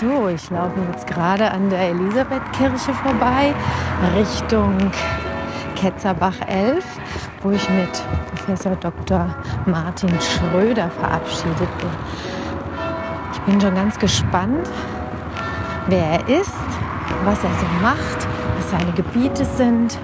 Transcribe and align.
So, 0.00 0.28
ich 0.28 0.48
laufe 0.48 0.80
jetzt 0.90 1.06
gerade 1.06 1.50
an 1.50 1.68
der 1.68 1.90
Elisabethkirche 1.90 2.94
vorbei, 2.94 3.52
Richtung 4.16 4.90
Ketzerbach 5.76 6.36
11, 6.48 6.82
wo 7.42 7.50
ich 7.50 7.68
mit 7.68 7.90
Professor 8.30 8.76
Dr. 8.76 9.28
Martin 9.66 10.08
Schröder 10.18 10.88
verabschiedet 10.88 11.68
bin. 11.78 11.90
Ich 13.34 13.40
bin 13.40 13.60
schon 13.60 13.74
ganz 13.74 13.98
gespannt, 13.98 14.70
wer 15.88 16.12
er 16.12 16.28
ist, 16.30 16.54
was 17.26 17.44
er 17.44 17.50
so 17.50 17.66
macht, 17.82 18.26
was 18.56 18.70
seine 18.70 18.92
Gebiete 18.92 19.44
sind 19.44 19.98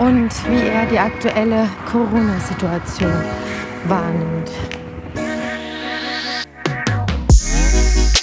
und 0.00 0.30
wie 0.50 0.66
er 0.66 0.84
die 0.86 0.98
aktuelle 0.98 1.68
Corona-Situation 1.92 3.22
wahrnimmt. 3.84 4.50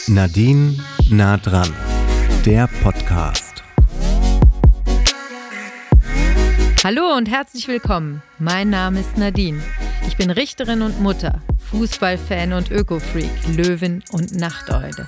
Nadine 0.07 0.77
nah 1.09 1.37
dran, 1.37 1.73
der 2.45 2.67
Podcast. 2.67 3.63
Hallo 6.83 7.15
und 7.15 7.29
herzlich 7.29 7.69
willkommen. 7.69 8.21
Mein 8.37 8.69
Name 8.69 8.99
ist 8.99 9.17
Nadine. 9.17 9.63
Ich 10.05 10.17
bin 10.17 10.29
Richterin 10.29 10.81
und 10.81 10.99
Mutter, 10.99 11.41
Fußballfan 11.71 12.51
und 12.51 12.69
Ökofreak, 12.69 13.31
Löwin 13.55 14.03
und 14.11 14.35
Nachteule. 14.35 15.07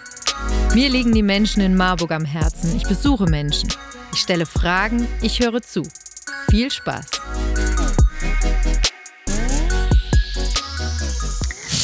Mir 0.74 0.90
liegen 0.90 1.12
die 1.12 1.24
Menschen 1.24 1.62
in 1.62 1.76
Marburg 1.76 2.12
am 2.12 2.24
Herzen. 2.24 2.74
Ich 2.78 2.84
besuche 2.84 3.26
Menschen. 3.26 3.68
Ich 4.14 4.20
stelle 4.20 4.46
Fragen, 4.46 5.06
ich 5.22 5.42
höre 5.42 5.62
zu. 5.62 5.84
Viel 6.50 6.72
Spaß. 6.72 7.08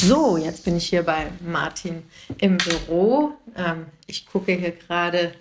So, 0.01 0.35
jetzt 0.35 0.65
bin 0.65 0.77
ich 0.77 0.89
hier 0.89 1.03
bei 1.03 1.27
Martin 1.45 2.01
im 2.39 2.57
Büro. 2.57 3.33
Ähm, 3.55 3.85
ich 4.07 4.25
gucke 4.25 4.51
hier 4.53 4.71
gerade 4.71 5.33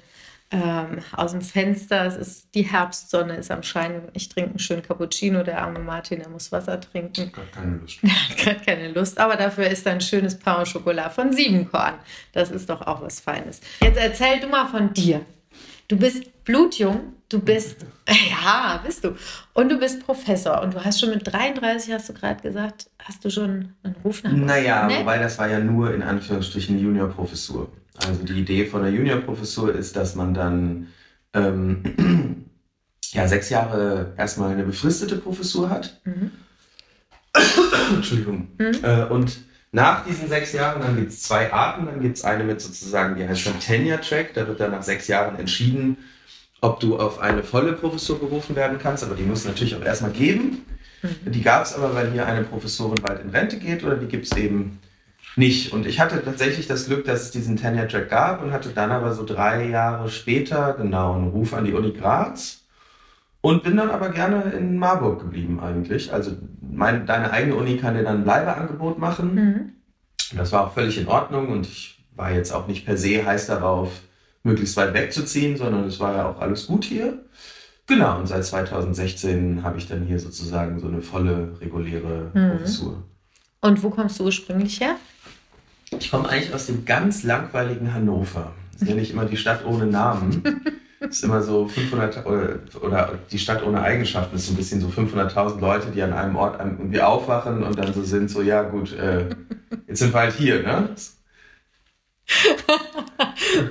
ähm, 0.51 0.99
aus 1.17 1.31
dem 1.31 1.41
Fenster. 1.41 2.05
Es 2.05 2.17
ist 2.17 2.55
die 2.55 2.65
Herbstsonne 2.65 3.37
ist 3.37 3.51
am 3.51 3.63
Schein. 3.63 4.09
Ich 4.13 4.29
trinke 4.29 4.51
einen 4.51 4.59
schönen 4.59 4.83
Cappuccino. 4.83 5.43
Der 5.45 5.63
arme 5.63 5.79
Martin, 5.79 6.19
der 6.19 6.29
muss 6.29 6.53
Wasser 6.53 6.79
trinken. 6.79 7.33
Gar 7.33 7.47
keine 7.47 7.77
Lust. 7.79 8.03
Hat 8.03 8.37
gerade 8.37 8.61
keine 8.61 8.89
Lust, 8.93 9.19
aber 9.19 9.37
dafür 9.37 9.67
ist 9.67 9.87
ein 9.87 10.03
schönes 10.03 10.39
Pain 10.39 10.57
au 10.57 10.65
Chocolat 10.71 11.11
von 11.15 11.33
Siebenkorn. 11.33 11.95
Das 12.33 12.51
ist 12.51 12.69
doch 12.69 12.83
auch 12.83 13.01
was 13.01 13.19
Feines. 13.19 13.63
Jetzt 13.81 13.99
erzähl 13.99 14.41
du 14.41 14.49
mal 14.49 14.67
von 14.67 14.93
dir. 14.93 15.25
Du 15.91 15.97
bist 15.97 16.45
blutjung, 16.45 17.15
du 17.29 17.41
bist, 17.41 17.85
ja, 18.31 18.81
bist 18.87 19.03
du. 19.03 19.17
Und 19.55 19.71
du 19.71 19.77
bist 19.77 20.07
Professor 20.07 20.63
und 20.63 20.73
du 20.75 20.85
hast 20.85 21.01
schon 21.01 21.11
mit 21.11 21.27
33, 21.27 21.93
hast 21.93 22.09
du 22.09 22.13
gerade 22.13 22.41
gesagt, 22.41 22.89
hast 23.01 23.25
du 23.25 23.31
schon 23.31 23.71
einen 23.83 23.97
Ruf 24.05 24.23
nach 24.23 24.31
Naja, 24.31 24.87
Ne? 24.87 25.01
wobei 25.01 25.19
das 25.19 25.37
war 25.41 25.49
ja 25.51 25.59
nur 25.59 25.93
in 25.93 26.03
Anführungsstrichen 26.03 26.77
eine 26.77 26.85
Juniorprofessur. 26.85 27.73
Also 28.07 28.23
die 28.23 28.35
Idee 28.35 28.67
von 28.67 28.85
der 28.85 28.93
Juniorprofessur 28.93 29.75
ist, 29.75 29.97
dass 29.97 30.15
man 30.15 30.33
dann 30.33 30.87
ähm, 31.35 31.83
ja, 33.11 33.27
sechs 33.27 33.51
Jahre 33.51 34.15
erstmal 34.17 34.53
eine 34.53 34.63
befristete 34.63 35.17
Professur 35.17 35.71
hat. 35.71 36.01
Mhm. 36.05 36.31
Entschuldigung. 37.97 38.47
Mhm. 38.59 38.79
Äh, 38.85 39.07
und 39.07 39.39
nach 39.73 40.05
diesen 40.05 40.29
sechs 40.29 40.53
Jahren, 40.53 40.81
dann 40.81 40.97
gibt 40.97 41.11
es 41.11 41.23
zwei 41.23 41.53
Arten. 41.53 41.87
Dann 41.87 42.01
gibt 42.01 42.17
es 42.17 42.25
eine 42.25 42.45
mit 42.45 42.61
sozusagen, 42.61 43.17
die 43.17 43.27
heißt 43.27 43.47
dann 43.47 43.61
Tenure-Track. 43.61 44.35
Da 44.35 44.47
wird 44.49 44.61
dann 44.61 44.73
nach 44.73 44.83
sechs 44.83 45.07
Jahren 45.09 45.39
entschieden, 45.39 45.97
ob 46.61 46.81
du 46.81 46.99
auf 46.99 47.21
eine 47.21 47.43
volle 47.43 47.75
Professur 47.75 48.19
berufen 48.19 48.57
werden 48.57 48.79
kannst. 48.79 49.05
Aber 49.05 49.15
die 49.15 49.23
muss 49.23 49.41
es 49.41 49.45
natürlich 49.47 49.77
auch 49.77 49.85
erstmal 49.85 50.11
geben. 50.11 50.65
Mhm. 51.03 51.31
Die 51.33 51.43
gab 51.43 51.65
es 51.65 51.75
aber, 51.75 51.95
weil 51.95 52.11
hier 52.11 52.27
eine 52.27 52.43
Professorin 52.43 53.01
bald 53.03 53.23
in 53.23 53.31
Rente 53.31 53.59
geht 53.59 53.85
oder 53.85 53.97
die 53.97 54.07
gibt 54.07 54.27
es 54.27 54.37
eben 54.37 54.81
nicht. 55.37 55.73
Und 55.73 55.87
ich 55.87 56.01
hatte 56.01 56.23
tatsächlich 56.25 56.67
das 56.67 56.87
Glück, 56.87 57.05
dass 57.05 57.23
es 57.23 57.31
diesen 57.31 57.57
Tenure-Track 57.57 58.11
gab 58.11 58.43
und 58.43 58.53
hatte 58.53 58.71
dann 58.71 58.91
aber 58.91 59.15
so 59.15 59.25
drei 59.25 59.69
Jahre 59.69 60.11
später 60.11 60.75
genau 60.75 61.15
einen 61.15 61.29
Ruf 61.29 61.55
an 61.55 61.65
die 61.65 61.73
Uni 61.73 61.93
Graz 61.93 62.60
und 63.41 63.63
bin 63.63 63.77
dann 63.77 63.91
aber 63.91 64.11
gerne 64.11 64.53
in 64.53 64.77
Marburg 64.79 65.21
geblieben 65.21 65.61
eigentlich. 65.61 66.13
Also 66.13 66.33
meine, 66.61 67.05
deine 67.05 67.31
eigene 67.33 67.55
Uni 67.57 67.77
kann 67.77 67.95
dir 67.95 68.03
dann 68.05 68.19
ein 68.19 68.25
Bleibeangebot 68.25 68.99
machen. 68.99 69.35
Mhm. 69.35 69.73
Das 70.37 70.53
war 70.53 70.67
auch 70.67 70.75
völlig 70.75 70.99
in 70.99 71.09
Ordnung 71.09 71.49
und 71.49 71.67
ich 71.67 72.05
war 72.15 72.31
jetzt 72.31 72.53
auch 72.53 72.67
nicht 72.67 72.85
per 72.85 72.97
se 72.97 73.25
heiß 73.25 73.47
darauf, 73.47 73.91
möglichst 74.43 74.77
weit 74.77 74.95
wegzuziehen, 74.95 75.57
sondern 75.57 75.85
es 75.85 75.99
war 76.01 76.15
ja 76.15 76.29
auch 76.29 76.41
alles 76.41 76.67
gut 76.67 76.85
hier. 76.85 77.19
Genau, 77.87 78.19
und 78.19 78.27
seit 78.29 78.45
2016 78.45 79.63
habe 79.65 79.79
ich 79.79 79.89
dann 79.89 80.05
hier 80.05 80.19
sozusagen 80.21 80.79
so 80.79 80.87
eine 80.87 81.03
volle, 81.03 81.57
reguläre 81.61 82.31
Mhm. 82.35 82.51
Professur. 82.53 83.03
Und 83.63 83.83
wo 83.83 83.91
kommst 83.91 84.19
du 84.21 84.25
ursprünglich 84.25 84.81
her? 84.81 84.97
Ich 85.99 86.11
komme 86.11 86.29
eigentlich 86.29 86.55
aus 86.55 86.67
dem 86.67 86.85
ganz 86.85 87.25
langweiligen 87.25 87.93
Hannover. 87.93 88.53
Das 88.73 88.83
nenne 88.89 89.01
ich 89.01 89.11
immer 89.11 89.25
die 89.25 89.37
Stadt 89.37 89.65
ohne 89.65 89.87
Namen. 89.87 90.43
Das 91.01 91.17
ist 91.17 91.25
immer 91.25 91.43
so 91.43 91.67
500 91.67 92.27
oder, 92.27 92.59
oder 92.83 93.19
die 93.31 93.39
Stadt 93.39 93.65
ohne 93.65 93.81
Eigenschaften. 93.81 94.37
Ist 94.37 94.49
so 94.49 94.53
ein 94.53 94.57
bisschen 94.57 94.83
so 94.83 94.89
500.000 94.89 95.59
Leute, 95.59 95.91
die 95.91 96.03
an 96.03 96.13
einem 96.13 96.37
Ort 96.37 96.61
irgendwie 96.61 97.01
aufwachen 97.01 97.63
und 97.63 97.79
dann 97.79 97.95
so 97.95 98.03
sind, 98.03 98.31
so 98.31 98.43
ja 98.43 98.63
gut, 98.63 98.93
äh, 98.93 99.31
jetzt 99.89 100.01
sind 100.01 100.13
wir 100.13 100.21
halt 100.21 100.35
hier, 100.35 100.63
ne? 100.63 100.91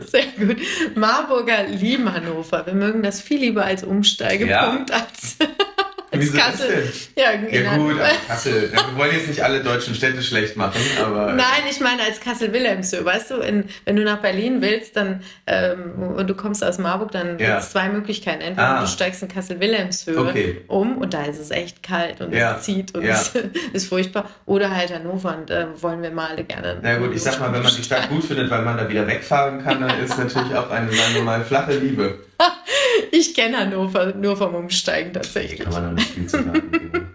Sehr 0.08 0.26
gut. 0.38 0.58
Marburger 0.96 1.68
lieben 1.68 2.12
Hannover. 2.12 2.66
Wir 2.66 2.74
mögen 2.74 3.04
das 3.04 3.22
viel 3.22 3.40
lieber 3.40 3.64
als 3.64 3.84
Umsteigepunkt 3.84 4.92
als, 4.92 5.38
als 5.40 5.69
Wieso 6.12 6.38
Kassel. 6.38 6.92
Ja, 7.16 7.32
in 7.32 7.64
Ja 7.64 7.78
gut, 7.78 7.96
Kassel. 8.28 8.72
Wir 8.72 8.98
wollen 8.98 9.12
jetzt 9.14 9.28
nicht 9.28 9.44
alle 9.44 9.62
deutschen 9.62 9.94
Städte 9.94 10.24
schlecht 10.24 10.58
machen, 10.58 10.80
aber 11.00 11.34
Nein, 11.34 11.64
ich 11.70 11.80
meine 11.82 12.02
als 12.04 12.20
Kassel-Wilhelmshöhe. 12.20 13.06
Weißt 13.06 13.30
du, 13.32 13.36
in, 13.36 13.66
wenn 13.86 13.96
du 13.96 14.04
nach 14.04 14.18
Berlin 14.18 14.62
willst 14.62 14.96
dann, 14.96 15.22
ähm, 15.46 15.94
und 16.18 16.28
du 16.28 16.34
kommst 16.36 16.64
aus 16.64 16.80
Marburg, 16.80 17.12
dann 17.12 17.38
Ja. 17.38 17.50
gibt 17.52 17.60
es 17.62 17.72
zwei 17.72 17.90
Möglichkeiten. 17.90 18.42
Entweder 18.42 18.78
Ah. 18.78 18.82
du 18.82 18.88
steigst 18.88 19.22
in 19.22 19.28
Kassel-Wilhelmshöhe 19.30 20.18
Okay. 20.18 20.62
um 20.68 20.98
und 20.98 21.14
da 21.14 21.24
ist 21.26 21.40
es 21.40 21.52
echt 21.52 21.84
kalt 21.84 22.22
und 22.22 22.34
Ja. 22.34 22.56
es 22.58 22.64
zieht 22.64 22.96
und 22.96 23.04
es 23.06 23.32
ist 23.74 23.88
furchtbar. 23.88 24.30
Oder 24.48 24.76
halt 24.76 24.92
Hannover 24.94 25.38
und 25.38 25.50
da 25.50 25.68
wollen 25.82 26.02
wir 26.02 26.12
mal 26.12 26.30
alle 26.32 26.44
gerne. 26.44 26.80
Na 26.82 26.98
gut, 26.98 27.14
ich 27.14 27.22
sag 27.22 27.40
mal, 27.40 27.54
wenn 27.54 27.62
man 27.62 27.76
die 27.76 27.84
Stadt 27.84 28.10
gut 28.10 28.24
findet, 28.24 28.50
weil 28.50 28.64
man 28.64 28.78
da 28.78 28.90
wieder 28.90 29.06
wegfahren 29.06 29.64
kann, 29.64 29.82
dann 29.82 30.00
ist 30.04 30.18
natürlich 30.18 30.56
auch 30.56 30.72
eine, 30.72 30.92
sagen 30.92 31.14
wir 31.14 31.24
mal, 31.24 31.44
flache 31.44 31.74
Liebe. 31.74 32.20
Ich 33.12 33.34
kenne 33.34 33.58
Hannover 33.58 34.14
nur 34.14 34.36
vom 34.38 34.56
Umsteigen 34.56 35.14
tatsächlich. 35.14 35.60
kann 35.60 35.74
man 35.74 35.86
noch 35.86 35.92
nicht 35.94 36.10
viel 36.10 36.28
zu 36.28 36.38
sagen. 36.44 36.72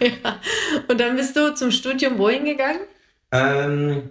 Ja. 0.00 0.38
Und 0.86 1.00
dann 1.00 1.16
bist 1.16 1.34
du 1.36 1.52
zum 1.52 1.72
Studium 1.72 2.16
wohin 2.16 2.44
gegangen? 2.44 2.78
ähm, 3.32 4.10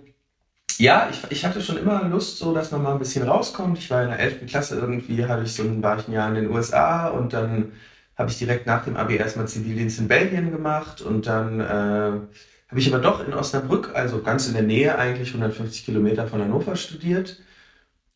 ja, 0.77 1.09
ich, 1.09 1.19
ich 1.31 1.45
hatte 1.45 1.61
schon 1.61 1.77
immer 1.77 2.03
Lust, 2.03 2.37
so 2.37 2.53
dass 2.53 2.71
man 2.71 2.83
mal 2.83 2.93
ein 2.93 2.99
bisschen 2.99 3.27
rauskommt. 3.27 3.77
Ich 3.79 3.89
war 3.89 4.03
in 4.03 4.09
der 4.09 4.19
11. 4.19 4.45
Klasse 4.47 4.75
irgendwie, 4.75 5.25
hatte 5.25 5.43
ich 5.43 5.53
so 5.53 5.63
ein, 5.63 5.81
war 5.81 5.97
ich 5.99 6.07
ein 6.07 6.11
Jahr 6.13 6.29
in 6.29 6.35
den 6.35 6.51
USA 6.51 7.07
und 7.07 7.33
dann 7.33 7.71
habe 8.17 8.29
ich 8.29 8.37
direkt 8.37 8.67
nach 8.67 8.83
dem 8.83 8.97
Abi 8.97 9.15
erstmal 9.15 9.47
Zivildienst 9.47 9.99
in 9.99 10.07
Belgien 10.07 10.51
gemacht 10.51 11.01
und 11.01 11.27
dann 11.27 11.59
äh, 11.61 11.63
habe 11.63 12.79
ich 12.79 12.93
aber 12.93 13.01
doch 13.01 13.25
in 13.25 13.33
Osnabrück, 13.33 13.91
also 13.95 14.21
ganz 14.21 14.47
in 14.47 14.53
der 14.53 14.63
Nähe 14.63 14.97
eigentlich, 14.97 15.29
150 15.29 15.85
Kilometer 15.85 16.27
von 16.27 16.41
Hannover 16.41 16.75
studiert 16.75 17.37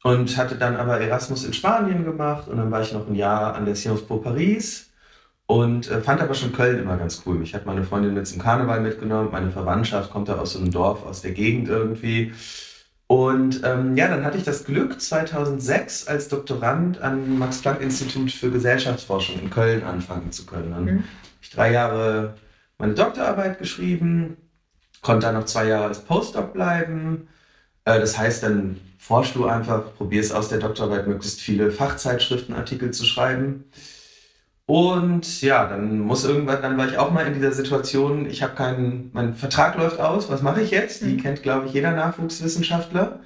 und 0.04 0.36
hatte 0.38 0.56
dann 0.56 0.76
aber 0.78 1.00
Erasmus 1.00 1.44
in 1.44 1.54
Spanien 1.54 2.04
gemacht 2.06 2.48
und 2.48 2.58
dann 2.58 2.72
war 2.72 2.82
ich 2.82 2.94
noch 2.94 3.08
ein 3.08 3.16
Jahr 3.16 3.56
an 3.56 3.66
der 3.66 3.76
Sciences 3.76 4.06
Po 4.08 4.18
Paris 4.18 4.92
und 5.46 5.90
äh, 5.92 6.02
fand 6.02 6.22
aber 6.22 6.34
schon 6.34 6.54
Köln 6.54 6.80
immer 6.80 6.98
ganz 6.98 7.24
cool. 7.26 7.36
Mich 7.38 7.54
hat 7.54 7.66
meine 7.66 7.84
Freundin 7.84 8.14
mit 8.14 8.28
zum 8.28 8.40
Karneval 8.42 8.82
mitgenommen, 8.82 9.30
meine 9.32 9.52
Verwandtschaft 9.52 10.12
kommt 10.12 10.30
da 10.30 10.38
aus 10.38 10.54
so 10.54 10.60
einem 10.60 10.72
Dorf 10.72 11.06
aus 11.06 11.22
der 11.22 11.32
Gegend 11.32 11.68
irgendwie. 11.70 12.34
Und 13.08 13.62
ähm, 13.66 13.98
ja, 13.98 14.08
dann 14.08 14.24
hatte 14.24 14.38
ich 14.38 14.44
das 14.46 14.64
Glück, 14.64 15.02
2006 15.02 16.08
als 16.08 16.30
Doktorand 16.30 17.02
am 17.02 17.40
Max-Planck-Institut 17.40 18.32
für 18.32 18.50
Gesellschaftsforschung 18.50 19.38
in 19.42 19.50
Köln 19.50 19.84
anfangen 19.84 20.32
zu 20.32 20.46
können. 20.46 20.72
Dann 20.72 20.86
Mhm. 20.86 20.90
habe 20.90 21.04
ich 21.42 21.50
drei 21.50 21.72
Jahre 21.74 22.36
meine 22.78 22.94
Doktorarbeit 22.94 23.60
geschrieben, 23.60 24.38
konnte 25.02 25.26
dann 25.28 25.36
noch 25.36 25.46
zwei 25.46 25.68
Jahre 25.68 25.86
als 25.88 26.00
Postdoc 26.06 26.54
bleiben. 26.54 27.28
Äh, 27.84 28.00
das 28.00 28.18
heißt, 28.18 28.44
dann 28.44 28.80
forschst 29.02 29.36
du 29.36 29.48
einfach, 29.48 29.96
probierst 29.96 30.34
aus 30.34 30.50
der 30.50 30.60
Doktorarbeit 30.60 31.08
möglichst 31.08 31.42
viele 31.42 31.72
Fachzeitschriftenartikel 31.72 32.92
zu 32.92 33.06
schreiben. 33.06 33.66
Und 34.66 35.42
ja, 35.42 35.68
dann 35.68 36.00
muss 36.00 36.24
irgendwann, 36.24 36.62
dann 36.62 36.78
war 36.78 36.88
ich 36.88 36.98
auch 36.98 37.12
mal 37.12 37.28
in 37.28 37.34
dieser 37.34 37.52
Situation, 37.52 38.26
ich 38.30 38.42
habe 38.42 38.56
keinen, 38.56 39.10
mein 39.14 39.34
Vertrag 39.36 39.78
läuft 39.78 40.00
aus, 40.00 40.30
was 40.30 40.42
mache 40.42 40.62
ich 40.62 40.72
jetzt? 40.72 41.02
Die 41.04 41.16
Mhm. 41.16 41.18
kennt, 41.18 41.44
glaube 41.44 41.68
ich, 41.68 41.74
jeder 41.74 41.92
Nachwuchswissenschaftler. 41.94 43.20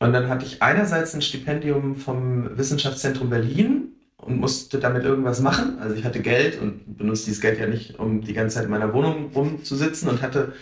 Und 0.00 0.12
dann 0.12 0.28
hatte 0.28 0.46
ich 0.46 0.62
einerseits 0.62 1.14
ein 1.14 1.22
Stipendium 1.22 1.96
vom 1.96 2.56
Wissenschaftszentrum 2.56 3.30
Berlin 3.30 3.94
und 4.16 4.38
musste 4.38 4.78
damit 4.80 5.04
irgendwas 5.04 5.40
machen. 5.40 5.78
Also 5.80 5.94
ich 5.96 6.04
hatte 6.04 6.20
Geld 6.22 6.60
und 6.60 6.98
benutze 6.98 7.26
dieses 7.26 7.40
Geld 7.40 7.58
ja 7.60 7.66
nicht, 7.66 7.98
um 7.98 8.22
die 8.22 8.34
ganze 8.34 8.56
Zeit 8.56 8.64
in 8.66 8.70
meiner 8.70 8.92
Wohnung 8.94 9.32
rumzusitzen 9.34 10.08
und 10.08 10.22
hatte 10.22 10.54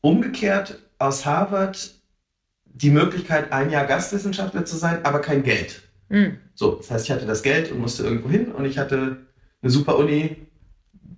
umgekehrt 0.00 0.80
aus 0.98 1.26
Harvard 1.26 1.94
die 2.74 2.90
Möglichkeit, 2.90 3.52
ein 3.52 3.70
Jahr 3.70 3.86
Gastwissenschaftler 3.86 4.64
zu 4.64 4.76
sein, 4.76 5.04
aber 5.04 5.20
kein 5.20 5.42
Geld. 5.42 5.82
Mhm. 6.08 6.38
So, 6.54 6.76
das 6.76 6.90
heißt, 6.90 7.04
ich 7.06 7.10
hatte 7.10 7.26
das 7.26 7.42
Geld 7.42 7.70
und 7.72 7.80
musste 7.80 8.04
irgendwo 8.04 8.28
hin 8.28 8.52
und 8.52 8.64
ich 8.64 8.78
hatte 8.78 9.18
eine 9.62 9.70
super 9.70 9.98
Uni, 9.98 10.36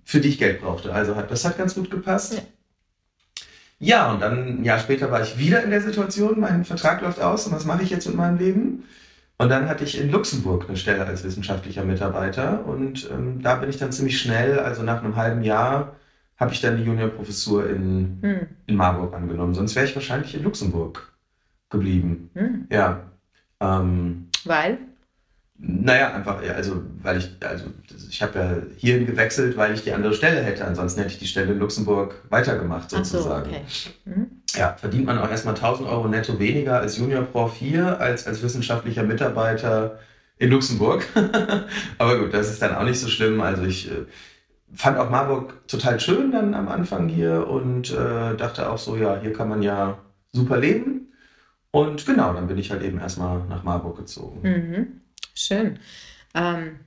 für 0.03 0.19
die 0.19 0.29
ich 0.29 0.39
Geld 0.39 0.61
brauchte. 0.61 0.93
Also 0.93 1.15
hat 1.15 1.31
das 1.31 1.45
hat 1.45 1.57
ganz 1.57 1.75
gut 1.75 1.91
gepasst. 1.91 2.33
Ja. 2.33 2.41
Ja, 3.83 4.11
und 4.11 4.21
dann 4.21 4.59
ein 4.59 4.63
Jahr 4.63 4.77
später 4.77 5.09
war 5.09 5.23
ich 5.23 5.39
wieder 5.39 5.63
in 5.63 5.71
der 5.71 5.81
Situation, 5.81 6.39
mein 6.39 6.65
Vertrag 6.65 7.01
läuft 7.01 7.19
aus 7.19 7.47
und 7.47 7.53
was 7.53 7.65
mache 7.65 7.81
ich 7.81 7.89
jetzt 7.89 8.05
mit 8.05 8.15
meinem 8.15 8.37
Leben? 8.37 8.83
Und 9.39 9.49
dann 9.49 9.67
hatte 9.67 9.83
ich 9.83 9.99
in 9.99 10.11
Luxemburg 10.11 10.65
eine 10.67 10.77
Stelle 10.77 11.03
als 11.03 11.23
wissenschaftlicher 11.23 11.83
Mitarbeiter 11.83 12.63
und 12.67 13.09
ähm, 13.09 13.41
da 13.41 13.55
bin 13.55 13.71
ich 13.71 13.77
dann 13.77 13.91
ziemlich 13.91 14.21
schnell, 14.21 14.59
also 14.59 14.83
nach 14.83 15.03
einem 15.03 15.15
halben 15.15 15.41
Jahr, 15.41 15.95
habe 16.37 16.53
ich 16.53 16.61
dann 16.61 16.77
die 16.77 16.83
Juniorprofessur 16.83 17.67
in, 17.71 18.19
hm. 18.21 18.47
in 18.67 18.75
Marburg 18.75 19.15
angenommen. 19.15 19.55
Sonst 19.55 19.75
wäre 19.75 19.87
ich 19.87 19.95
wahrscheinlich 19.95 20.35
in 20.35 20.43
Luxemburg 20.43 21.10
geblieben. 21.71 22.29
Hm. 22.33 22.67
Ja. 22.69 23.01
Ähm, 23.59 24.27
Weil? 24.45 24.77
Naja, 25.63 26.13
einfach, 26.13 26.41
also, 26.55 26.81
weil 27.03 27.17
ich, 27.17 27.37
also, 27.39 27.65
ich 28.09 28.23
habe 28.23 28.39
ja 28.39 28.55
hierhin 28.77 29.05
gewechselt, 29.05 29.55
weil 29.57 29.75
ich 29.75 29.83
die 29.83 29.93
andere 29.93 30.13
Stelle 30.13 30.41
hätte. 30.41 30.65
Ansonsten 30.65 31.01
hätte 31.01 31.13
ich 31.13 31.19
die 31.19 31.27
Stelle 31.27 31.51
in 31.51 31.59
Luxemburg 31.59 32.15
weitergemacht, 32.29 32.89
sozusagen. 32.89 33.51
So, 33.51 33.55
okay. 33.55 33.61
mhm. 34.05 34.27
Ja, 34.55 34.75
verdient 34.79 35.05
man 35.05 35.19
auch 35.19 35.29
erstmal 35.29 35.53
1000 35.53 35.87
Euro 35.87 36.07
netto 36.07 36.39
weniger 36.39 36.79
als 36.79 36.97
Junior 36.97 37.23
Prof 37.23 37.55
hier, 37.55 37.99
als 37.99 38.25
als 38.25 38.41
wissenschaftlicher 38.41 39.03
Mitarbeiter 39.03 39.99
in 40.39 40.49
Luxemburg. 40.49 41.05
Aber 41.99 42.19
gut, 42.19 42.33
das 42.33 42.49
ist 42.49 42.61
dann 42.61 42.75
auch 42.75 42.83
nicht 42.83 42.99
so 42.99 43.07
schlimm. 43.07 43.39
Also, 43.39 43.63
ich 43.63 43.91
äh, 43.91 44.05
fand 44.73 44.97
auch 44.97 45.11
Marburg 45.11 45.67
total 45.67 45.99
schön 45.99 46.31
dann 46.31 46.55
am 46.55 46.69
Anfang 46.69 47.07
hier 47.07 47.47
und 47.47 47.91
äh, 47.91 48.35
dachte 48.35 48.67
auch 48.67 48.79
so, 48.79 48.95
ja, 48.97 49.19
hier 49.21 49.31
kann 49.31 49.47
man 49.47 49.61
ja 49.61 49.99
super 50.31 50.57
leben. 50.57 51.10
Und 51.71 52.05
genau, 52.05 52.33
dann 52.33 52.47
bin 52.47 52.57
ich 52.57 52.69
halt 52.69 52.83
eben 52.83 52.99
erstmal 52.99 53.45
nach 53.47 53.63
Marburg 53.63 53.97
gezogen. 53.97 54.41
Mhm. 54.43 55.01
Schön. 55.33 55.79
Ähm, 56.33 56.79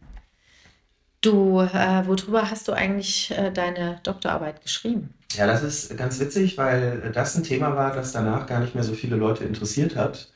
du, 1.22 1.60
äh, 1.60 2.06
worüber 2.06 2.50
hast 2.50 2.68
du 2.68 2.72
eigentlich 2.72 3.30
äh, 3.30 3.50
deine 3.50 4.00
Doktorarbeit 4.02 4.62
geschrieben? 4.62 5.14
Ja, 5.34 5.46
das 5.46 5.62
ist 5.62 5.96
ganz 5.96 6.20
witzig, 6.20 6.58
weil 6.58 7.10
das 7.12 7.34
ein 7.34 7.42
Thema 7.42 7.74
war, 7.74 7.94
das 7.94 8.12
danach 8.12 8.46
gar 8.46 8.60
nicht 8.60 8.74
mehr 8.74 8.84
so 8.84 8.92
viele 8.92 9.16
Leute 9.16 9.44
interessiert 9.44 9.96
hat. 9.96 10.30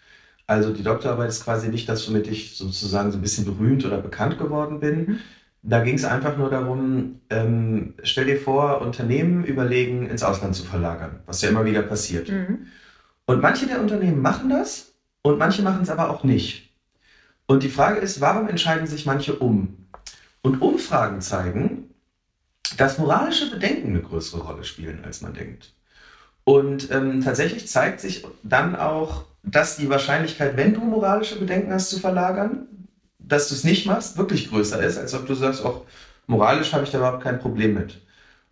Also 0.46 0.72
die 0.72 0.82
Doktorarbeit 0.82 1.28
ist 1.28 1.44
quasi 1.44 1.68
nicht 1.68 1.88
das, 1.88 2.08
womit 2.08 2.26
ich 2.26 2.56
sozusagen 2.56 3.12
so 3.12 3.18
ein 3.18 3.20
bisschen 3.20 3.44
berühmt 3.44 3.84
oder 3.84 3.98
bekannt 3.98 4.38
geworden 4.38 4.80
bin. 4.80 4.98
Mhm. 4.98 5.18
Da 5.62 5.84
ging 5.84 5.96
es 5.96 6.04
einfach 6.04 6.36
nur 6.38 6.50
darum, 6.50 7.20
ähm, 7.30 7.94
stell 8.02 8.24
dir 8.24 8.40
vor, 8.40 8.80
Unternehmen 8.80 9.44
überlegen, 9.44 10.08
ins 10.08 10.22
Ausland 10.22 10.54
zu 10.54 10.64
verlagern, 10.64 11.20
was 11.26 11.42
ja 11.42 11.50
immer 11.50 11.64
wieder 11.64 11.82
passiert. 11.82 12.30
Mhm. 12.30 12.68
Und 13.28 13.42
manche 13.42 13.66
der 13.66 13.82
Unternehmen 13.82 14.22
machen 14.22 14.48
das 14.48 14.94
und 15.20 15.36
manche 15.36 15.60
machen 15.60 15.82
es 15.82 15.90
aber 15.90 16.08
auch 16.08 16.24
nicht. 16.24 16.70
Und 17.44 17.62
die 17.62 17.68
Frage 17.68 18.00
ist, 18.00 18.22
warum 18.22 18.48
entscheiden 18.48 18.86
sich 18.86 19.04
manche 19.04 19.34
um? 19.34 19.86
Und 20.40 20.62
Umfragen 20.62 21.20
zeigen, 21.20 21.90
dass 22.78 22.96
moralische 22.96 23.50
Bedenken 23.50 23.88
eine 23.88 24.00
größere 24.00 24.40
Rolle 24.40 24.64
spielen, 24.64 25.04
als 25.04 25.20
man 25.20 25.34
denkt. 25.34 25.74
Und 26.44 26.90
ähm, 26.90 27.22
tatsächlich 27.22 27.68
zeigt 27.68 28.00
sich 28.00 28.24
dann 28.44 28.74
auch, 28.74 29.26
dass 29.42 29.76
die 29.76 29.90
Wahrscheinlichkeit, 29.90 30.56
wenn 30.56 30.72
du 30.72 30.80
moralische 30.80 31.38
Bedenken 31.38 31.70
hast 31.70 31.90
zu 31.90 32.00
verlagern, 32.00 32.66
dass 33.18 33.48
du 33.48 33.54
es 33.54 33.62
nicht 33.62 33.84
machst, 33.84 34.16
wirklich 34.16 34.48
größer 34.48 34.82
ist, 34.82 34.96
als 34.96 35.12
ob 35.12 35.26
du 35.26 35.34
sagst, 35.34 35.62
auch 35.62 35.84
moralisch 36.28 36.72
habe 36.72 36.84
ich 36.84 36.92
da 36.92 36.96
überhaupt 36.96 37.24
kein 37.24 37.40
Problem 37.40 37.74
mit. 37.74 38.00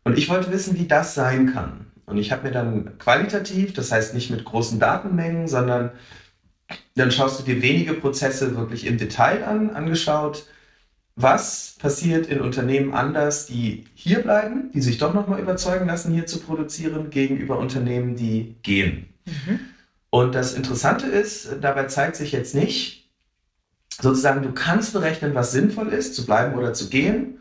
Und 0.05 0.19
ich 0.19 0.29
wollte 0.29 0.53
wissen, 0.53 0.79
wie 0.79 0.87
das 0.87 1.15
sein 1.15 1.55
kann. 1.55 1.87
Und 2.07 2.19
ich 2.19 2.33
habe 2.33 2.45
mir 2.45 2.53
dann 2.53 2.99
qualitativ, 2.99 3.75
das 3.75 3.93
heißt 3.93 4.15
nicht 4.15 4.31
mit 4.31 4.45
großen 4.45 4.79
Datenmengen, 4.79 5.49
sondern 5.49 5.91
dann 6.95 7.11
schaust 7.11 7.41
du 7.41 7.45
dir 7.45 7.63
wenige 7.63 7.95
Prozesse 7.95 8.57
wirklich 8.57 8.87
im 8.87 8.99
Detail 8.99 9.45
an, 9.45 9.71
angeschaut, 9.71 10.47
was 11.17 11.77
passiert 11.79 12.27
in 12.27 12.41
Unternehmen 12.41 12.93
anders, 12.93 13.47
die 13.47 13.87
hier 13.95 14.21
bleiben, 14.21 14.71
die 14.73 14.83
sich 14.83 14.99
doch 14.99 15.15
nochmal 15.15 15.41
überzeugen 15.41 15.87
lassen, 15.87 16.13
hier 16.13 16.27
zu 16.27 16.41
produzieren, 16.41 17.11
gegenüber 17.11 17.59
Unternehmen, 17.59 18.17
die 18.17 18.57
gehen. 18.63 19.09
Mhm. 19.25 19.61
Und 20.11 20.35
das 20.35 20.55
Interessante 20.55 21.07
ist, 21.07 21.57
dabei 21.61 21.85
zeigt 21.85 22.17
sich 22.17 22.33
jetzt 22.33 22.55
nicht, 22.55 23.11
sozusagen, 24.01 24.43
du 24.43 24.53
kannst 24.53 24.93
berechnen, 24.93 25.35
was 25.35 25.53
sinnvoll 25.53 25.89
ist, 25.89 26.15
zu 26.15 26.27
bleiben 26.27 26.55
oder 26.55 26.75
zu 26.75 26.89
gehen. 26.89 27.39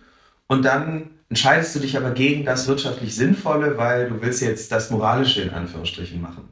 Und 0.47 0.63
dann 0.63 1.11
entscheidest 1.35 1.75
du 1.75 1.79
dich 1.79 1.97
aber 1.97 2.11
gegen 2.11 2.45
das 2.45 2.65
wirtschaftlich 2.65 3.13
Sinnvolle, 3.13 3.77
weil 3.77 4.07
du 4.07 4.21
willst 4.21 4.41
jetzt 4.41 4.71
das 4.71 4.89
Moralische 4.89 5.41
in 5.41 5.49
Anführungsstrichen 5.49 6.21
machen. 6.21 6.47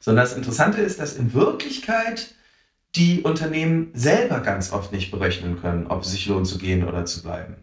Sondern 0.00 0.24
das 0.24 0.36
Interessante 0.36 0.80
ist, 0.80 0.98
dass 0.98 1.14
in 1.14 1.32
Wirklichkeit 1.32 2.34
die 2.96 3.22
Unternehmen 3.22 3.92
selber 3.94 4.40
ganz 4.40 4.72
oft 4.72 4.90
nicht 4.90 5.12
berechnen 5.12 5.60
können, 5.60 5.86
ob 5.86 6.02
es 6.02 6.10
sich 6.10 6.26
lohnt 6.26 6.48
zu 6.48 6.58
gehen 6.58 6.88
oder 6.88 7.04
zu 7.04 7.22
bleiben. 7.22 7.54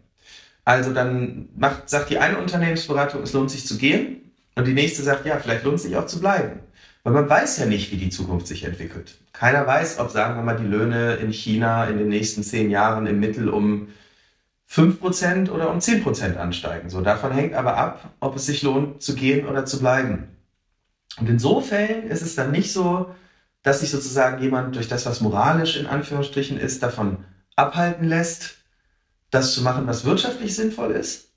Also 0.64 0.94
dann 0.94 1.50
macht, 1.54 1.90
sagt 1.90 2.08
die 2.08 2.16
eine 2.16 2.38
Unternehmensberatung, 2.38 3.22
es 3.22 3.34
lohnt 3.34 3.50
sich 3.50 3.66
zu 3.66 3.76
gehen 3.76 4.32
und 4.54 4.66
die 4.66 4.72
nächste 4.72 5.02
sagt, 5.02 5.26
ja, 5.26 5.36
vielleicht 5.36 5.64
lohnt 5.64 5.76
es 5.76 5.82
sich 5.82 5.96
auch 5.96 6.06
zu 6.06 6.18
bleiben. 6.18 6.60
Weil 7.02 7.12
man 7.12 7.28
weiß 7.28 7.58
ja 7.58 7.66
nicht, 7.66 7.92
wie 7.92 7.98
die 7.98 8.08
Zukunft 8.08 8.46
sich 8.46 8.64
entwickelt. 8.64 9.18
Keiner 9.34 9.66
weiß, 9.66 9.98
ob, 9.98 10.10
sagen 10.10 10.36
wir 10.36 10.42
mal, 10.42 10.56
die 10.56 10.64
Löhne 10.64 11.16
in 11.16 11.30
China 11.30 11.84
in 11.84 11.98
den 11.98 12.08
nächsten 12.08 12.42
zehn 12.42 12.70
Jahren 12.70 13.06
im 13.06 13.20
Mittel 13.20 13.50
um 13.50 13.88
5% 14.74 15.50
oder 15.50 15.70
um 15.70 15.78
10% 15.78 16.36
ansteigen. 16.36 16.90
So, 16.90 17.00
davon 17.00 17.32
hängt 17.32 17.54
aber 17.54 17.76
ab, 17.76 18.12
ob 18.20 18.34
es 18.34 18.46
sich 18.46 18.62
lohnt 18.62 19.02
zu 19.02 19.14
gehen 19.14 19.46
oder 19.46 19.64
zu 19.64 19.78
bleiben. 19.78 20.28
Und 21.18 21.28
in 21.28 21.38
so 21.38 21.60
Fällen 21.60 22.08
ist 22.08 22.22
es 22.22 22.34
dann 22.34 22.50
nicht 22.50 22.72
so, 22.72 23.14
dass 23.62 23.80
sich 23.80 23.90
sozusagen 23.90 24.42
jemand 24.42 24.74
durch 24.74 24.88
das, 24.88 25.06
was 25.06 25.20
moralisch 25.20 25.76
in 25.76 25.86
Anführungsstrichen 25.86 26.58
ist, 26.58 26.82
davon 26.82 27.18
abhalten 27.54 28.08
lässt, 28.08 28.56
das 29.30 29.54
zu 29.54 29.62
machen, 29.62 29.86
was 29.86 30.04
wirtschaftlich 30.04 30.56
sinnvoll 30.56 30.90
ist. 30.90 31.32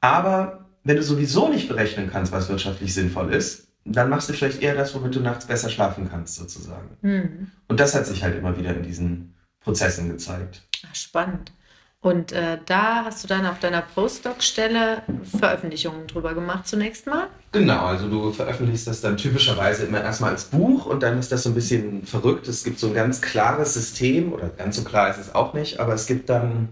Aber 0.00 0.66
wenn 0.84 0.96
du 0.96 1.02
sowieso 1.02 1.48
nicht 1.48 1.68
berechnen 1.68 2.10
kannst, 2.12 2.32
was 2.32 2.48
wirtschaftlich 2.48 2.92
sinnvoll 2.94 3.32
ist, 3.32 3.68
dann 3.84 4.10
machst 4.10 4.28
du 4.28 4.34
vielleicht 4.34 4.62
eher 4.62 4.74
das, 4.74 4.94
womit 4.94 5.14
du 5.14 5.20
nachts 5.20 5.46
besser 5.46 5.70
schlafen 5.70 6.08
kannst, 6.10 6.36
sozusagen. 6.36 6.96
Mhm. 7.00 7.50
Und 7.66 7.80
das 7.80 7.94
hat 7.94 8.06
sich 8.06 8.22
halt 8.22 8.36
immer 8.36 8.58
wieder 8.58 8.74
in 8.74 8.82
diesen 8.82 9.34
Prozessen 9.60 10.08
gezeigt. 10.10 10.62
Ach, 10.88 10.94
spannend. 10.94 11.52
Und 12.00 12.30
äh, 12.30 12.58
da 12.64 13.04
hast 13.04 13.24
du 13.24 13.28
dann 13.28 13.44
auf 13.44 13.58
deiner 13.58 13.82
Postdoc-Stelle 13.82 15.02
Veröffentlichungen 15.36 16.06
drüber 16.06 16.32
gemacht 16.32 16.68
zunächst 16.68 17.08
mal? 17.08 17.26
Genau, 17.50 17.86
also 17.86 18.08
du 18.08 18.30
veröffentlichst 18.30 18.86
das 18.86 19.00
dann 19.00 19.16
typischerweise 19.16 19.86
immer 19.86 20.00
erstmal 20.00 20.30
als 20.30 20.44
Buch 20.44 20.86
und 20.86 21.02
dann 21.02 21.18
ist 21.18 21.32
das 21.32 21.42
so 21.42 21.50
ein 21.50 21.56
bisschen 21.56 22.06
verrückt. 22.06 22.46
Es 22.46 22.62
gibt 22.62 22.78
so 22.78 22.86
ein 22.88 22.94
ganz 22.94 23.20
klares 23.20 23.74
System, 23.74 24.32
oder 24.32 24.48
ganz 24.48 24.76
so 24.76 24.84
klar 24.84 25.10
ist 25.10 25.18
es 25.18 25.34
auch 25.34 25.54
nicht, 25.54 25.80
aber 25.80 25.92
es 25.94 26.06
gibt 26.06 26.28
dann, 26.28 26.68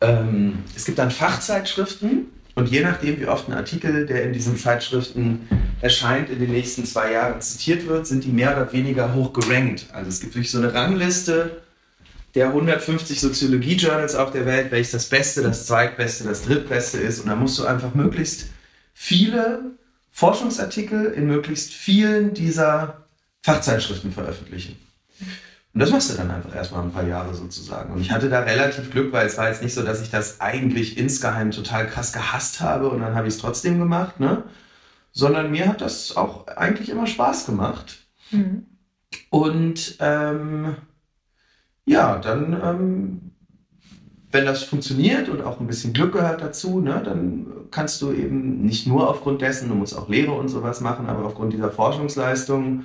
ähm, 0.00 0.64
es 0.74 0.86
gibt 0.86 0.98
dann 0.98 1.12
Fachzeitschriften 1.12 2.26
und 2.56 2.68
je 2.68 2.80
nachdem, 2.80 3.20
wie 3.20 3.26
oft 3.26 3.48
ein 3.48 3.54
Artikel, 3.54 4.06
der 4.06 4.24
in 4.24 4.32
diesen 4.32 4.56
Zeitschriften 4.56 5.46
erscheint, 5.80 6.30
in 6.30 6.40
den 6.40 6.50
nächsten 6.50 6.84
zwei 6.84 7.12
Jahren 7.12 7.40
zitiert 7.40 7.86
wird, 7.86 8.08
sind 8.08 8.24
die 8.24 8.30
mehr 8.30 8.56
oder 8.56 8.72
weniger 8.72 9.14
hoch 9.14 9.32
gerankt. 9.32 9.86
Also 9.92 10.08
es 10.08 10.20
gibt 10.20 10.34
wirklich 10.34 10.50
so 10.50 10.58
eine 10.58 10.74
Rangliste 10.74 11.62
der 12.34 12.48
150 12.48 13.20
Soziologie-Journals 13.20 14.14
auf 14.14 14.30
der 14.30 14.46
Welt, 14.46 14.70
welches 14.70 14.92
das 14.92 15.06
Beste, 15.06 15.42
das 15.42 15.66
Zweitbeste, 15.66 16.24
das 16.24 16.42
Drittbeste 16.42 16.98
ist. 16.98 17.20
Und 17.20 17.28
da 17.28 17.36
musst 17.36 17.58
du 17.58 17.64
einfach 17.64 17.94
möglichst 17.94 18.46
viele 18.94 19.62
Forschungsartikel 20.10 21.06
in 21.06 21.26
möglichst 21.26 21.72
vielen 21.72 22.34
dieser 22.34 23.06
Fachzeitschriften 23.42 24.12
veröffentlichen. 24.12 24.76
Und 25.72 25.80
das 25.80 25.90
machst 25.90 26.10
du 26.10 26.14
dann 26.14 26.30
einfach 26.30 26.54
erstmal 26.54 26.82
ein 26.82 26.92
paar 26.92 27.06
Jahre 27.06 27.32
sozusagen. 27.34 27.92
Und 27.92 28.00
ich 28.00 28.10
hatte 28.10 28.28
da 28.28 28.40
relativ 28.40 28.90
Glück, 28.90 29.12
weil 29.12 29.26
es 29.26 29.38
war 29.38 29.48
jetzt 29.48 29.62
nicht 29.62 29.74
so, 29.74 29.82
dass 29.82 30.02
ich 30.02 30.10
das 30.10 30.40
eigentlich 30.40 30.98
insgeheim 30.98 31.52
total 31.52 31.86
krass 31.86 32.12
gehasst 32.12 32.60
habe 32.60 32.88
und 32.88 33.00
dann 33.00 33.14
habe 33.14 33.28
ich 33.28 33.34
es 33.34 33.40
trotzdem 33.40 33.78
gemacht, 33.78 34.18
ne? 34.18 34.42
Sondern 35.12 35.50
mir 35.50 35.68
hat 35.68 35.80
das 35.80 36.16
auch 36.16 36.48
eigentlich 36.48 36.88
immer 36.88 37.06
Spaß 37.06 37.46
gemacht. 37.46 37.98
Mhm. 38.30 38.66
Und 39.30 39.96
ähm, 40.00 40.76
ja, 41.90 42.18
dann, 42.18 42.60
ähm, 42.64 43.20
wenn 44.30 44.44
das 44.44 44.62
funktioniert 44.62 45.28
und 45.28 45.42
auch 45.42 45.58
ein 45.58 45.66
bisschen 45.66 45.92
Glück 45.92 46.12
gehört 46.12 46.40
dazu, 46.40 46.80
ne, 46.80 47.02
dann 47.04 47.46
kannst 47.72 48.00
du 48.00 48.12
eben 48.12 48.62
nicht 48.62 48.86
nur 48.86 49.10
aufgrund 49.10 49.42
dessen, 49.42 49.68
du 49.68 49.74
musst 49.74 49.98
auch 49.98 50.08
Lehre 50.08 50.32
und 50.32 50.48
sowas 50.48 50.80
machen, 50.80 51.06
aber 51.06 51.24
aufgrund 51.24 51.52
dieser 51.52 51.72
Forschungsleistung, 51.72 52.84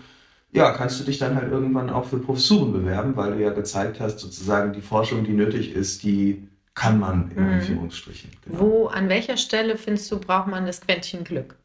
ja, 0.52 0.72
kannst 0.72 1.00
du 1.00 1.04
dich 1.04 1.20
dann 1.20 1.36
halt 1.36 1.52
irgendwann 1.52 1.92
auch 1.92 2.06
für 2.06 2.18
Professuren 2.18 2.74
bewerben, 2.74 3.16
weil 3.16 3.34
du 3.34 3.44
ja 3.44 3.52
gezeigt 3.52 4.00
hast, 4.00 4.20
sozusagen 4.20 4.74
die 4.74 4.82
Forschung, 4.82 5.24
die 5.24 5.34
nötig 5.34 5.74
ist, 5.74 6.04
die 6.04 6.48
kann 6.74 7.00
man 7.00 7.32
in 7.36 7.44
mhm. 7.44 7.54
Anführungsstrichen. 7.54 8.32
Genau. 8.46 8.60
Wo, 8.60 8.88
an 8.88 9.08
welcher 9.08 9.38
Stelle 9.38 9.78
findest 9.78 10.12
du, 10.12 10.20
braucht 10.20 10.48
man 10.48 10.66
das 10.66 10.82
Quäntchen 10.82 11.24
Glück? 11.24 11.56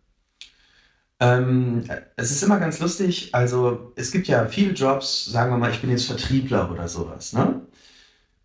Ähm, 1.21 1.85
es 2.17 2.31
ist 2.31 2.43
immer 2.43 2.59
ganz 2.59 2.81
lustig. 2.81 3.35
Also, 3.35 3.93
es 3.97 4.11
gibt 4.11 4.27
ja 4.27 4.47
viele 4.47 4.73
Jobs, 4.73 5.27
sagen 5.27 5.53
wir 5.53 5.59
mal, 5.59 5.71
ich 5.71 5.81
bin 5.81 5.91
jetzt 5.91 6.07
Vertriebler 6.07 6.71
oder 6.73 6.89
sowas. 6.89 7.35
Ne? 7.35 7.61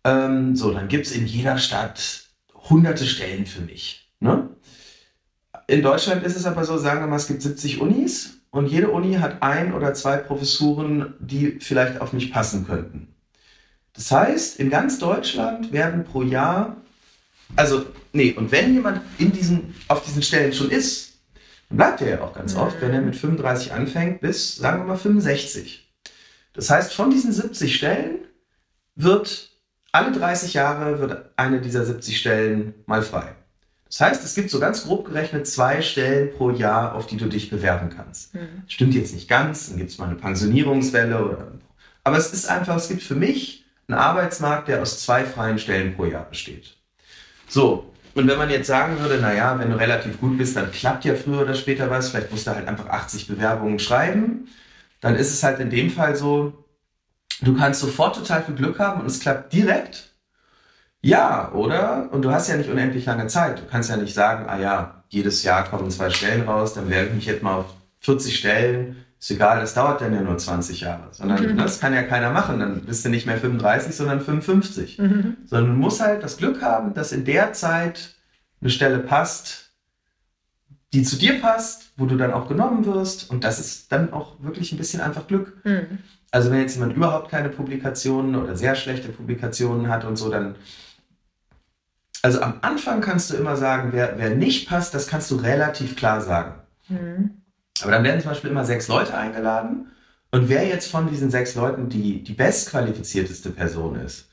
Ähm, 0.04 0.54
so, 0.54 0.72
dann 0.72 0.88
gibt 0.88 1.06
es 1.06 1.12
in 1.12 1.26
jeder 1.26 1.56
Stadt 1.58 2.24
hunderte 2.68 3.06
Stellen 3.06 3.46
für 3.46 3.62
mich. 3.62 4.12
Ne? 4.20 4.50
In 5.66 5.82
Deutschland 5.82 6.22
ist 6.22 6.36
es 6.36 6.46
aber 6.46 6.64
so, 6.64 6.76
sagen 6.76 7.00
wir 7.00 7.06
mal, 7.06 7.16
es 7.16 7.26
gibt 7.26 7.42
70 7.42 7.80
Unis 7.80 8.38
und 8.50 8.66
jede 8.66 8.90
Uni 8.90 9.14
hat 9.14 9.42
ein 9.42 9.72
oder 9.72 9.94
zwei 9.94 10.18
Professuren, 10.18 11.14
die 11.18 11.58
vielleicht 11.60 12.00
auf 12.00 12.12
mich 12.12 12.30
passen 12.30 12.66
könnten. 12.66 13.08
Das 13.94 14.10
heißt, 14.10 14.60
in 14.60 14.68
ganz 14.68 14.98
Deutschland 14.98 15.72
werden 15.72 16.04
pro 16.04 16.22
Jahr, 16.22 16.76
also, 17.56 17.86
nee, 18.12 18.32
und 18.32 18.52
wenn 18.52 18.74
jemand 18.74 19.00
in 19.18 19.32
diesen, 19.32 19.74
auf 19.88 20.04
diesen 20.04 20.22
Stellen 20.22 20.52
schon 20.52 20.70
ist, 20.70 21.05
bleibt 21.68 22.00
er 22.00 22.08
ja 22.08 22.20
auch 22.22 22.34
ganz 22.34 22.54
oft, 22.56 22.80
wenn 22.80 22.92
er 22.92 23.00
mit 23.00 23.16
35 23.16 23.72
anfängt, 23.72 24.20
bis, 24.20 24.56
sagen 24.56 24.82
wir 24.82 24.86
mal, 24.86 24.96
65. 24.96 25.92
Das 26.52 26.70
heißt, 26.70 26.94
von 26.94 27.10
diesen 27.10 27.32
70 27.32 27.74
Stellen 27.74 28.18
wird 28.94 29.50
alle 29.92 30.12
30 30.12 30.54
Jahre 30.54 31.00
wird 31.00 31.30
eine 31.36 31.60
dieser 31.60 31.84
70 31.84 32.18
Stellen 32.18 32.74
mal 32.86 33.02
frei. 33.02 33.34
Das 33.86 34.00
heißt, 34.00 34.24
es 34.24 34.34
gibt 34.34 34.50
so 34.50 34.58
ganz 34.58 34.84
grob 34.84 35.06
gerechnet 35.06 35.46
zwei 35.46 35.80
Stellen 35.80 36.32
pro 36.36 36.50
Jahr, 36.50 36.94
auf 36.94 37.06
die 37.06 37.16
du 37.16 37.26
dich 37.26 37.50
bewerben 37.50 37.88
kannst. 37.88 38.34
Mhm. 38.34 38.64
Stimmt 38.66 38.94
jetzt 38.94 39.14
nicht 39.14 39.28
ganz, 39.28 39.68
dann 39.68 39.78
gibt 39.78 39.90
es 39.90 39.98
mal 39.98 40.06
eine 40.06 40.16
Pensionierungswelle. 40.16 41.24
Oder, 41.24 41.52
aber 42.04 42.18
es 42.18 42.32
ist 42.32 42.48
einfach, 42.48 42.76
es 42.76 42.88
gibt 42.88 43.02
für 43.02 43.14
mich 43.14 43.64
einen 43.88 43.98
Arbeitsmarkt, 43.98 44.68
der 44.68 44.82
aus 44.82 45.02
zwei 45.02 45.24
freien 45.24 45.58
Stellen 45.58 45.94
pro 45.94 46.04
Jahr 46.04 46.28
besteht. 46.28 46.76
So, 47.48 47.92
und 48.16 48.26
wenn 48.26 48.38
man 48.38 48.50
jetzt 48.50 48.66
sagen 48.66 48.98
würde, 48.98 49.18
naja, 49.20 49.58
wenn 49.58 49.70
du 49.70 49.78
relativ 49.78 50.20
gut 50.20 50.38
bist, 50.38 50.56
dann 50.56 50.70
klappt 50.72 51.04
ja 51.04 51.14
früher 51.14 51.42
oder 51.42 51.54
später 51.54 51.90
was, 51.90 52.10
vielleicht 52.10 52.32
musst 52.32 52.46
du 52.46 52.52
halt 52.52 52.66
einfach 52.66 52.88
80 52.88 53.28
Bewerbungen 53.28 53.78
schreiben, 53.78 54.48
dann 55.00 55.14
ist 55.16 55.32
es 55.32 55.42
halt 55.42 55.60
in 55.60 55.70
dem 55.70 55.90
Fall 55.90 56.16
so, 56.16 56.64
du 57.42 57.56
kannst 57.56 57.80
sofort 57.80 58.16
total 58.16 58.42
viel 58.42 58.54
Glück 58.54 58.78
haben 58.78 59.02
und 59.02 59.06
es 59.06 59.20
klappt 59.20 59.52
direkt 59.52 60.16
ja, 61.06 61.52
oder? 61.52 62.08
Und 62.10 62.22
du 62.22 62.32
hast 62.32 62.48
ja 62.48 62.56
nicht 62.56 62.68
unendlich 62.68 63.06
lange 63.06 63.28
Zeit. 63.28 63.60
Du 63.60 63.66
kannst 63.70 63.90
ja 63.90 63.96
nicht 63.96 64.12
sagen, 64.12 64.46
ah 64.48 64.58
ja, 64.58 65.04
jedes 65.08 65.44
Jahr 65.44 65.64
kommen 65.64 65.88
zwei 65.88 66.10
Stellen 66.10 66.48
raus, 66.48 66.74
dann 66.74 66.90
werde 66.90 67.08
ich 67.08 67.14
mich 67.14 67.26
jetzt 67.26 67.44
mal 67.44 67.58
auf 67.58 67.66
40 68.00 68.36
Stellen. 68.36 69.05
Ist 69.18 69.30
egal, 69.30 69.60
das 69.60 69.74
dauert 69.74 70.00
dann 70.00 70.14
ja 70.14 70.20
nur 70.20 70.36
20 70.36 70.80
Jahre. 70.80 71.08
Sondern 71.10 71.42
mhm. 71.42 71.56
das 71.56 71.80
kann 71.80 71.94
ja 71.94 72.02
keiner 72.02 72.30
machen. 72.30 72.60
Dann 72.60 72.80
bist 72.82 73.04
du 73.04 73.08
nicht 73.08 73.26
mehr 73.26 73.38
35, 73.38 73.94
sondern 73.94 74.20
55. 74.20 74.98
Mhm. 74.98 75.36
Sondern 75.46 75.72
du 75.72 75.78
musst 75.78 76.00
halt 76.00 76.22
das 76.22 76.36
Glück 76.36 76.62
haben, 76.62 76.94
dass 76.94 77.12
in 77.12 77.24
der 77.24 77.52
Zeit 77.52 78.14
eine 78.60 78.70
Stelle 78.70 78.98
passt, 78.98 79.70
die 80.92 81.02
zu 81.02 81.16
dir 81.16 81.40
passt, 81.40 81.92
wo 81.96 82.06
du 82.06 82.16
dann 82.16 82.32
auch 82.32 82.48
genommen 82.48 82.84
wirst. 82.84 83.30
Und 83.30 83.44
das 83.44 83.58
ist 83.58 83.90
dann 83.90 84.12
auch 84.12 84.36
wirklich 84.40 84.72
ein 84.72 84.78
bisschen 84.78 85.00
einfach 85.00 85.26
Glück. 85.26 85.64
Mhm. 85.64 85.98
Also 86.30 86.50
wenn 86.50 86.60
jetzt 86.60 86.74
jemand 86.74 86.94
überhaupt 86.94 87.30
keine 87.30 87.48
Publikationen 87.48 88.36
oder 88.36 88.56
sehr 88.56 88.74
schlechte 88.74 89.08
Publikationen 89.08 89.88
hat 89.88 90.04
und 90.04 90.16
so, 90.16 90.30
dann 90.30 90.56
also 92.22 92.40
am 92.40 92.58
Anfang 92.62 93.00
kannst 93.00 93.30
du 93.30 93.36
immer 93.36 93.56
sagen, 93.56 93.90
wer, 93.92 94.18
wer 94.18 94.30
nicht 94.30 94.68
passt, 94.68 94.94
das 94.94 95.06
kannst 95.06 95.30
du 95.30 95.36
relativ 95.36 95.96
klar 95.96 96.20
sagen. 96.20 96.54
Mhm. 96.88 97.42
Aber 97.82 97.92
dann 97.92 98.04
werden 98.04 98.20
zum 98.20 98.30
Beispiel 98.30 98.50
immer 98.50 98.64
sechs 98.64 98.88
Leute 98.88 99.16
eingeladen. 99.16 99.90
Und 100.30 100.48
wer 100.48 100.66
jetzt 100.66 100.90
von 100.90 101.08
diesen 101.08 101.30
sechs 101.30 101.54
Leuten 101.54 101.88
die, 101.88 102.22
die 102.22 102.32
bestqualifizierteste 102.32 103.50
Person 103.50 103.96
ist, 103.96 104.28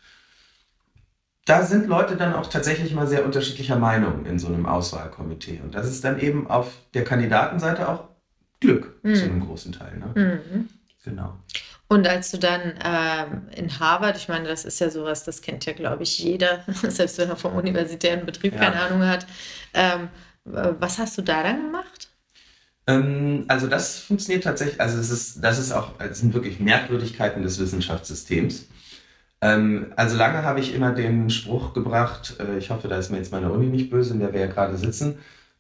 da 1.46 1.64
sind 1.64 1.88
Leute 1.88 2.16
dann 2.16 2.34
auch 2.34 2.48
tatsächlich 2.48 2.94
mal 2.94 3.08
sehr 3.08 3.26
unterschiedlicher 3.26 3.76
Meinung 3.76 4.26
in 4.26 4.40
so 4.40 4.48
einem 4.48 4.66
Auswahlkomitee. 4.66 5.60
Und 5.62 5.76
das 5.76 5.88
ist 5.88 6.04
dann 6.04 6.20
eben 6.20 6.50
auf 6.50 6.74
der 6.94 7.04
Kandidatenseite 7.04 7.88
auch 7.90 8.06
Glück 8.62 8.98
mhm. 9.04 9.16
zu 9.16 9.24
einem 9.26 9.46
großen 9.46 9.74
Teil. 9.74 9.98
Ne? 9.98 10.42
Mhm. 10.44 10.70
Genau. 11.04 11.38
Und 11.90 12.08
als 12.08 12.32
du 12.32 12.40
dann 12.40 12.74
ähm, 12.84 13.50
in 13.56 13.80
Harvard, 13.80 14.16
ich 14.16 14.30
meine, 14.30 14.48
das 14.48 14.64
ist 14.64 14.80
ja 14.80 14.90
sowas, 14.90 15.26
das 15.26 15.42
kennt 15.42 15.66
ja, 15.66 15.74
glaube 15.74 16.04
ich, 16.04 16.18
jeder, 16.18 16.64
selbst 16.88 17.18
wenn 17.18 17.30
er 17.30 17.36
vom 17.36 17.56
universitären 17.56 18.26
Betrieb 18.26 18.54
ja. 18.54 18.60
keine 18.60 18.82
Ahnung 18.82 19.06
hat. 19.06 19.28
Ähm, 19.74 20.10
was 20.46 20.98
hast 20.98 21.18
du 21.18 21.22
da 21.22 21.44
dann 21.44 21.62
gemacht? 21.62 22.10
Ähm, 22.88 23.46
also 23.48 23.68
das 23.68 24.00
funktioniert 24.00 24.44
tatsächlich, 24.44 24.82
also 24.82 25.00
es 25.00 25.10
ist, 25.10 25.44
das 25.44 25.60
ist 25.60 25.72
auch, 25.72 25.92
es 26.00 26.20
sind 26.20 26.34
wirklich 26.34 26.60
Merkwürdigkeiten 26.60 27.44
des 27.44 27.60
Wissenschaftssystems. 27.60 28.68
Ähm, 29.42 29.94
also 29.96 30.18
lange 30.18 30.44
habe 30.44 30.60
ich 30.60 30.74
immer 30.74 30.92
den 30.92 31.30
Spruch 31.30 31.74
gebracht, 31.74 32.38
äh, 32.40 32.58
ich 32.58 32.70
hoffe, 32.70 32.88
da 32.88 32.98
ist 32.98 33.12
mir 33.12 33.18
jetzt 33.18 33.32
meine 33.32 33.52
Uni 33.52 33.68
nicht 33.68 33.90
böse, 33.90 34.14
in 34.14 34.20
der 34.20 34.34
wir 34.34 34.42
ja 34.42 34.48
gerade 34.48 34.78
sitzen, 34.78 35.18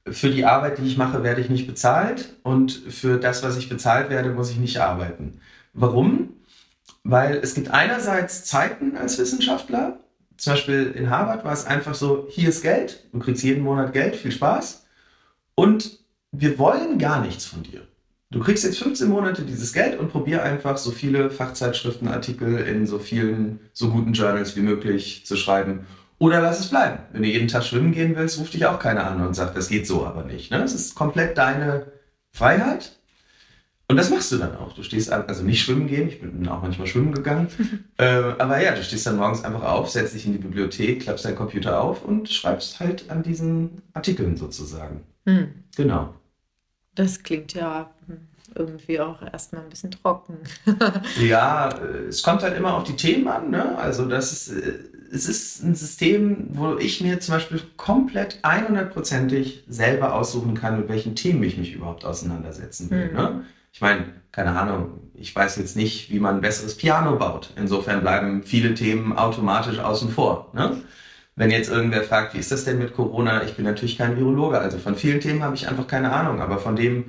für 0.09 0.29
die 0.29 0.45
Arbeit, 0.45 0.79
die 0.79 0.85
ich 0.85 0.97
mache, 0.97 1.23
werde 1.23 1.41
ich 1.41 1.49
nicht 1.49 1.67
bezahlt 1.67 2.35
und 2.43 2.71
für 2.71 3.17
das, 3.19 3.41
was 3.43 3.57
ich 3.57 3.69
bezahlt 3.69 4.09
werde, 4.09 4.31
muss 4.31 4.51
ich 4.51 4.57
nicht 4.57 4.79
arbeiten. 4.81 5.39
Warum? 5.73 6.33
Weil 7.03 7.37
es 7.37 7.53
gibt 7.55 7.71
einerseits 7.71 8.43
Zeiten 8.45 8.97
als 8.97 9.17
Wissenschaftler, 9.17 9.99
zum 10.37 10.53
Beispiel 10.53 10.91
in 10.95 11.09
Harvard 11.09 11.45
war 11.45 11.53
es 11.53 11.65
einfach 11.65 11.95
so, 11.95 12.27
hier 12.29 12.49
ist 12.49 12.61
Geld, 12.63 13.05
du 13.13 13.19
kriegst 13.19 13.43
jeden 13.43 13.63
Monat 13.63 13.93
Geld, 13.93 14.15
viel 14.15 14.31
Spaß 14.31 14.85
und 15.55 16.02
wir 16.33 16.59
wollen 16.59 16.97
gar 16.97 17.21
nichts 17.21 17.45
von 17.45 17.63
dir. 17.63 17.81
Du 18.31 18.39
kriegst 18.39 18.63
jetzt 18.63 18.79
15 18.79 19.07
Monate 19.07 19.43
dieses 19.43 19.71
Geld 19.73 19.99
und 19.99 20.11
probier 20.11 20.41
einfach 20.41 20.77
so 20.77 20.89
viele 20.89 21.29
Fachzeitschriften, 21.29 22.07
Artikel 22.07 22.57
in 22.57 22.87
so 22.87 22.97
vielen, 22.97 23.59
so 23.73 23.91
guten 23.91 24.13
Journals 24.13 24.55
wie 24.55 24.61
möglich 24.61 25.23
zu 25.25 25.37
schreiben. 25.37 25.85
Oder 26.17 26.41
lass 26.41 26.59
es 26.59 26.69
bleiben. 26.69 26.97
Wenn 27.11 27.21
du 27.21 27.27
jeden 27.27 27.47
Tag 27.47 27.63
schwimmen 27.63 27.91
gehen 27.91 28.15
willst, 28.15 28.39
ruft 28.39 28.55
dich 28.55 28.65
auch 28.65 28.79
keiner 28.79 29.05
an 29.05 29.25
und 29.25 29.35
sagt, 29.35 29.55
das 29.55 29.69
geht 29.69 29.85
so 29.85 30.05
aber 30.05 30.23
nicht. 30.23 30.49
Ne? 30.49 30.63
Es 30.63 30.73
ist 30.73 30.95
komplett 30.95 31.37
deine 31.37 31.85
Freiheit. 32.31 32.93
Und 33.87 33.97
das 33.97 34.09
machst 34.09 34.31
du 34.31 34.37
dann 34.37 34.55
auch. 34.55 34.73
Du 34.73 34.81
stehst, 34.81 35.11
also 35.11 35.43
nicht 35.43 35.61
schwimmen 35.61 35.85
gehen, 35.85 36.07
ich 36.07 36.19
bin 36.19 36.47
auch 36.47 36.63
manchmal 36.63 36.87
schwimmen 36.87 37.13
gegangen. 37.13 37.49
äh, 37.97 38.05
aber 38.39 38.59
ja, 38.59 38.73
du 38.73 38.83
stehst 38.83 39.05
dann 39.05 39.17
morgens 39.17 39.43
einfach 39.43 39.61
auf, 39.63 39.91
setzt 39.91 40.15
dich 40.15 40.25
in 40.25 40.31
die 40.31 40.39
Bibliothek, 40.39 41.01
klappst 41.01 41.25
deinen 41.25 41.35
Computer 41.35 41.79
auf 41.79 42.03
und 42.03 42.29
schreibst 42.29 42.79
halt 42.79 43.11
an 43.11 43.21
diesen 43.21 43.83
Artikeln 43.93 44.37
sozusagen. 44.37 45.01
Mhm. 45.25 45.49
Genau. 45.75 46.15
Das 46.95 47.23
klingt 47.23 47.53
ja 47.53 47.89
irgendwie 48.55 48.99
auch 48.99 49.21
erstmal 49.21 49.63
ein 49.63 49.69
bisschen 49.69 49.91
trocken. 49.91 50.37
ja, 51.21 51.69
äh, 51.69 52.07
es 52.07 52.23
kommt 52.23 52.43
halt 52.43 52.55
immer 52.57 52.75
auf 52.75 52.83
die 52.83 52.95
Themen 52.95 53.27
an. 53.27 53.49
Ne? 53.49 53.77
Also 53.77 54.05
das 54.05 54.31
ist, 54.31 54.49
äh, 54.49 54.73
es 55.11 55.27
ist 55.27 55.63
ein 55.63 55.75
System, 55.75 56.47
wo 56.51 56.77
ich 56.77 57.01
mir 57.01 57.19
zum 57.19 57.35
Beispiel 57.35 57.61
komplett 57.77 58.39
100%ig 58.43 59.63
selber 59.67 60.13
aussuchen 60.13 60.55
kann, 60.55 60.79
mit 60.79 60.89
welchen 60.89 61.15
Themen 61.15 61.43
ich 61.43 61.57
mich 61.57 61.73
überhaupt 61.73 62.05
auseinandersetzen 62.05 62.89
will. 62.89 63.09
Mhm. 63.09 63.15
Ne? 63.15 63.45
Ich 63.71 63.81
meine, 63.81 64.05
keine 64.31 64.51
Ahnung, 64.51 64.99
ich 65.15 65.35
weiß 65.35 65.57
jetzt 65.57 65.75
nicht, 65.75 66.11
wie 66.11 66.19
man 66.19 66.35
ein 66.35 66.41
besseres 66.41 66.75
Piano 66.75 67.15
baut. 67.17 67.51
Insofern 67.55 68.01
bleiben 68.01 68.43
viele 68.43 68.73
Themen 68.73 69.17
automatisch 69.17 69.79
außen 69.79 70.09
vor. 70.09 70.51
Ne? 70.53 70.81
Wenn 71.35 71.49
jetzt 71.49 71.69
irgendwer 71.69 72.03
fragt, 72.03 72.33
wie 72.33 72.39
ist 72.39 72.51
das 72.51 72.63
denn 72.63 72.77
mit 72.77 72.93
Corona? 72.93 73.43
Ich 73.43 73.55
bin 73.55 73.65
natürlich 73.65 73.97
kein 73.97 74.17
Virologe, 74.17 74.59
also 74.59 74.77
von 74.77 74.95
vielen 74.95 75.19
Themen 75.19 75.43
habe 75.43 75.55
ich 75.55 75.67
einfach 75.67 75.87
keine 75.87 76.11
Ahnung, 76.11 76.41
aber 76.41 76.59
von 76.59 76.75
dem, 76.75 77.05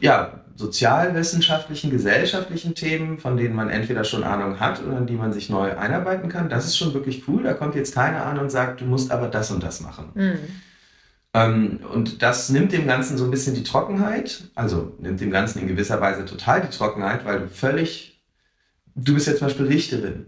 ja, 0.00 0.44
sozialwissenschaftlichen, 0.56 1.90
gesellschaftlichen 1.90 2.74
Themen, 2.74 3.18
von 3.18 3.36
denen 3.36 3.54
man 3.54 3.68
entweder 3.68 4.04
schon 4.04 4.24
Ahnung 4.24 4.58
hat 4.58 4.82
oder 4.82 4.96
an 4.96 5.06
die 5.06 5.14
man 5.14 5.32
sich 5.32 5.50
neu 5.50 5.76
einarbeiten 5.76 6.28
kann, 6.28 6.48
das 6.48 6.66
ist 6.66 6.78
schon 6.78 6.94
wirklich 6.94 7.28
cool. 7.28 7.42
Da 7.42 7.52
kommt 7.52 7.74
jetzt 7.74 7.94
keiner 7.94 8.24
an 8.24 8.38
und 8.38 8.50
sagt, 8.50 8.80
du 8.80 8.86
musst 8.86 9.10
aber 9.10 9.28
das 9.28 9.50
und 9.50 9.62
das 9.62 9.80
machen. 9.80 10.10
Mhm. 10.14 10.38
Ähm, 11.34 11.80
und 11.92 12.22
das 12.22 12.48
nimmt 12.48 12.72
dem 12.72 12.86
Ganzen 12.86 13.18
so 13.18 13.24
ein 13.24 13.30
bisschen 13.30 13.54
die 13.54 13.64
Trockenheit, 13.64 14.44
also 14.54 14.94
nimmt 14.98 15.20
dem 15.20 15.30
Ganzen 15.30 15.60
in 15.60 15.68
gewisser 15.68 16.00
Weise 16.00 16.24
total 16.24 16.62
die 16.62 16.74
Trockenheit, 16.74 17.24
weil 17.26 17.40
du 17.40 17.48
völlig, 17.48 18.22
du 18.94 19.14
bist 19.14 19.26
ja 19.26 19.36
zum 19.36 19.48
Beispiel 19.48 19.66
Richterin. 19.66 20.26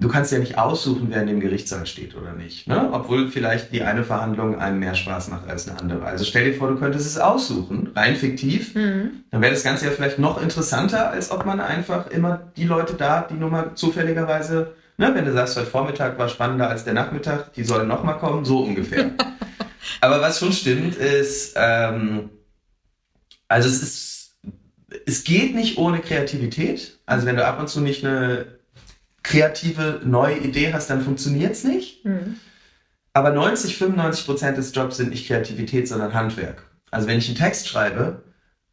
Du 0.00 0.08
kannst 0.08 0.30
ja 0.32 0.38
nicht 0.38 0.58
aussuchen, 0.58 1.08
wer 1.10 1.22
in 1.22 1.26
dem 1.26 1.40
Gerichtssaal 1.40 1.86
steht 1.86 2.14
oder 2.14 2.32
nicht. 2.32 2.68
Ne? 2.68 2.88
Obwohl 2.92 3.30
vielleicht 3.30 3.72
die 3.72 3.82
eine 3.82 4.04
Verhandlung 4.04 4.58
einem 4.58 4.78
mehr 4.78 4.94
Spaß 4.94 5.28
macht 5.28 5.48
als 5.48 5.68
eine 5.68 5.78
andere. 5.78 6.04
Also 6.04 6.24
stell 6.24 6.44
dir 6.44 6.56
vor, 6.56 6.68
du 6.68 6.76
könntest 6.76 7.06
es 7.06 7.18
aussuchen, 7.18 7.90
rein 7.94 8.14
fiktiv. 8.14 8.74
Mhm. 8.74 9.24
Dann 9.30 9.42
wäre 9.42 9.52
das 9.52 9.64
Ganze 9.64 9.86
ja 9.86 9.90
vielleicht 9.90 10.18
noch 10.18 10.40
interessanter, 10.40 11.10
als 11.10 11.30
ob 11.30 11.46
man 11.46 11.60
einfach 11.60 12.08
immer 12.10 12.52
die 12.56 12.64
Leute 12.64 12.94
da, 12.94 13.22
die 13.22 13.34
nur 13.34 13.50
mal 13.50 13.72
zufälligerweise, 13.74 14.74
ne, 14.98 15.10
wenn 15.14 15.24
du 15.24 15.32
sagst, 15.32 15.56
heute 15.56 15.66
Vormittag 15.66 16.18
war 16.18 16.28
spannender 16.28 16.68
als 16.68 16.84
der 16.84 16.94
Nachmittag, 16.94 17.52
die 17.54 17.64
sollen 17.64 17.88
nochmal 17.88 18.18
kommen, 18.18 18.44
so 18.44 18.60
ungefähr. 18.60 19.12
Aber 20.00 20.20
was 20.20 20.38
schon 20.38 20.52
stimmt, 20.52 20.96
ist, 20.96 21.54
ähm, 21.56 22.30
also 23.48 23.68
es 23.68 23.82
ist, 23.82 24.36
es 25.06 25.24
geht 25.24 25.54
nicht 25.54 25.78
ohne 25.78 26.00
Kreativität. 26.00 26.98
Also 27.06 27.26
wenn 27.26 27.36
du 27.36 27.44
ab 27.44 27.58
und 27.58 27.68
zu 27.68 27.80
nicht 27.80 28.04
eine 28.04 28.57
kreative 29.28 30.00
neue 30.04 30.38
Idee 30.38 30.72
hast, 30.72 30.88
dann 30.88 31.02
funktioniert 31.02 31.52
es 31.52 31.62
nicht. 31.62 32.02
Mhm. 32.04 32.36
Aber 33.12 33.30
90, 33.30 33.76
95 33.76 34.24
Prozent 34.24 34.56
des 34.56 34.74
Jobs 34.74 34.96
sind 34.96 35.10
nicht 35.10 35.26
Kreativität, 35.26 35.86
sondern 35.86 36.14
Handwerk. 36.14 36.64
Also 36.90 37.06
wenn 37.06 37.18
ich 37.18 37.28
einen 37.28 37.36
Text 37.36 37.68
schreibe, 37.68 38.22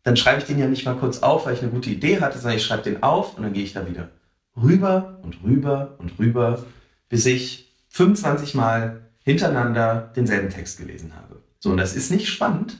dann 0.03 0.15
schreibe 0.15 0.39
ich 0.39 0.45
den 0.45 0.57
ja 0.57 0.67
nicht 0.67 0.85
mal 0.85 0.95
kurz 0.95 1.19
auf, 1.23 1.45
weil 1.45 1.55
ich 1.55 1.61
eine 1.61 1.71
gute 1.71 1.89
Idee 1.89 2.21
hatte, 2.21 2.37
sondern 2.37 2.57
ich 2.57 2.63
schreibe 2.63 2.83
den 2.83 3.03
auf 3.03 3.35
und 3.35 3.43
dann 3.43 3.51
gehe 3.51 3.63
ich 3.63 3.73
da 3.73 3.85
wieder 3.89 4.09
rüber 4.55 5.19
und 5.23 5.43
rüber 5.43 5.95
und 5.97 6.17
rüber, 6.19 6.63
bis 7.09 7.25
ich 7.25 7.75
25 7.89 8.55
Mal 8.55 9.01
hintereinander 9.23 10.13
denselben 10.15 10.49
Text 10.49 10.77
gelesen 10.77 11.13
habe. 11.15 11.41
So, 11.59 11.71
und 11.71 11.77
das 11.77 11.95
ist 11.95 12.11
nicht 12.11 12.29
spannend, 12.29 12.77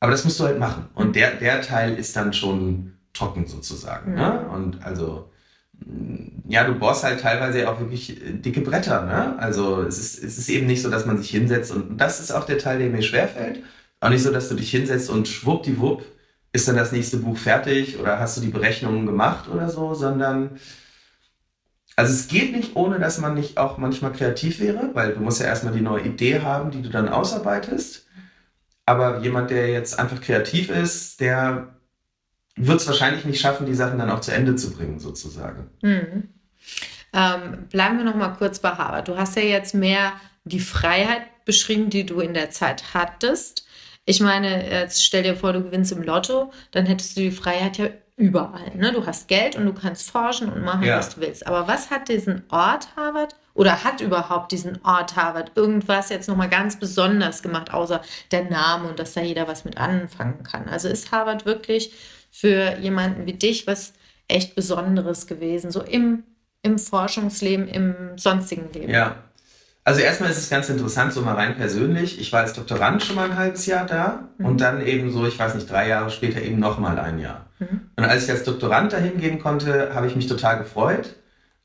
aber 0.00 0.10
das 0.10 0.24
musst 0.24 0.38
du 0.38 0.44
halt 0.44 0.58
machen. 0.58 0.86
Und 0.94 1.16
der, 1.16 1.36
der 1.36 1.62
Teil 1.62 1.94
ist 1.94 2.14
dann 2.14 2.34
schon 2.34 2.98
trocken 3.14 3.46
sozusagen. 3.46 4.10
Mhm. 4.10 4.18
Ne? 4.18 4.48
Und 4.48 4.84
also, 4.84 5.29
ja, 6.48 6.64
du 6.64 6.74
bohrst 6.74 7.04
halt 7.04 7.20
teilweise 7.20 7.68
auch 7.70 7.80
wirklich 7.80 8.20
äh, 8.20 8.32
dicke 8.32 8.60
Bretter. 8.60 9.04
Ne? 9.04 9.38
Also 9.38 9.82
es 9.82 9.98
ist, 9.98 10.22
es 10.22 10.38
ist 10.38 10.48
eben 10.48 10.66
nicht 10.66 10.82
so, 10.82 10.90
dass 10.90 11.06
man 11.06 11.18
sich 11.18 11.30
hinsetzt 11.30 11.70
und 11.70 11.98
das 11.98 12.20
ist 12.20 12.32
auch 12.32 12.44
der 12.44 12.58
Teil, 12.58 12.78
der 12.78 12.90
mir 12.90 13.02
schwerfällt. 13.02 13.62
Auch 14.00 14.10
nicht 14.10 14.22
so, 14.22 14.32
dass 14.32 14.48
du 14.48 14.54
dich 14.54 14.70
hinsetzt 14.70 15.10
und 15.10 15.28
schwuppdiwupp 15.28 16.04
ist 16.52 16.66
dann 16.66 16.76
das 16.76 16.92
nächste 16.92 17.18
Buch 17.18 17.38
fertig 17.38 17.98
oder 17.98 18.18
hast 18.18 18.36
du 18.36 18.40
die 18.40 18.48
Berechnungen 18.48 19.06
gemacht 19.06 19.48
oder 19.48 19.68
so, 19.68 19.94
sondern 19.94 20.58
also 21.96 22.12
es 22.12 22.28
geht 22.28 22.56
nicht, 22.56 22.76
ohne 22.76 22.98
dass 22.98 23.18
man 23.18 23.34
nicht 23.34 23.58
auch 23.58 23.76
manchmal 23.76 24.12
kreativ 24.12 24.58
wäre, 24.60 24.90
weil 24.94 25.12
du 25.12 25.20
musst 25.20 25.40
ja 25.40 25.46
erstmal 25.46 25.74
die 25.74 25.82
neue 25.82 26.02
Idee 26.04 26.40
haben, 26.40 26.70
die 26.70 26.82
du 26.82 26.88
dann 26.88 27.08
ausarbeitest. 27.08 28.06
Aber 28.86 29.20
jemand, 29.20 29.50
der 29.50 29.68
jetzt 29.68 29.98
einfach 29.98 30.20
kreativ 30.20 30.70
ist, 30.70 31.20
der 31.20 31.79
wird 32.56 32.80
es 32.80 32.86
wahrscheinlich 32.86 33.24
nicht 33.24 33.40
schaffen, 33.40 33.66
die 33.66 33.74
Sachen 33.74 33.98
dann 33.98 34.10
auch 34.10 34.20
zu 34.20 34.32
Ende 34.32 34.56
zu 34.56 34.72
bringen, 34.72 34.98
sozusagen. 34.98 35.70
Mhm. 35.82 36.28
Ähm, 37.12 37.66
bleiben 37.70 37.98
wir 37.98 38.04
noch 38.04 38.14
mal 38.14 38.30
kurz 38.30 38.60
bei 38.60 38.70
Harvard. 38.70 39.08
Du 39.08 39.16
hast 39.16 39.36
ja 39.36 39.42
jetzt 39.42 39.74
mehr 39.74 40.12
die 40.44 40.60
Freiheit 40.60 41.22
beschrieben, 41.44 41.90
die 41.90 42.06
du 42.06 42.20
in 42.20 42.34
der 42.34 42.50
Zeit 42.50 42.94
hattest. 42.94 43.66
Ich 44.04 44.20
meine, 44.20 44.70
jetzt 44.70 45.04
stell 45.04 45.22
dir 45.22 45.36
vor, 45.36 45.52
du 45.52 45.62
gewinnst 45.62 45.92
im 45.92 46.02
Lotto, 46.02 46.52
dann 46.70 46.86
hättest 46.86 47.16
du 47.16 47.20
die 47.20 47.30
Freiheit 47.30 47.78
ja 47.78 47.88
überall. 48.16 48.74
Ne? 48.76 48.92
Du 48.92 49.06
hast 49.06 49.28
Geld 49.28 49.56
und 49.56 49.64
du 49.64 49.72
kannst 49.72 50.10
forschen 50.10 50.52
und 50.52 50.62
machen, 50.62 50.84
ja. 50.84 50.98
was 50.98 51.14
du 51.14 51.20
willst. 51.20 51.46
Aber 51.46 51.66
was 51.66 51.90
hat 51.90 52.08
diesen 52.08 52.44
Ort 52.50 52.88
Harvard 52.96 53.34
oder 53.54 53.82
hat 53.82 54.00
überhaupt 54.00 54.52
diesen 54.52 54.78
Ort 54.84 55.16
Harvard 55.16 55.52
irgendwas 55.54 56.10
jetzt 56.10 56.28
nochmal 56.28 56.48
ganz 56.48 56.78
besonders 56.78 57.42
gemacht, 57.42 57.72
außer 57.72 58.02
der 58.30 58.44
Name 58.44 58.88
und 58.88 58.98
dass 58.98 59.14
da 59.14 59.22
jeder 59.22 59.48
was 59.48 59.64
mit 59.64 59.78
anfangen 59.78 60.42
kann? 60.42 60.68
Also 60.68 60.88
ist 60.88 61.12
Harvard 61.12 61.46
wirklich 61.46 61.92
für 62.30 62.76
jemanden 62.78 63.26
wie 63.26 63.34
dich 63.34 63.66
was 63.66 63.92
echt 64.28 64.54
Besonderes 64.54 65.26
gewesen, 65.26 65.70
so 65.70 65.82
im, 65.82 66.24
im 66.62 66.78
Forschungsleben, 66.78 67.68
im 67.68 67.94
sonstigen 68.16 68.72
Leben? 68.72 68.90
Ja, 68.90 69.16
also 69.82 70.02
erstmal 70.02 70.30
ist 70.30 70.38
es 70.38 70.50
ganz 70.50 70.68
interessant, 70.68 71.12
so 71.12 71.22
mal 71.22 71.34
rein 71.34 71.56
persönlich. 71.56 72.20
Ich 72.20 72.32
war 72.32 72.40
als 72.40 72.52
Doktorand 72.52 73.02
schon 73.02 73.16
mal 73.16 73.30
ein 73.30 73.36
halbes 73.36 73.66
Jahr 73.66 73.86
da 73.86 74.28
mhm. 74.38 74.46
und 74.46 74.60
dann 74.60 74.86
eben 74.86 75.10
so, 75.10 75.26
ich 75.26 75.38
weiß 75.38 75.54
nicht, 75.54 75.70
drei 75.70 75.88
Jahre 75.88 76.10
später 76.10 76.40
eben 76.42 76.60
nochmal 76.60 76.98
ein 76.98 77.18
Jahr. 77.18 77.46
Mhm. 77.58 77.80
Und 77.96 78.04
als 78.04 78.24
ich 78.24 78.30
als 78.30 78.44
Doktorand 78.44 78.92
dahin 78.92 79.18
gehen 79.18 79.40
konnte, 79.40 79.94
habe 79.94 80.06
ich 80.06 80.16
mich 80.16 80.26
total 80.26 80.58
gefreut. 80.58 81.16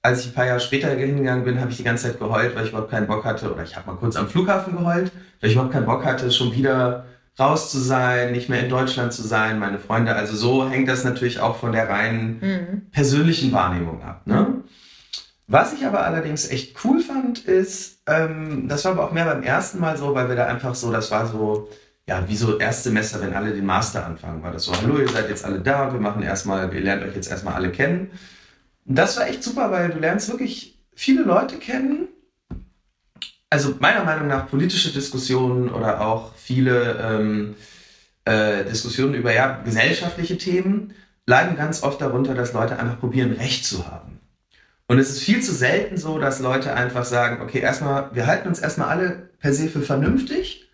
Als 0.01 0.21
ich 0.21 0.27
ein 0.27 0.33
paar 0.33 0.45
Jahre 0.45 0.59
später 0.59 0.89
hingegangen 0.89 1.43
bin, 1.43 1.59
habe 1.59 1.71
ich 1.71 1.77
die 1.77 1.83
ganze 1.83 2.07
Zeit 2.07 2.19
geheult, 2.19 2.55
weil 2.55 2.63
ich 2.63 2.69
überhaupt 2.69 2.91
keinen 2.91 3.07
Bock 3.07 3.25
hatte, 3.25 3.51
oder 3.51 3.63
ich 3.63 3.75
habe 3.75 3.91
mal 3.91 3.97
kurz 3.97 4.15
am 4.15 4.29
Flughafen 4.29 4.77
geheult, 4.77 5.11
weil 5.41 5.49
ich 5.49 5.55
überhaupt 5.55 5.73
keinen 5.73 5.85
Bock 5.85 6.05
hatte, 6.05 6.31
schon 6.31 6.53
wieder 6.53 7.05
raus 7.39 7.71
zu 7.71 7.79
sein, 7.79 8.31
nicht 8.31 8.49
mehr 8.49 8.61
in 8.63 8.69
Deutschland 8.69 9.13
zu 9.13 9.21
sein, 9.21 9.59
meine 9.59 9.79
Freunde. 9.79 10.15
Also 10.15 10.35
so 10.35 10.69
hängt 10.69 10.87
das 10.87 11.03
natürlich 11.03 11.39
auch 11.39 11.57
von 11.57 11.71
der 11.71 11.89
reinen 11.89 12.39
mhm. 12.39 12.91
persönlichen 12.91 13.51
Wahrnehmung 13.51 14.01
ab. 14.03 14.25
Ne? 14.25 14.63
Was 15.47 15.73
ich 15.73 15.85
aber 15.85 16.03
allerdings 16.05 16.49
echt 16.49 16.83
cool 16.83 17.01
fand, 17.01 17.39
ist, 17.39 18.01
ähm, 18.07 18.67
das 18.67 18.85
war 18.85 18.93
aber 18.93 19.05
auch 19.05 19.11
mehr 19.11 19.25
beim 19.25 19.43
ersten 19.43 19.79
Mal 19.79 19.97
so, 19.97 20.15
weil 20.15 20.29
wir 20.29 20.35
da 20.35 20.45
einfach 20.47 20.73
so, 20.75 20.91
das 20.91 21.11
war 21.11 21.27
so, 21.27 21.69
ja, 22.07 22.27
wie 22.27 22.35
so 22.35 22.57
Erstsemester, 22.57 23.21
wenn 23.21 23.33
alle 23.33 23.53
den 23.53 23.65
Master 23.65 24.05
anfangen, 24.05 24.41
war 24.41 24.51
das 24.51 24.63
so, 24.63 24.73
hallo, 24.75 24.97
ihr 24.97 25.09
seid 25.09 25.29
jetzt 25.29 25.45
alle 25.45 25.59
da, 25.59 25.91
wir 25.91 25.99
machen 25.99 26.23
erstmal, 26.23 26.71
wir 26.71 26.81
lernen 26.81 27.03
euch 27.03 27.15
jetzt 27.15 27.29
erstmal 27.29 27.55
alle 27.55 27.71
kennen. 27.71 28.11
Und 28.85 28.97
das 28.97 29.17
war 29.17 29.27
echt 29.27 29.43
super, 29.43 29.71
weil 29.71 29.89
du 29.89 29.99
lernst 29.99 30.29
wirklich 30.29 30.79
viele 30.95 31.23
Leute 31.23 31.57
kennen. 31.57 32.07
Also 33.49 33.75
meiner 33.79 34.03
Meinung 34.03 34.27
nach 34.27 34.49
politische 34.49 34.91
Diskussionen 34.91 35.69
oder 35.69 36.01
auch 36.01 36.35
viele 36.35 36.97
ähm, 37.01 37.55
äh, 38.25 38.65
Diskussionen 38.65 39.13
über 39.13 39.33
ja, 39.33 39.61
gesellschaftliche 39.63 40.37
Themen 40.37 40.93
leiden 41.27 41.55
ganz 41.55 41.83
oft 41.83 42.01
darunter, 42.01 42.33
dass 42.33 42.53
Leute 42.53 42.77
einfach 42.77 42.99
probieren, 42.99 43.33
Recht 43.33 43.65
zu 43.65 43.87
haben. 43.87 44.19
Und 44.87 44.99
es 44.99 45.09
ist 45.09 45.23
viel 45.23 45.41
zu 45.41 45.53
selten 45.53 45.97
so, 45.97 46.19
dass 46.19 46.39
Leute 46.39 46.73
einfach 46.73 47.05
sagen, 47.05 47.41
okay, 47.41 47.59
erstmal, 47.59 48.13
wir 48.13 48.27
halten 48.27 48.47
uns 48.47 48.59
erstmal 48.59 48.89
alle 48.89 49.29
per 49.39 49.53
se 49.53 49.67
für 49.67 49.81
vernünftig 49.81 50.69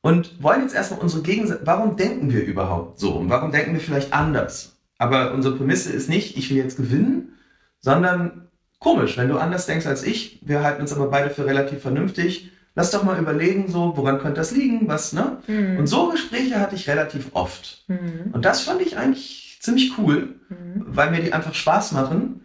und 0.00 0.42
wollen 0.42 0.62
jetzt 0.62 0.74
erstmal 0.74 1.00
unsere 1.00 1.22
Gegensätze, 1.22 1.62
warum 1.64 1.96
denken 1.96 2.32
wir 2.32 2.44
überhaupt 2.44 2.98
so 2.98 3.14
und 3.14 3.30
warum 3.30 3.52
denken 3.52 3.74
wir 3.74 3.80
vielleicht 3.80 4.12
anders? 4.12 4.76
Aber 4.98 5.32
unsere 5.32 5.56
Prämisse 5.56 5.92
ist 5.92 6.08
nicht, 6.08 6.36
ich 6.36 6.50
will 6.50 6.56
jetzt 6.56 6.76
gewinnen, 6.76 7.38
sondern 7.80 8.48
komisch, 8.84 9.16
wenn 9.16 9.28
du 9.28 9.38
anders 9.38 9.66
denkst 9.66 9.86
als 9.86 10.04
ich, 10.04 10.38
wir 10.42 10.62
halten 10.62 10.82
uns 10.82 10.92
aber 10.92 11.10
beide 11.10 11.30
für 11.30 11.44
relativ 11.44 11.82
vernünftig, 11.82 12.52
lass 12.76 12.92
doch 12.92 13.02
mal 13.02 13.18
überlegen, 13.18 13.68
so, 13.68 13.96
woran 13.96 14.20
könnte 14.20 14.40
das 14.40 14.52
liegen, 14.52 14.86
was, 14.86 15.12
ne? 15.12 15.38
Mhm. 15.48 15.78
Und 15.78 15.88
so 15.88 16.10
Gespräche 16.10 16.60
hatte 16.60 16.76
ich 16.76 16.88
relativ 16.88 17.30
oft. 17.32 17.84
Mhm. 17.88 18.30
Und 18.32 18.44
das 18.44 18.60
fand 18.62 18.80
ich 18.80 18.96
eigentlich 18.96 19.58
ziemlich 19.60 19.98
cool, 19.98 20.36
mhm. 20.48 20.84
weil 20.86 21.10
mir 21.10 21.20
die 21.20 21.32
einfach 21.32 21.54
Spaß 21.54 21.92
machen 21.92 22.42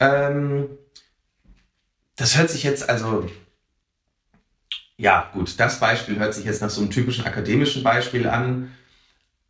ähm, 0.00 0.68
das 2.16 2.36
hört 2.36 2.50
sich 2.50 2.62
jetzt 2.62 2.88
also, 2.88 3.28
ja 4.96 5.30
gut, 5.32 5.58
das 5.58 5.80
Beispiel 5.80 6.18
hört 6.18 6.34
sich 6.34 6.44
jetzt 6.44 6.62
nach 6.62 6.70
so 6.70 6.80
einem 6.80 6.90
typischen 6.90 7.26
akademischen 7.26 7.82
Beispiel 7.82 8.28
an. 8.28 8.72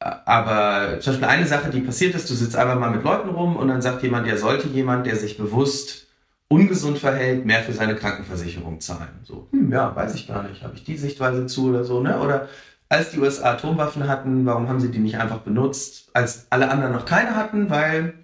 Aber 0.00 1.00
zum 1.00 1.14
Beispiel 1.14 1.28
eine 1.28 1.46
Sache, 1.46 1.70
die 1.70 1.80
passiert 1.80 2.14
ist, 2.14 2.30
du 2.30 2.34
sitzt 2.34 2.54
einfach 2.54 2.78
mal 2.78 2.90
mit 2.90 3.02
Leuten 3.02 3.30
rum 3.30 3.56
und 3.56 3.68
dann 3.68 3.82
sagt 3.82 4.02
jemand, 4.04 4.28
ja, 4.28 4.36
sollte 4.36 4.68
jemand, 4.68 5.06
der 5.06 5.16
sich 5.16 5.38
bewusst 5.38 6.07
ungesund 6.48 6.98
verhält, 6.98 7.44
mehr 7.44 7.62
für 7.62 7.72
seine 7.72 7.94
Krankenversicherung 7.94 8.80
zahlen. 8.80 9.20
So, 9.22 9.48
hm, 9.52 9.70
ja, 9.70 9.94
weiß 9.94 10.14
ich 10.14 10.26
gar 10.26 10.42
nicht, 10.48 10.62
habe 10.62 10.74
ich 10.74 10.84
die 10.84 10.96
Sichtweise 10.96 11.46
zu 11.46 11.68
oder 11.68 11.84
so, 11.84 12.00
ne? 12.00 12.18
Oder 12.20 12.48
als 12.88 13.11
die 13.11 13.18
USA 13.18 13.52
Atomwaffen 13.52 14.08
hatten, 14.08 14.46
warum 14.46 14.68
haben 14.68 14.80
sie 14.80 14.90
die 14.90 14.98
nicht 14.98 15.18
einfach 15.18 15.38
benutzt, 15.38 16.11
als 16.14 16.46
alle 16.50 16.70
anderen 16.70 16.92
noch 16.92 17.04
keine 17.04 17.37
hatten, 17.37 17.68
weil 17.68 18.14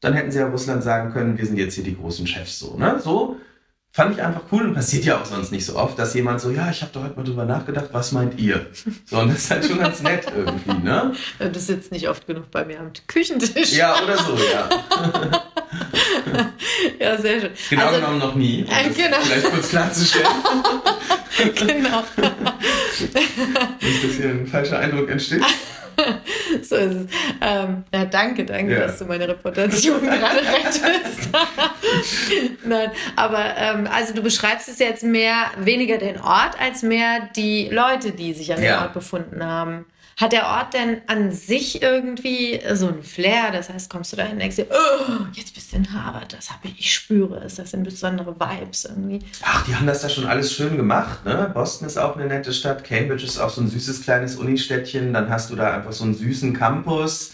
dann 0.00 0.14
hätten 0.14 0.30
sie 0.30 0.38
ja 0.38 0.48
Russland 0.48 0.82
sagen 0.82 1.12
können, 1.12 1.36
wir 1.36 1.46
sind 1.46 1.58
jetzt 1.58 1.74
hier 1.74 1.84
die 1.84 1.96
großen 1.96 2.26
Chefs 2.26 2.58
so. 2.58 2.76
Ne? 2.76 3.00
So 3.00 3.36
fand 3.94 4.16
ich 4.16 4.22
einfach 4.22 4.42
cool 4.50 4.66
und 4.66 4.74
passiert 4.74 5.04
ja 5.04 5.20
auch 5.20 5.24
sonst 5.24 5.52
nicht 5.52 5.64
so 5.64 5.76
oft, 5.76 5.96
dass 6.00 6.14
jemand 6.14 6.40
so, 6.40 6.50
ja, 6.50 6.68
ich 6.68 6.82
habe 6.82 6.90
da 6.92 7.04
heute 7.04 7.14
mal 7.14 7.22
drüber 7.22 7.44
nachgedacht, 7.44 7.90
was 7.92 8.10
meint 8.10 8.40
ihr? 8.40 8.66
So, 9.04 9.20
und 9.20 9.28
das 9.28 9.44
ist 9.44 9.50
halt 9.52 9.64
schon 9.66 9.78
ganz 9.78 10.02
nett 10.02 10.26
irgendwie, 10.36 10.84
ne? 10.84 11.12
Du 11.38 11.60
sitzt 11.60 11.92
nicht 11.92 12.08
oft 12.08 12.26
genug 12.26 12.50
bei 12.50 12.64
mir 12.64 12.80
am 12.80 12.90
Küchentisch. 13.06 13.72
Ja, 13.74 13.94
oder 14.02 14.18
so, 14.18 14.36
ja. 14.36 14.68
ja, 16.98 17.18
sehr 17.18 17.40
schön. 17.40 17.50
Genau 17.70 17.86
also, 17.86 18.00
genommen 18.00 18.18
noch 18.18 18.34
nie. 18.34 18.62
Äh, 18.62 18.90
genau. 18.90 19.18
Vielleicht 19.20 19.50
kurz 19.52 19.68
klarzustellen. 19.68 20.26
genau. 21.54 22.02
Nicht, 23.80 24.04
dass 24.04 24.12
hier 24.16 24.30
ein 24.30 24.48
falscher 24.48 24.80
Eindruck 24.80 25.08
entsteht. 25.08 25.40
so 26.62 26.76
ist 26.76 26.94
es. 26.94 27.06
Ähm, 27.40 27.84
ja, 27.92 28.04
danke, 28.04 28.44
danke, 28.44 28.72
ja. 28.72 28.80
dass 28.80 28.98
du 28.98 29.04
meine 29.04 29.28
Reputation 29.28 30.00
gerade 30.02 30.38
rettest. 30.38 31.30
Nein, 32.64 32.90
aber 33.16 33.56
ähm, 33.56 33.88
also 33.92 34.14
du 34.14 34.22
beschreibst 34.22 34.68
es 34.68 34.78
jetzt 34.78 35.02
mehr, 35.02 35.50
weniger 35.58 35.98
den 35.98 36.20
Ort, 36.20 36.60
als 36.60 36.82
mehr 36.82 37.28
die 37.36 37.68
Leute, 37.70 38.12
die 38.12 38.32
sich 38.34 38.52
an 38.52 38.62
ja. 38.62 38.76
dem 38.76 38.82
Ort 38.82 38.94
befunden 38.94 39.44
haben. 39.44 39.86
Hat 40.16 40.32
der 40.32 40.46
Ort 40.46 40.74
denn 40.74 41.02
an 41.08 41.32
sich 41.32 41.82
irgendwie 41.82 42.60
so 42.72 42.88
ein 42.88 43.02
Flair? 43.02 43.50
Das 43.52 43.68
heißt, 43.68 43.90
kommst 43.90 44.12
du 44.12 44.16
da 44.16 44.22
hin 44.22 44.34
und 44.34 44.38
denkst 44.38 44.56
dir, 44.56 44.66
oh, 44.70 45.26
jetzt 45.32 45.54
bist 45.54 45.72
du 45.72 45.76
in 45.76 45.92
Harvard, 45.92 46.32
das 46.32 46.50
habe 46.50 46.68
ich, 46.68 46.78
ich 46.78 46.94
spüre 46.94 47.38
es, 47.44 47.56
das 47.56 47.72
sind 47.72 47.82
besondere 47.82 48.36
Vibes 48.38 48.84
irgendwie. 48.84 49.20
Ach, 49.42 49.64
die 49.66 49.74
haben 49.74 49.86
das 49.86 50.02
da 50.02 50.08
schon 50.08 50.26
alles 50.26 50.52
schön 50.52 50.76
gemacht, 50.76 51.24
ne? 51.24 51.50
Boston 51.52 51.86
ist 51.86 51.98
auch 51.98 52.16
eine 52.16 52.26
nette 52.26 52.52
Stadt, 52.52 52.84
Cambridge 52.84 53.24
ist 53.24 53.38
auch 53.38 53.50
so 53.50 53.60
ein 53.60 53.68
süßes 53.68 54.02
kleines 54.02 54.36
Unistädtchen, 54.36 55.12
dann 55.12 55.30
hast 55.30 55.50
du 55.50 55.56
da 55.56 55.74
einfach 55.74 55.92
so 55.92 56.04
einen 56.04 56.14
süßen 56.14 56.54
Campus. 56.54 57.32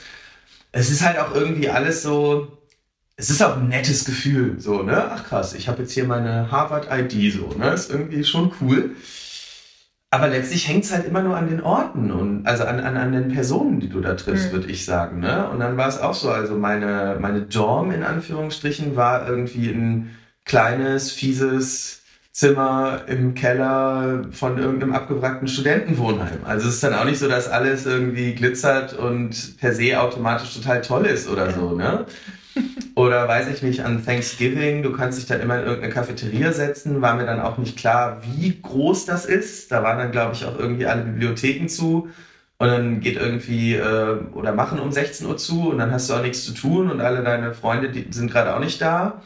Es 0.72 0.90
ist 0.90 1.04
halt 1.04 1.18
auch 1.18 1.34
irgendwie 1.34 1.68
alles 1.68 2.02
so, 2.02 2.58
es 3.16 3.28
ist 3.28 3.42
auch 3.42 3.56
ein 3.56 3.68
nettes 3.68 4.06
Gefühl, 4.06 4.58
so, 4.58 4.82
ne? 4.82 5.10
Ach 5.10 5.24
krass, 5.24 5.52
ich 5.52 5.68
habe 5.68 5.82
jetzt 5.82 5.92
hier 5.92 6.04
meine 6.04 6.50
Harvard-ID, 6.50 7.34
so, 7.34 7.58
ne? 7.58 7.70
Ist 7.74 7.90
irgendwie 7.90 8.24
schon 8.24 8.52
cool. 8.62 8.96
Aber 10.12 10.26
letztlich 10.26 10.66
hängt 10.66 10.84
es 10.84 10.92
halt 10.92 11.06
immer 11.06 11.22
nur 11.22 11.36
an 11.36 11.48
den 11.48 11.60
Orten 11.60 12.10
und 12.10 12.44
also 12.44 12.64
an, 12.64 12.80
an, 12.80 12.96
an 12.96 13.12
den 13.12 13.28
Personen, 13.28 13.78
die 13.78 13.88
du 13.88 14.00
da 14.00 14.14
triffst, 14.14 14.48
mhm. 14.48 14.52
würde 14.56 14.68
ich 14.68 14.84
sagen. 14.84 15.20
Ne? 15.20 15.48
Und 15.48 15.60
dann 15.60 15.76
war 15.76 15.86
es 15.86 16.00
auch 16.00 16.14
so, 16.14 16.30
also 16.30 16.56
meine, 16.56 17.16
meine 17.20 17.42
Dorm 17.42 17.92
in 17.92 18.02
Anführungsstrichen 18.02 18.96
war 18.96 19.28
irgendwie 19.28 19.68
ein 19.68 20.16
kleines, 20.44 21.12
fieses 21.12 22.02
Zimmer 22.32 23.02
im 23.06 23.34
Keller 23.34 24.24
von 24.32 24.58
irgendeinem 24.58 24.94
abgewrackten 24.94 25.46
Studentenwohnheim. 25.46 26.38
Also 26.44 26.68
es 26.68 26.74
ist 26.74 26.82
dann 26.82 26.94
auch 26.94 27.04
nicht 27.04 27.18
so, 27.18 27.28
dass 27.28 27.48
alles 27.48 27.86
irgendwie 27.86 28.34
glitzert 28.34 28.94
und 28.94 29.58
per 29.58 29.74
se 29.74 30.00
automatisch 30.00 30.54
total 30.54 30.80
toll 30.80 31.06
ist 31.06 31.28
oder 31.28 31.52
so. 31.52 31.76
Ne? 31.76 32.06
Oder 32.94 33.26
weiß 33.28 33.48
ich 33.48 33.62
nicht, 33.62 33.84
an 33.84 34.04
Thanksgiving, 34.04 34.82
du 34.82 34.92
kannst 34.92 35.18
dich 35.18 35.26
dann 35.26 35.40
immer 35.40 35.58
in 35.58 35.64
irgendeine 35.64 35.92
Cafeteria 35.92 36.52
setzen, 36.52 37.00
war 37.00 37.14
mir 37.14 37.26
dann 37.26 37.40
auch 37.40 37.56
nicht 37.58 37.78
klar, 37.78 38.20
wie 38.36 38.60
groß 38.60 39.06
das 39.06 39.24
ist. 39.24 39.72
Da 39.72 39.82
waren 39.82 39.98
dann, 39.98 40.12
glaube 40.12 40.34
ich, 40.34 40.44
auch 40.44 40.58
irgendwie 40.58 40.86
alle 40.86 41.02
Bibliotheken 41.02 41.68
zu. 41.68 42.08
Und 42.58 42.68
dann 42.68 43.00
geht 43.00 43.16
irgendwie, 43.16 43.74
äh, 43.74 44.18
oder 44.34 44.52
machen 44.52 44.80
um 44.80 44.92
16 44.92 45.26
Uhr 45.26 45.38
zu 45.38 45.70
und 45.70 45.78
dann 45.78 45.92
hast 45.92 46.10
du 46.10 46.14
auch 46.14 46.20
nichts 46.22 46.44
zu 46.44 46.52
tun 46.52 46.90
und 46.90 47.00
alle 47.00 47.22
deine 47.22 47.54
Freunde, 47.54 47.88
die 47.88 48.06
sind 48.10 48.30
gerade 48.30 48.54
auch 48.54 48.60
nicht 48.60 48.82
da. 48.82 49.06
Und 49.06 49.22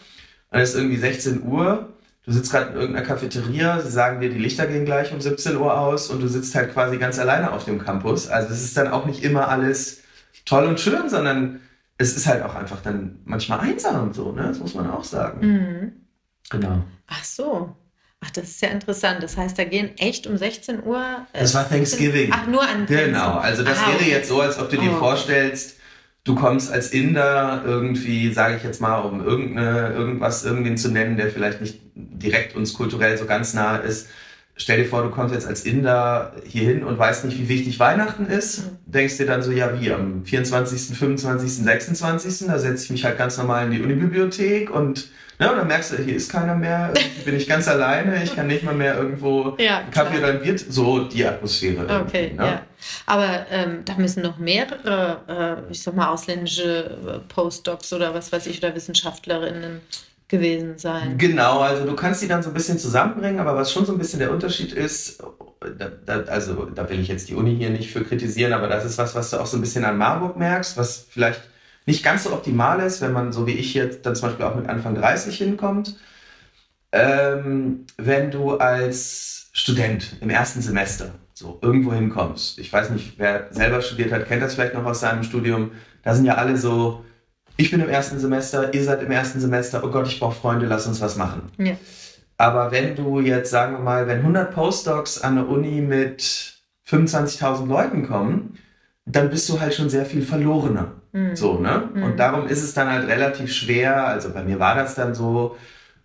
dann 0.53 0.61
ist 0.63 0.77
irgendwie 0.77 0.99
16 0.99 1.43
Uhr, 1.43 1.89
du 2.25 2.33
sitzt 2.33 2.53
gerade 2.53 2.71
in 2.71 2.77
irgendeiner 2.77 3.05
Cafeteria, 3.05 3.81
sie 3.81 3.91
sagen 3.91 4.21
dir, 4.21 4.31
die 4.31 4.39
Lichter 4.39 4.69
gehen 4.69 4.85
gleich 4.85 5.13
um 5.13 5.21
17 5.21 5.57
Uhr 5.57 5.77
aus 5.77 6.11
und 6.11 6.23
du 6.23 6.29
sitzt 6.29 6.55
halt 6.55 6.73
quasi 6.73 6.97
ganz 6.97 7.19
alleine 7.19 7.51
auf 7.51 7.65
dem 7.65 7.85
Campus. 7.85 8.29
Also 8.29 8.53
es 8.53 8.63
ist 8.63 8.77
dann 8.77 8.87
auch 8.87 9.05
nicht 9.05 9.25
immer 9.25 9.49
alles 9.49 10.03
toll 10.45 10.67
und 10.67 10.79
schön, 10.79 11.09
sondern 11.09 11.59
es 11.99 12.17
ist 12.17 12.27
halt 12.27 12.43
auch 12.43 12.55
einfach 12.55 12.81
dann 12.83 13.21
manchmal 13.25 13.61
einsam 13.61 14.13
so, 14.13 14.33
ne? 14.33 14.49
Das 14.49 14.59
muss 14.59 14.75
man 14.75 14.91
auch 14.91 15.05
sagen. 15.05 15.47
Mhm. 15.47 15.93
Genau. 16.51 16.83
Ach 17.07 17.25
so. 17.25 17.77
Ach, 18.21 18.31
das 18.31 18.45
ist 18.45 18.63
ja 18.63 18.71
interessant. 18.71 19.23
Das 19.23 19.37
heißt, 19.37 19.59
da 19.59 19.65
gehen 19.65 19.97
echt 19.99 20.27
um 20.27 20.37
16 20.37 20.85
Uhr. 20.85 21.27
Äh, 21.33 21.41
das 21.41 21.55
war 21.55 21.69
Thanksgiving. 21.69 22.31
Ach, 22.33 22.47
nur 22.47 22.63
an 22.63 22.87
Genau, 22.87 23.37
also 23.37 23.63
das 23.63 23.79
ah, 23.79 23.89
wäre 23.93 24.05
jetzt 24.05 24.29
so, 24.29 24.41
als 24.41 24.59
ob 24.59 24.71
du 24.71 24.79
dir 24.79 24.93
oh. 24.93 24.99
vorstellst, 24.99 25.77
du 26.25 26.35
kommst 26.35 26.73
als 26.73 26.91
Inder 26.91 27.63
irgendwie, 27.67 28.33
sage 28.33 28.57
ich 28.57 28.63
jetzt 28.63 28.81
mal, 28.81 29.01
um 29.01 29.25
irgendeine, 29.25 29.93
irgendwas, 29.93 30.45
irgendwen 30.45 30.79
zu 30.79 30.89
nennen, 30.89 31.17
der 31.17 31.31
vielleicht 31.31 31.61
nicht 31.61 31.81
direkt 31.95 32.57
uns 32.57 32.73
kulturell 32.73 33.19
so 33.19 33.27
ganz 33.27 33.53
nahe 33.53 33.81
ist, 33.81 34.09
stell 34.57 34.83
dir 34.83 34.89
vor, 34.89 35.03
du 35.03 35.11
kommst 35.11 35.35
jetzt 35.35 35.47
als 35.47 35.65
Inder 35.65 36.33
hier 36.47 36.65
hin 36.65 36.85
und 36.85 36.99
weißt 36.99 37.25
nicht, 37.25 37.39
wie 37.39 37.49
wichtig 37.49 37.79
Weihnachten 37.81 38.27
ist. 38.27 38.59
Mhm. 38.59 38.79
Denkst 38.87 39.17
dir 39.17 39.27
dann 39.27 39.43
so, 39.43 39.51
ja, 39.51 39.81
wie 39.81 39.93
am 39.93 40.25
24., 40.25 40.97
25., 40.97 41.65
26., 41.65 42.47
da 42.47 42.59
setze 42.59 42.85
ich 42.85 42.91
mich 42.91 43.05
halt 43.05 43.19
ganz 43.19 43.37
normal 43.37 43.67
in 43.67 43.73
die 43.73 43.83
Unibibliothek 43.83 44.71
und, 44.71 45.09
ne, 45.41 45.51
und 45.51 45.59
dann 45.59 45.67
merkst 45.67 45.93
du, 45.93 45.97
hier 46.03 46.15
ist 46.15 46.31
keiner 46.31 46.55
mehr, 46.55 46.93
bin 47.25 47.37
ich 47.37 47.49
ganz 47.49 47.67
alleine, 47.67 48.23
ich 48.23 48.37
kann 48.37 48.47
nicht 48.47 48.63
mal 48.63 48.75
mehr 48.75 48.97
irgendwo 48.97 49.57
ja, 49.59 49.79
einen 49.79 49.91
Kaffee 49.91 50.19
oder 50.19 50.29
ein 50.29 50.43
Bier, 50.43 50.57
so 50.57 51.01
die 51.01 51.25
Atmosphäre. 51.25 52.03
Okay, 52.03 52.33
ne? 52.37 52.45
ja. 52.45 52.63
Aber 53.07 53.47
ähm, 53.51 53.83
da 53.85 53.95
müssen 53.97 54.23
noch 54.23 54.39
mehrere, 54.39 55.65
äh, 55.69 55.73
ich 55.73 55.83
sag 55.83 55.97
mal, 55.97 56.09
ausländische 56.09 56.99
äh, 57.07 57.33
Postdocs 57.33 57.93
oder 57.93 58.15
was 58.15 58.31
weiß 58.31 58.47
ich, 58.47 58.59
oder 58.59 58.75
Wissenschaftlerinnen 58.75 59.81
gewesen 60.29 60.79
sein. 60.79 61.19
Genau, 61.19 61.61
also 61.61 61.85
du 61.85 61.95
kannst 61.95 62.23
die 62.23 62.29
dann 62.29 62.43
so 62.43 62.51
ein 62.51 62.55
bisschen 62.55 62.79
zusammenbringen, 62.79 63.41
aber 63.41 63.57
was 63.57 63.73
schon 63.73 63.85
so 63.85 63.93
ein 63.93 63.99
bisschen 63.99 64.19
der 64.19 64.33
Unterschied 64.33 64.73
ist, 64.73 65.23
da, 65.79 65.89
da, 65.89 66.21
also 66.31 66.67
da 66.67 66.89
will 66.89 67.01
ich 67.01 67.09
jetzt 67.09 67.29
die 67.29 67.35
Uni 67.35 67.57
hier 67.57 67.71
nicht 67.71 67.91
für 67.93 68.05
kritisieren, 68.05 68.53
aber 68.53 68.69
das 68.69 68.85
ist 68.85 68.99
was, 68.99 69.15
was 69.15 69.31
du 69.31 69.39
auch 69.39 69.47
so 69.47 69.59
ein 69.59 69.61
bisschen 69.61 69.85
an 69.85 69.99
Marburg 69.99 70.37
merkst, 70.37 70.77
was 70.77 71.07
vielleicht 71.11 71.43
nicht 71.87 72.03
ganz 72.03 72.25
so 72.25 72.33
optimal 72.33 72.81
ist, 72.81 73.01
wenn 73.03 73.13
man 73.13 73.33
so 73.33 73.47
wie 73.47 73.53
ich 73.53 73.75
jetzt 73.75 74.07
dann 74.07 74.17
zum 74.17 74.29
Beispiel 74.29 74.47
auch 74.47 74.55
mit 74.55 74.69
Anfang 74.69 74.95
30 74.95 75.37
hinkommt. 75.37 75.97
Ähm, 76.93 77.87
wenn 77.99 78.31
du 78.31 78.57
als 78.57 79.51
Student 79.53 80.17
im 80.21 80.31
ersten 80.31 80.63
Semester 80.63 81.15
so 81.35 81.59
irgendwo 81.61 81.93
hinkommst, 81.93 82.59
ich 82.59 82.73
weiß 82.73 82.91
nicht, 82.91 83.19
wer 83.19 83.49
selber 83.51 83.83
studiert 83.83 84.13
hat, 84.13 84.27
kennt 84.27 84.43
das 84.43 84.55
vielleicht 84.55 84.75
noch 84.75 84.85
aus 84.85 85.01
seinem 85.01 85.25
Studium, 85.25 85.73
da 86.03 86.15
sind 86.15 86.25
ja 86.25 86.37
alle 86.37 86.57
so 86.57 87.05
ich 87.57 87.71
bin 87.71 87.81
im 87.81 87.89
ersten 87.89 88.19
Semester, 88.19 88.75
ihr 88.75 88.85
seid 88.85 89.03
im 89.03 89.11
ersten 89.11 89.41
Semester, 89.41 89.83
oh 89.85 89.89
Gott, 89.89 90.09
ich 90.09 90.19
brauche 90.19 90.35
Freunde, 90.35 90.67
lass 90.67 90.87
uns 90.87 91.01
was 91.01 91.17
machen. 91.17 91.51
Ja. 91.59 91.75
Aber 92.37 92.73
wenn 92.73 92.97
du 92.97 93.21
jetzt, 93.21 93.51
sagen 93.51 93.75
wir 93.75 93.81
mal, 93.81 94.07
wenn 94.09 94.19
100 94.19 94.53
Postdocs 94.53 95.23
an 95.23 95.37
der 95.37 95.49
Uni 95.49 95.81
mit 95.81 96.55
25.000 96.89 97.67
Leuten 97.67 98.07
kommen, 98.07 98.59
dann 99.07 99.31
bist 99.31 99.49
du 99.49 99.61
halt 99.61 99.75
schon 99.75 99.89
sehr 99.89 100.05
viel 100.05 100.23
verlorener. 100.23 100.93
Mhm. 101.13 101.37
So, 101.37 101.59
ne? 101.59 101.89
Mhm. 101.95 102.03
Und 102.03 102.17
darum 102.19 102.47
ist 102.49 102.63
es 102.63 102.75
dann 102.75 102.91
halt 102.91 103.07
relativ 103.09 103.53
schwer, 103.53 104.07
also 104.07 104.31
bei 104.31 104.43
mir 104.43 104.59
war 104.59 104.75
das 104.75 104.95
dann 104.95 105.15
so, 105.15 105.57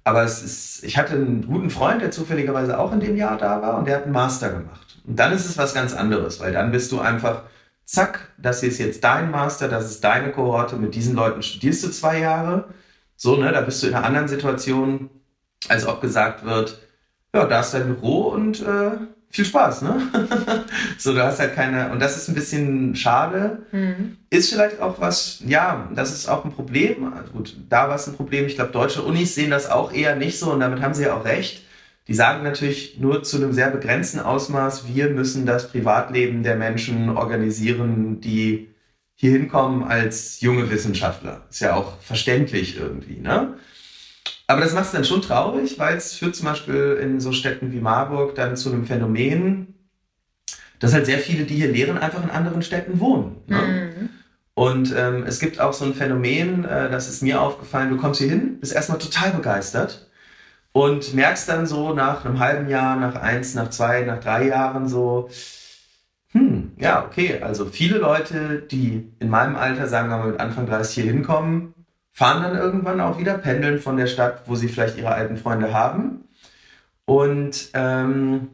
aber 0.03 0.23
es 0.23 0.43
ist, 0.43 0.83
ich 0.83 0.97
hatte 0.97 1.13
einen 1.15 1.47
guten 1.47 1.69
Freund, 1.69 2.01
der 2.01 2.11
zufälligerweise 2.11 2.77
auch 2.79 2.91
in 2.93 2.99
dem 2.99 3.15
Jahr 3.15 3.37
da 3.37 3.61
war 3.61 3.77
und 3.77 3.87
der 3.87 3.97
hat 3.97 4.03
einen 4.03 4.13
Master 4.13 4.49
gemacht. 4.49 4.97
Und 5.05 5.17
dann 5.17 5.33
ist 5.33 5.45
es 5.45 5.57
was 5.57 5.73
ganz 5.73 5.95
anderes, 5.95 6.39
weil 6.39 6.51
dann 6.51 6.71
bist 6.71 6.91
du 6.91 6.99
einfach 6.99 7.43
zack, 7.89 8.29
das 8.37 8.61
ist 8.61 8.77
jetzt 8.77 9.03
dein 9.03 9.31
Master, 9.31 9.67
das 9.67 9.89
ist 9.89 10.03
deine 10.03 10.31
Kohorte, 10.31 10.75
mit 10.75 10.93
diesen 10.93 11.15
Leuten 11.15 11.41
studierst 11.41 11.83
du 11.83 11.89
zwei 11.89 12.19
Jahre. 12.19 12.65
So, 13.15 13.35
ne, 13.35 13.51
da 13.51 13.61
bist 13.61 13.81
du 13.81 13.87
in 13.87 13.95
einer 13.95 14.05
anderen 14.05 14.27
Situation, 14.27 15.09
als 15.67 15.87
ob 15.87 15.99
gesagt 15.99 16.45
wird, 16.45 16.79
ja, 17.33 17.45
da 17.45 17.61
ist 17.61 17.73
dein 17.73 17.87
Büro 17.87 18.29
und 18.29 18.61
äh, 18.61 18.91
viel 19.31 19.45
Spaß, 19.45 19.81
ne? 19.81 20.01
so, 20.97 21.13
du 21.13 21.23
hast 21.23 21.39
halt 21.39 21.55
keine, 21.55 21.91
und 21.91 21.99
das 21.99 22.15
ist 22.15 22.27
ein 22.27 22.35
bisschen 22.35 22.95
schade. 22.95 23.63
Mhm. 23.71 24.17
Ist 24.29 24.51
vielleicht 24.51 24.79
auch 24.81 24.99
was, 25.01 25.41
ja, 25.45 25.89
das 25.95 26.11
ist 26.11 26.29
auch 26.29 26.45
ein 26.45 26.51
Problem. 26.51 27.11
Gut, 27.33 27.57
da 27.69 27.89
war 27.89 27.95
es 27.95 28.07
ein 28.07 28.15
Problem. 28.15 28.45
Ich 28.45 28.55
glaube, 28.55 28.71
deutsche 28.71 29.01
Unis 29.01 29.35
sehen 29.35 29.49
das 29.49 29.69
auch 29.69 29.91
eher 29.91 30.15
nicht 30.15 30.39
so 30.39 30.51
und 30.51 30.59
damit 30.59 30.81
haben 30.81 30.93
sie 30.93 31.03
ja 31.03 31.15
auch 31.15 31.25
recht. 31.25 31.63
Die 32.09 32.15
sagen 32.15 32.43
natürlich 32.43 32.97
nur 32.97 33.21
zu 33.21 33.37
einem 33.37 33.53
sehr 33.53 33.69
begrenzten 33.69 34.19
Ausmaß, 34.19 34.87
wir 34.87 35.11
müssen 35.11 35.45
das 35.45 35.69
Privatleben 35.69 36.41
der 36.41 36.55
Menschen 36.55 37.07
organisieren, 37.15 38.19
die 38.19 38.73
hier 39.13 39.33
hinkommen 39.33 39.83
als 39.83 40.41
junge 40.41 40.71
Wissenschaftler. 40.71 41.45
Ist 41.51 41.59
ja 41.59 41.75
auch 41.75 42.01
verständlich 42.01 42.79
irgendwie, 42.79 43.19
ne? 43.19 43.53
Aber 44.47 44.61
das 44.61 44.73
macht 44.73 44.85
es 44.85 44.91
dann 44.91 45.05
schon 45.05 45.21
traurig, 45.21 45.77
weil 45.77 45.97
es 45.97 46.15
führt 46.15 46.35
zum 46.35 46.47
Beispiel 46.47 46.97
in 46.99 47.19
so 47.19 47.31
Städten 47.31 47.71
wie 47.73 47.79
Marburg 47.79 48.33
dann 48.33 48.57
zu 48.57 48.71
einem 48.71 48.87
Phänomen, 48.87 49.75
dass 50.79 50.95
halt 50.95 51.05
sehr 51.05 51.19
viele, 51.19 51.43
die 51.43 51.57
hier 51.57 51.71
lehren, 51.71 51.99
einfach 51.99 52.23
in 52.23 52.31
anderen 52.31 52.63
Städten 52.63 52.99
wohnen. 52.99 53.35
Ne? 53.45 53.61
Mhm. 53.61 54.09
Und 54.55 54.95
ähm, 54.97 55.25
es 55.27 55.39
gibt 55.39 55.59
auch 55.59 55.73
so 55.73 55.85
ein 55.85 55.93
Phänomen, 55.93 56.65
äh, 56.65 56.89
das 56.89 57.07
ist 57.07 57.21
mir 57.21 57.39
aufgefallen, 57.39 57.91
du 57.91 57.97
kommst 57.97 58.19
hier 58.19 58.29
hin, 58.29 58.59
bist 58.59 58.73
erstmal 58.73 58.97
total 58.97 59.29
begeistert 59.29 60.08
und 60.71 61.13
merkst 61.13 61.49
dann 61.49 61.65
so 61.65 61.93
nach 61.93 62.25
einem 62.25 62.39
halben 62.39 62.69
Jahr, 62.69 62.95
nach 62.95 63.15
eins, 63.15 63.55
nach 63.55 63.69
zwei, 63.69 64.01
nach 64.01 64.19
drei 64.19 64.47
Jahren 64.47 64.87
so, 64.87 65.29
hm, 66.31 66.73
ja, 66.77 67.03
okay, 67.05 67.41
also 67.41 67.65
viele 67.65 67.97
Leute, 67.97 68.59
die 68.59 69.11
in 69.19 69.29
meinem 69.29 69.55
Alter, 69.55 69.87
sagen 69.87 70.09
wir 70.09 70.17
mal 70.17 70.31
mit 70.31 70.39
Anfang 70.39 70.67
30 70.67 71.03
hier 71.03 71.11
hinkommen, 71.11 71.73
fahren 72.11 72.43
dann 72.43 72.55
irgendwann 72.55 73.01
auch 73.01 73.17
wieder, 73.17 73.37
pendeln 73.37 73.79
von 73.79 73.97
der 73.97 74.07
Stadt, 74.07 74.43
wo 74.45 74.55
sie 74.55 74.67
vielleicht 74.67 74.97
ihre 74.97 75.11
alten 75.11 75.37
Freunde 75.37 75.73
haben. 75.73 76.25
Und 77.05 77.69
ähm, 77.73 78.49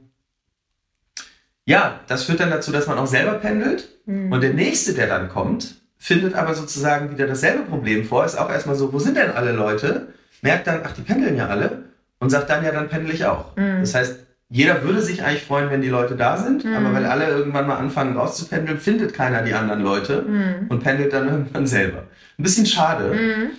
ja, 1.65 1.99
das 2.07 2.23
führt 2.23 2.39
dann 2.39 2.51
dazu, 2.51 2.71
dass 2.71 2.87
man 2.87 2.97
auch 2.97 3.07
selber 3.07 3.33
pendelt. 3.33 3.89
Mhm. 4.05 4.31
Und 4.31 4.41
der 4.41 4.53
nächste, 4.53 4.93
der 4.93 5.07
dann 5.07 5.29
kommt, 5.29 5.81
findet 5.97 6.35
aber 6.35 6.53
sozusagen 6.53 7.11
wieder 7.11 7.27
dasselbe 7.27 7.63
Problem 7.63 8.05
vor, 8.05 8.23
ist 8.23 8.37
auch 8.37 8.49
erstmal 8.49 8.75
so, 8.75 8.93
wo 8.93 8.99
sind 8.99 9.17
denn 9.17 9.31
alle 9.31 9.51
Leute? 9.51 10.13
Merkt 10.41 10.67
dann, 10.67 10.81
ach, 10.85 10.93
die 10.93 11.01
pendeln 11.01 11.35
ja 11.35 11.47
alle 11.47 11.85
und 12.25 12.31
sagt 12.31 12.49
dann, 12.49 12.65
ja, 12.65 12.71
dann 12.71 12.89
pendel 12.89 13.13
ich 13.13 13.23
auch. 13.23 13.55
Mhm. 13.55 13.81
Das 13.81 13.93
heißt, 13.93 14.15
jeder 14.49 14.81
würde 14.81 14.99
sich 14.99 15.21
eigentlich 15.23 15.43
freuen, 15.43 15.69
wenn 15.69 15.83
die 15.83 15.89
Leute 15.89 16.15
da 16.15 16.37
sind, 16.37 16.65
mhm. 16.65 16.73
aber 16.73 16.91
weil 16.91 17.05
alle 17.05 17.27
irgendwann 17.27 17.67
mal 17.67 17.77
anfangen 17.77 18.17
rauszupendeln, 18.17 18.79
findet 18.79 19.13
keiner 19.13 19.43
die 19.43 19.53
anderen 19.53 19.81
Leute 19.81 20.23
mhm. 20.23 20.65
und 20.69 20.83
pendelt 20.83 21.13
dann 21.13 21.27
irgendwann 21.29 21.67
selber. 21.67 22.07
Ein 22.39 22.43
bisschen 22.43 22.65
schade. 22.65 23.13
Mhm. 23.13 23.51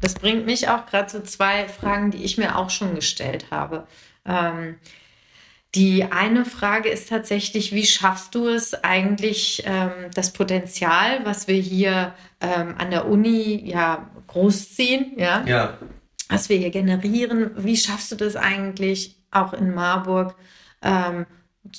Das 0.00 0.14
bringt 0.14 0.44
mich 0.44 0.68
auch 0.68 0.86
gerade 0.86 1.06
zu 1.06 1.22
zwei 1.22 1.68
Fragen, 1.68 2.10
die 2.10 2.24
ich 2.24 2.36
mir 2.36 2.58
auch 2.58 2.68
schon 2.68 2.96
gestellt 2.96 3.46
habe. 3.52 3.86
Ähm, 4.26 4.74
die 5.76 6.02
eine 6.02 6.44
Frage 6.44 6.88
ist 6.88 7.10
tatsächlich, 7.10 7.72
wie 7.72 7.86
schaffst 7.86 8.34
du 8.34 8.48
es 8.48 8.74
eigentlich, 8.74 9.62
ähm, 9.66 10.10
das 10.14 10.32
Potenzial, 10.32 11.20
was 11.24 11.46
wir 11.46 11.60
hier 11.60 12.12
ähm, 12.40 12.74
an 12.76 12.90
der 12.90 13.06
Uni 13.06 13.62
ja 13.64 14.10
großziehen, 14.26 15.12
ja, 15.16 15.44
ja 15.46 15.78
was 16.28 16.48
wir 16.48 16.56
hier 16.56 16.70
generieren. 16.70 17.50
Wie 17.56 17.76
schaffst 17.76 18.12
du 18.12 18.16
das 18.16 18.36
eigentlich 18.36 19.16
auch 19.30 19.52
in 19.52 19.74
Marburg 19.74 20.34
ähm, 20.82 21.26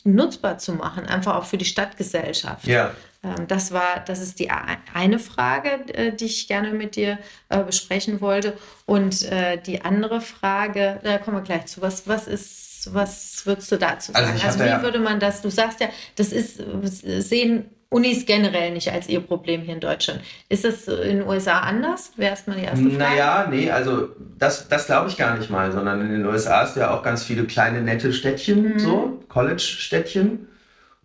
nutzbar 0.04 0.58
zu 0.58 0.74
machen, 0.74 1.06
einfach 1.06 1.36
auch 1.36 1.46
für 1.46 1.58
die 1.58 1.66
Stadtgesellschaft? 1.66 2.68
Ja. 2.68 2.94
Ähm, 3.24 3.48
das 3.48 3.72
war, 3.72 4.04
das 4.06 4.22
ist 4.22 4.40
die 4.40 4.50
eine 4.94 5.20
Frage, 5.20 5.94
äh, 5.94 6.14
die 6.14 6.26
ich 6.26 6.48
gerne 6.48 6.72
mit 6.72 6.96
dir 6.96 7.18
äh, 7.50 7.64
besprechen 7.64 8.22
wollte. 8.22 8.58
Und 8.86 9.24
äh, 9.24 9.58
die 9.62 9.82
andere 9.82 10.22
Frage, 10.22 11.00
da 11.04 11.18
kommen 11.18 11.38
wir 11.38 11.44
gleich 11.44 11.66
zu. 11.66 11.82
Was, 11.82 12.08
was 12.08 12.28
ist, 12.28 12.94
was 12.94 13.46
würdest 13.46 13.72
du 13.72 13.78
dazu 13.78 14.14
also 14.14 14.28
sagen? 14.28 14.42
Also, 14.42 14.48
also 14.48 14.60
wie 14.60 14.70
ja 14.70 14.82
würde 14.82 15.00
man 15.00 15.20
das, 15.20 15.42
du 15.42 15.50
sagst 15.50 15.80
ja, 15.80 15.90
das 16.16 16.32
ist, 16.32 16.62
sehen 17.04 17.70
Unis 17.90 18.26
generell 18.26 18.72
nicht 18.72 18.92
als 18.92 19.08
ihr 19.08 19.22
Problem 19.22 19.62
hier 19.62 19.76
in 19.76 19.80
Deutschland. 19.80 20.22
Ist 20.50 20.66
das 20.66 20.88
in 20.88 21.20
den 21.20 21.28
USA 21.28 21.60
anders? 21.60 22.12
Wäre 22.18 22.32
erstmal 22.32 22.58
die 22.58 22.64
erste 22.64 22.90
Frage. 22.90 22.98
Naja, 22.98 23.48
nee, 23.50 23.70
also 23.70 24.10
das, 24.38 24.68
das 24.68 24.88
glaube 24.88 25.10
ich 25.10 25.18
gar 25.18 25.38
nicht 25.38 25.50
mal, 25.50 25.72
sondern 25.72 26.02
in 26.02 26.10
den 26.10 26.26
USA 26.26 26.64
ist 26.64 26.76
ja 26.76 26.94
auch 26.94 27.04
ganz 27.04 27.24
viele 27.24 27.46
kleine, 27.46 27.82
nette 27.82 28.12
Städtchen, 28.12 28.74
mhm. 28.74 28.80
so, 28.80 29.24
College-Städtchen. 29.30 30.48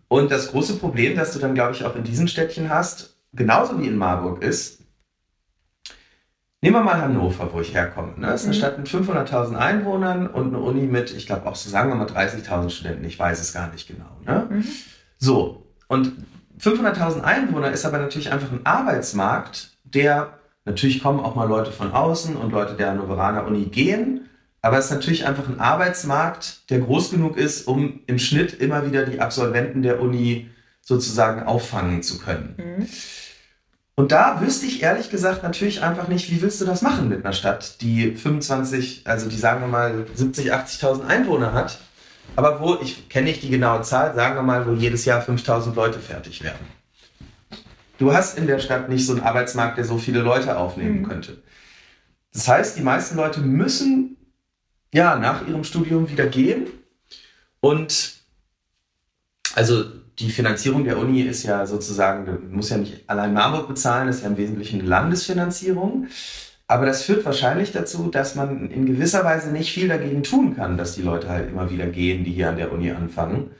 Und 0.07 0.31
das 0.31 0.51
große 0.51 0.77
Problem, 0.77 1.15
das 1.15 1.31
du 1.33 1.39
dann, 1.39 1.53
glaube 1.53 1.73
ich, 1.73 1.85
auch 1.85 1.95
in 1.95 2.03
diesen 2.03 2.27
Städtchen 2.27 2.69
hast, 2.69 3.15
genauso 3.31 3.79
wie 3.79 3.87
in 3.87 3.95
Marburg 3.95 4.43
ist, 4.43 4.81
nehmen 6.61 6.75
wir 6.75 6.83
mal 6.83 7.01
Hannover, 7.01 7.49
wo 7.53 7.61
ich 7.61 7.73
herkomme. 7.73 8.13
Ne? 8.17 8.27
Das 8.27 8.41
ist 8.41 8.47
eine 8.47 8.55
mhm. 8.55 8.59
Stadt 8.59 8.77
mit 8.77 8.87
500.000 8.87 9.55
Einwohnern 9.55 10.27
und 10.27 10.47
eine 10.47 10.59
Uni 10.59 10.87
mit, 10.87 11.15
ich 11.15 11.27
glaube 11.27 11.45
auch 11.47 11.55
so 11.55 11.69
sagen 11.69 11.89
wir 11.89 11.95
mal 11.95 12.07
30.000 12.07 12.69
Studenten, 12.69 13.05
ich 13.05 13.17
weiß 13.17 13.39
es 13.39 13.53
gar 13.53 13.71
nicht 13.71 13.87
genau. 13.87 14.17
Ne? 14.25 14.47
Mhm. 14.49 14.65
So, 15.17 15.67
und 15.87 16.13
500.000 16.61 17.21
Einwohner 17.21 17.71
ist 17.71 17.85
aber 17.85 17.97
natürlich 17.97 18.31
einfach 18.31 18.51
ein 18.51 18.65
Arbeitsmarkt, 18.65 19.71
der, 19.83 20.37
natürlich 20.65 21.01
kommen 21.01 21.19
auch 21.19 21.35
mal 21.35 21.47
Leute 21.47 21.71
von 21.71 21.91
außen 21.91 22.35
und 22.35 22.51
Leute 22.51 22.75
der 22.75 22.91
Hannoveraner 22.91 23.45
Uni 23.45 23.65
gehen, 23.65 24.29
aber 24.61 24.77
es 24.77 24.85
ist 24.85 24.91
natürlich 24.91 25.25
einfach 25.25 25.47
ein 25.47 25.59
Arbeitsmarkt, 25.59 26.69
der 26.69 26.79
groß 26.79 27.09
genug 27.09 27.35
ist, 27.37 27.67
um 27.67 28.01
im 28.05 28.19
Schnitt 28.19 28.53
immer 28.53 28.85
wieder 28.85 29.05
die 29.05 29.19
Absolventen 29.19 29.81
der 29.81 29.99
Uni 29.99 30.51
sozusagen 30.81 31.43
auffangen 31.43 32.03
zu 32.03 32.19
können. 32.19 32.55
Mhm. 32.57 32.87
Und 33.95 34.11
da 34.11 34.39
wüsste 34.41 34.67
ich 34.67 34.83
ehrlich 34.83 35.09
gesagt 35.09 35.43
natürlich 35.43 35.81
einfach 35.81 36.07
nicht, 36.07 36.31
wie 36.31 36.41
willst 36.41 36.61
du 36.61 36.65
das 36.65 36.81
machen 36.81 37.09
mit 37.09 37.25
einer 37.25 37.33
Stadt, 37.33 37.81
die 37.81 38.15
25, 38.15 39.03
also 39.05 39.29
die 39.29 39.37
sagen 39.37 39.61
wir 39.61 39.67
mal 39.67 40.05
70, 40.13 40.53
80.000 40.53 41.05
Einwohner 41.05 41.53
hat 41.53 41.79
aber 42.35 42.59
wo, 42.59 42.77
ich 42.81 43.09
kenne 43.09 43.27
nicht 43.27 43.43
die 43.43 43.49
genaue 43.49 43.81
Zahl, 43.81 44.15
sagen 44.15 44.35
wir 44.35 44.43
mal, 44.43 44.67
wo 44.67 44.73
jedes 44.73 45.05
Jahr 45.05 45.21
5000 45.21 45.75
Leute 45.75 45.99
fertig 45.99 46.43
werden. 46.43 46.65
Du 47.97 48.13
hast 48.13 48.37
in 48.37 48.47
der 48.47 48.59
Stadt 48.59 48.89
nicht 48.89 49.05
so 49.05 49.13
einen 49.13 49.21
Arbeitsmarkt, 49.21 49.77
der 49.77 49.85
so 49.85 49.97
viele 49.97 50.21
Leute 50.21 50.57
aufnehmen 50.57 51.01
mhm. 51.01 51.07
könnte. 51.07 51.43
Das 52.33 52.47
heißt, 52.47 52.77
die 52.77 52.81
meisten 52.81 53.15
Leute 53.15 53.41
müssen 53.41 54.17
ja 54.93 55.17
nach 55.17 55.47
ihrem 55.47 55.63
Studium 55.63 56.09
wieder 56.09 56.25
gehen. 56.25 56.67
Und 57.59 58.21
also 59.53 59.83
die 60.17 60.31
Finanzierung 60.31 60.83
der 60.83 60.97
Uni 60.97 61.21
ist 61.21 61.43
ja 61.43 61.65
sozusagen, 61.65 62.51
muss 62.51 62.69
ja 62.69 62.77
nicht 62.77 63.09
allein 63.09 63.33
Marburg 63.33 63.67
bezahlen, 63.67 64.07
das 64.07 64.17
ist 64.17 64.23
ja 64.23 64.29
im 64.29 64.37
Wesentlichen 64.37 64.79
eine 64.79 64.89
Landesfinanzierung. 64.89 66.07
Aber 66.71 66.85
das 66.85 67.03
führt 67.03 67.25
wahrscheinlich 67.25 67.73
dazu, 67.73 68.07
dass 68.07 68.35
man 68.35 68.71
in 68.71 68.85
gewisser 68.85 69.25
Weise 69.25 69.51
nicht 69.51 69.73
viel 69.73 69.89
dagegen 69.89 70.23
tun 70.23 70.55
kann, 70.55 70.77
dass 70.77 70.95
die 70.95 71.01
Leute 71.01 71.27
halt 71.27 71.49
immer 71.49 71.69
wieder 71.69 71.85
gehen, 71.85 72.23
die 72.23 72.31
hier 72.31 72.47
an 72.47 72.55
der 72.55 72.71
Uni 72.71 72.89
anfangen. 72.91 73.51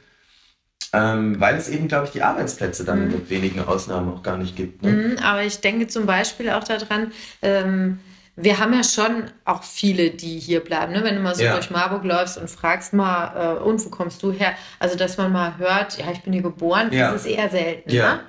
Ähm, 0.93 1.37
weil 1.37 1.57
es 1.57 1.67
eben, 1.67 1.89
glaube 1.89 2.05
ich, 2.05 2.13
die 2.13 2.23
Arbeitsplätze 2.23 2.85
dann 2.85 3.07
mhm. 3.07 3.11
mit 3.11 3.29
wenigen 3.29 3.59
Ausnahmen 3.59 4.13
auch 4.13 4.23
gar 4.23 4.37
nicht 4.37 4.55
gibt. 4.55 4.81
Ne? 4.81 4.91
Mhm, 4.91 5.17
aber 5.21 5.43
ich 5.43 5.59
denke 5.59 5.87
zum 5.87 6.05
Beispiel 6.05 6.51
auch 6.51 6.63
daran, 6.63 7.11
ähm, 7.41 7.99
wir 8.37 8.59
haben 8.59 8.73
ja 8.73 8.83
schon 8.85 9.25
auch 9.43 9.63
viele, 9.63 10.11
die 10.11 10.39
hier 10.39 10.61
bleiben. 10.61 10.93
Ne? 10.93 11.03
Wenn 11.03 11.15
du 11.15 11.21
mal 11.21 11.35
so 11.35 11.43
ja. 11.43 11.51
durch 11.51 11.69
Marburg 11.69 12.05
läufst 12.05 12.37
und 12.37 12.49
fragst 12.49 12.93
mal, 12.93 13.57
äh, 13.57 13.61
und 13.61 13.83
wo 13.85 13.89
kommst 13.89 14.23
du 14.23 14.31
her? 14.31 14.53
Also, 14.79 14.95
dass 14.95 15.17
man 15.17 15.33
mal 15.33 15.57
hört, 15.57 15.97
ja, 15.97 16.05
ich 16.13 16.23
bin 16.23 16.31
hier 16.31 16.43
geboren, 16.43 16.87
ja. 16.93 17.11
das 17.11 17.25
ist 17.25 17.31
eher 17.31 17.49
selten. 17.49 17.91
Ja. 17.91 18.15
Ne? 18.15 18.19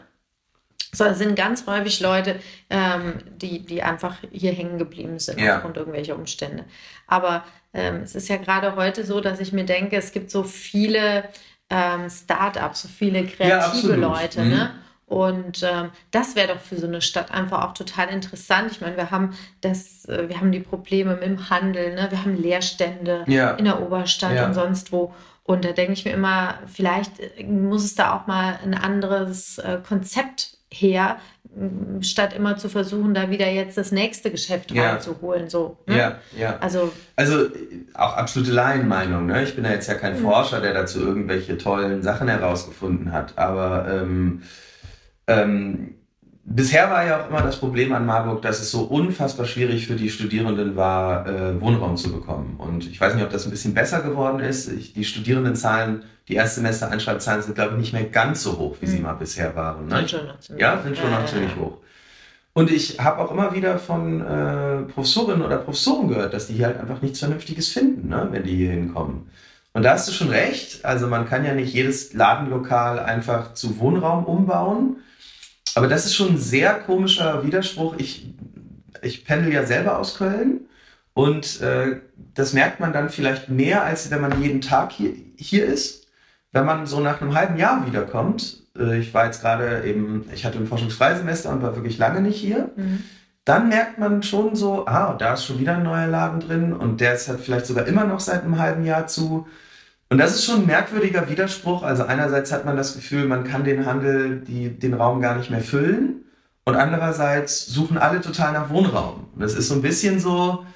So, 0.94 1.04
es 1.04 1.18
sind 1.18 1.36
ganz 1.36 1.66
häufig 1.66 2.00
Leute, 2.00 2.36
ähm, 2.70 3.14
die, 3.36 3.64
die 3.64 3.82
einfach 3.82 4.16
hier 4.30 4.52
hängen 4.52 4.78
geblieben 4.78 5.18
sind 5.18 5.40
ja. 5.40 5.56
aufgrund 5.56 5.76
irgendwelcher 5.76 6.16
Umstände. 6.16 6.64
Aber 7.06 7.44
ähm, 7.74 8.02
es 8.02 8.14
ist 8.14 8.28
ja 8.28 8.36
gerade 8.36 8.76
heute 8.76 9.04
so, 9.04 9.20
dass 9.20 9.40
ich 9.40 9.52
mir 9.52 9.64
denke, 9.64 9.96
es 9.96 10.12
gibt 10.12 10.30
so 10.30 10.42
viele 10.42 11.24
ähm, 11.70 12.10
Start-ups, 12.10 12.82
so 12.82 12.88
viele 12.88 13.26
kreative 13.26 13.96
Leute. 13.96 14.42
Mhm. 14.42 14.50
Ne? 14.50 14.70
Und 15.06 15.62
ähm, 15.62 15.90
das 16.10 16.36
wäre 16.36 16.54
doch 16.54 16.60
für 16.60 16.76
so 16.76 16.86
eine 16.86 17.02
Stadt 17.02 17.30
einfach 17.30 17.64
auch 17.64 17.74
total 17.74 18.08
interessant. 18.08 18.70
Ich 18.70 18.80
meine, 18.80 18.96
wir 18.96 19.10
haben 19.10 19.36
das, 19.60 20.06
äh, 20.06 20.28
wir 20.28 20.40
haben 20.40 20.52
die 20.52 20.60
Probleme 20.60 21.14
mit 21.14 21.24
dem 21.24 21.50
Handel, 21.50 21.94
ne? 21.94 22.06
wir 22.10 22.24
haben 22.24 22.40
Leerstände 22.40 23.24
ja. 23.26 23.50
in 23.52 23.66
der 23.66 23.82
Oberstadt 23.82 24.34
ja. 24.34 24.46
und 24.46 24.54
sonst 24.54 24.90
wo. 24.90 25.14
Und 25.44 25.64
da 25.64 25.72
denke 25.72 25.92
ich 25.92 26.04
mir 26.04 26.12
immer, 26.12 26.58
vielleicht 26.66 27.20
äh, 27.20 27.44
muss 27.44 27.84
es 27.84 27.94
da 27.94 28.16
auch 28.16 28.26
mal 28.26 28.58
ein 28.64 28.74
anderes 28.74 29.58
äh, 29.58 29.80
Konzept 29.86 30.56
her, 30.72 31.18
statt 32.00 32.32
immer 32.32 32.56
zu 32.56 32.68
versuchen, 32.68 33.12
da 33.12 33.30
wieder 33.30 33.48
jetzt 33.48 33.76
das 33.76 33.92
nächste 33.92 34.30
Geschäft 34.30 34.72
ja. 34.72 34.92
reinzuholen. 34.92 35.50
So, 35.50 35.78
ne? 35.86 35.98
Ja, 35.98 36.18
ja. 36.36 36.56
Also, 36.58 36.92
also 37.14 37.46
auch 37.94 38.16
absolute 38.16 38.52
Laienmeinung. 38.52 39.26
Ne? 39.26 39.42
Ich 39.44 39.54
bin 39.54 39.64
ja 39.64 39.72
jetzt 39.72 39.86
ja 39.86 39.94
kein 39.94 40.18
mhm. 40.18 40.22
Forscher, 40.24 40.60
der 40.60 40.72
dazu 40.72 41.00
irgendwelche 41.00 41.58
tollen 41.58 42.02
Sachen 42.02 42.28
herausgefunden 42.28 43.12
hat. 43.12 43.36
Aber 43.36 43.86
ähm, 43.88 44.42
ähm, 45.26 45.94
bisher 46.44 46.90
war 46.90 47.06
ja 47.06 47.22
auch 47.22 47.28
immer 47.28 47.42
das 47.42 47.56
Problem 47.56 47.92
an 47.92 48.06
Marburg, 48.06 48.42
dass 48.42 48.60
es 48.60 48.70
so 48.70 48.82
unfassbar 48.82 49.46
schwierig 49.46 49.86
für 49.86 49.94
die 49.94 50.10
Studierenden 50.10 50.76
war, 50.76 51.26
äh, 51.26 51.60
Wohnraum 51.60 51.96
zu 51.96 52.12
bekommen. 52.12 52.56
Und 52.58 52.86
ich 52.86 53.00
weiß 53.00 53.14
nicht, 53.14 53.24
ob 53.24 53.30
das 53.30 53.44
ein 53.46 53.50
bisschen 53.50 53.74
besser 53.74 54.00
geworden 54.00 54.40
ist. 54.40 54.68
Ich, 54.68 54.92
die 54.92 55.04
Studierendenzahlen, 55.04 56.04
die 56.28 56.34
Erstsemester-Einschreibzahlen 56.34 57.42
sind, 57.42 57.54
glaube 57.54 57.74
ich, 57.74 57.80
nicht 57.80 57.92
mehr 57.92 58.04
ganz 58.04 58.42
so 58.42 58.58
hoch, 58.58 58.76
wie 58.80 58.86
mhm. 58.86 58.90
sie 58.90 58.98
mal 59.00 59.14
bisher 59.14 59.54
waren. 59.56 59.86
Ne? 59.86 59.96
Sind 59.96 60.10
schon 60.10 60.26
noch 60.26 60.40
ziemlich 60.40 60.62
Ja, 60.62 60.82
sind 60.82 60.96
schon 60.96 61.10
noch 61.10 61.26
ziemlich 61.26 61.56
hoch. 61.56 61.78
Und 62.54 62.70
ich 62.70 63.00
habe 63.00 63.22
auch 63.22 63.30
immer 63.30 63.54
wieder 63.54 63.78
von 63.78 64.20
äh, 64.20 64.82
Professorinnen 64.92 65.42
oder 65.42 65.56
Professoren 65.56 66.08
gehört, 66.08 66.34
dass 66.34 66.48
die 66.48 66.54
hier 66.54 66.66
halt 66.66 66.78
einfach 66.78 67.00
nichts 67.00 67.20
Vernünftiges 67.20 67.68
finden, 67.68 68.10
ne, 68.10 68.28
wenn 68.30 68.42
die 68.42 68.54
hier 68.54 68.70
hinkommen. 68.72 69.30
Und 69.72 69.84
da 69.84 69.94
hast 69.94 70.06
du 70.06 70.12
schon 70.12 70.28
recht. 70.28 70.84
Also 70.84 71.06
man 71.06 71.26
kann 71.26 71.46
ja 71.46 71.54
nicht 71.54 71.72
jedes 71.72 72.12
Ladenlokal 72.12 72.98
einfach 72.98 73.54
zu 73.54 73.78
Wohnraum 73.78 74.24
umbauen. 74.24 74.96
Aber 75.74 75.88
das 75.88 76.06
ist 76.06 76.14
schon 76.14 76.30
ein 76.30 76.38
sehr 76.38 76.74
komischer 76.74 77.44
Widerspruch. 77.44 77.94
Ich, 77.98 78.34
ich 79.02 79.24
pendel 79.24 79.52
ja 79.52 79.64
selber 79.64 79.98
aus 79.98 80.16
Köln 80.16 80.62
und 81.14 81.60
äh, 81.60 82.00
das 82.34 82.52
merkt 82.52 82.80
man 82.80 82.92
dann 82.92 83.10
vielleicht 83.10 83.48
mehr, 83.48 83.84
als 83.84 84.10
wenn 84.10 84.20
man 84.20 84.42
jeden 84.42 84.60
Tag 84.60 84.92
hier, 84.92 85.12
hier 85.36 85.66
ist. 85.66 86.06
Wenn 86.52 86.66
man 86.66 86.86
so 86.86 87.00
nach 87.00 87.20
einem 87.20 87.34
halben 87.34 87.56
Jahr 87.56 87.86
wiederkommt, 87.86 88.62
äh, 88.78 88.98
ich 88.98 89.12
war 89.14 89.26
jetzt 89.26 89.40
gerade 89.40 89.84
eben, 89.84 90.26
ich 90.34 90.44
hatte 90.44 90.58
ein 90.58 90.66
Forschungsfreisemester 90.66 91.50
und 91.50 91.62
war 91.62 91.76
wirklich 91.76 91.98
lange 91.98 92.20
nicht 92.20 92.38
hier. 92.38 92.70
Mhm. 92.76 93.02
Dann 93.44 93.68
merkt 93.68 93.98
man 93.98 94.22
schon 94.22 94.54
so, 94.54 94.86
ah, 94.86 95.14
da 95.14 95.34
ist 95.34 95.44
schon 95.44 95.58
wieder 95.58 95.76
ein 95.76 95.82
neuer 95.82 96.06
Laden 96.06 96.40
drin 96.40 96.72
und 96.72 97.00
der 97.00 97.14
ist 97.14 97.28
halt 97.28 97.40
vielleicht 97.40 97.66
sogar 97.66 97.86
immer 97.86 98.04
noch 98.04 98.20
seit 98.20 98.44
einem 98.44 98.58
halben 98.58 98.84
Jahr 98.84 99.06
zu. 99.06 99.46
Und 100.12 100.18
das 100.18 100.34
ist 100.34 100.44
schon 100.44 100.60
ein 100.60 100.66
merkwürdiger 100.66 101.30
Widerspruch. 101.30 101.82
Also 101.82 102.04
einerseits 102.04 102.52
hat 102.52 102.66
man 102.66 102.76
das 102.76 102.94
Gefühl, 102.94 103.24
man 103.24 103.44
kann 103.44 103.64
den 103.64 103.86
Handel, 103.86 104.40
die, 104.40 104.68
den 104.68 104.92
Raum 104.92 105.22
gar 105.22 105.36
nicht 105.36 105.50
mehr 105.50 105.62
füllen. 105.62 106.26
Und 106.66 106.76
andererseits 106.76 107.64
suchen 107.64 107.96
alle 107.96 108.20
total 108.20 108.52
nach 108.52 108.68
Wohnraum. 108.68 109.30
Und 109.34 109.40
das 109.40 109.54
ist 109.54 109.68
so 109.68 109.74
ein 109.74 109.80
bisschen 109.80 110.20
so... 110.20 110.66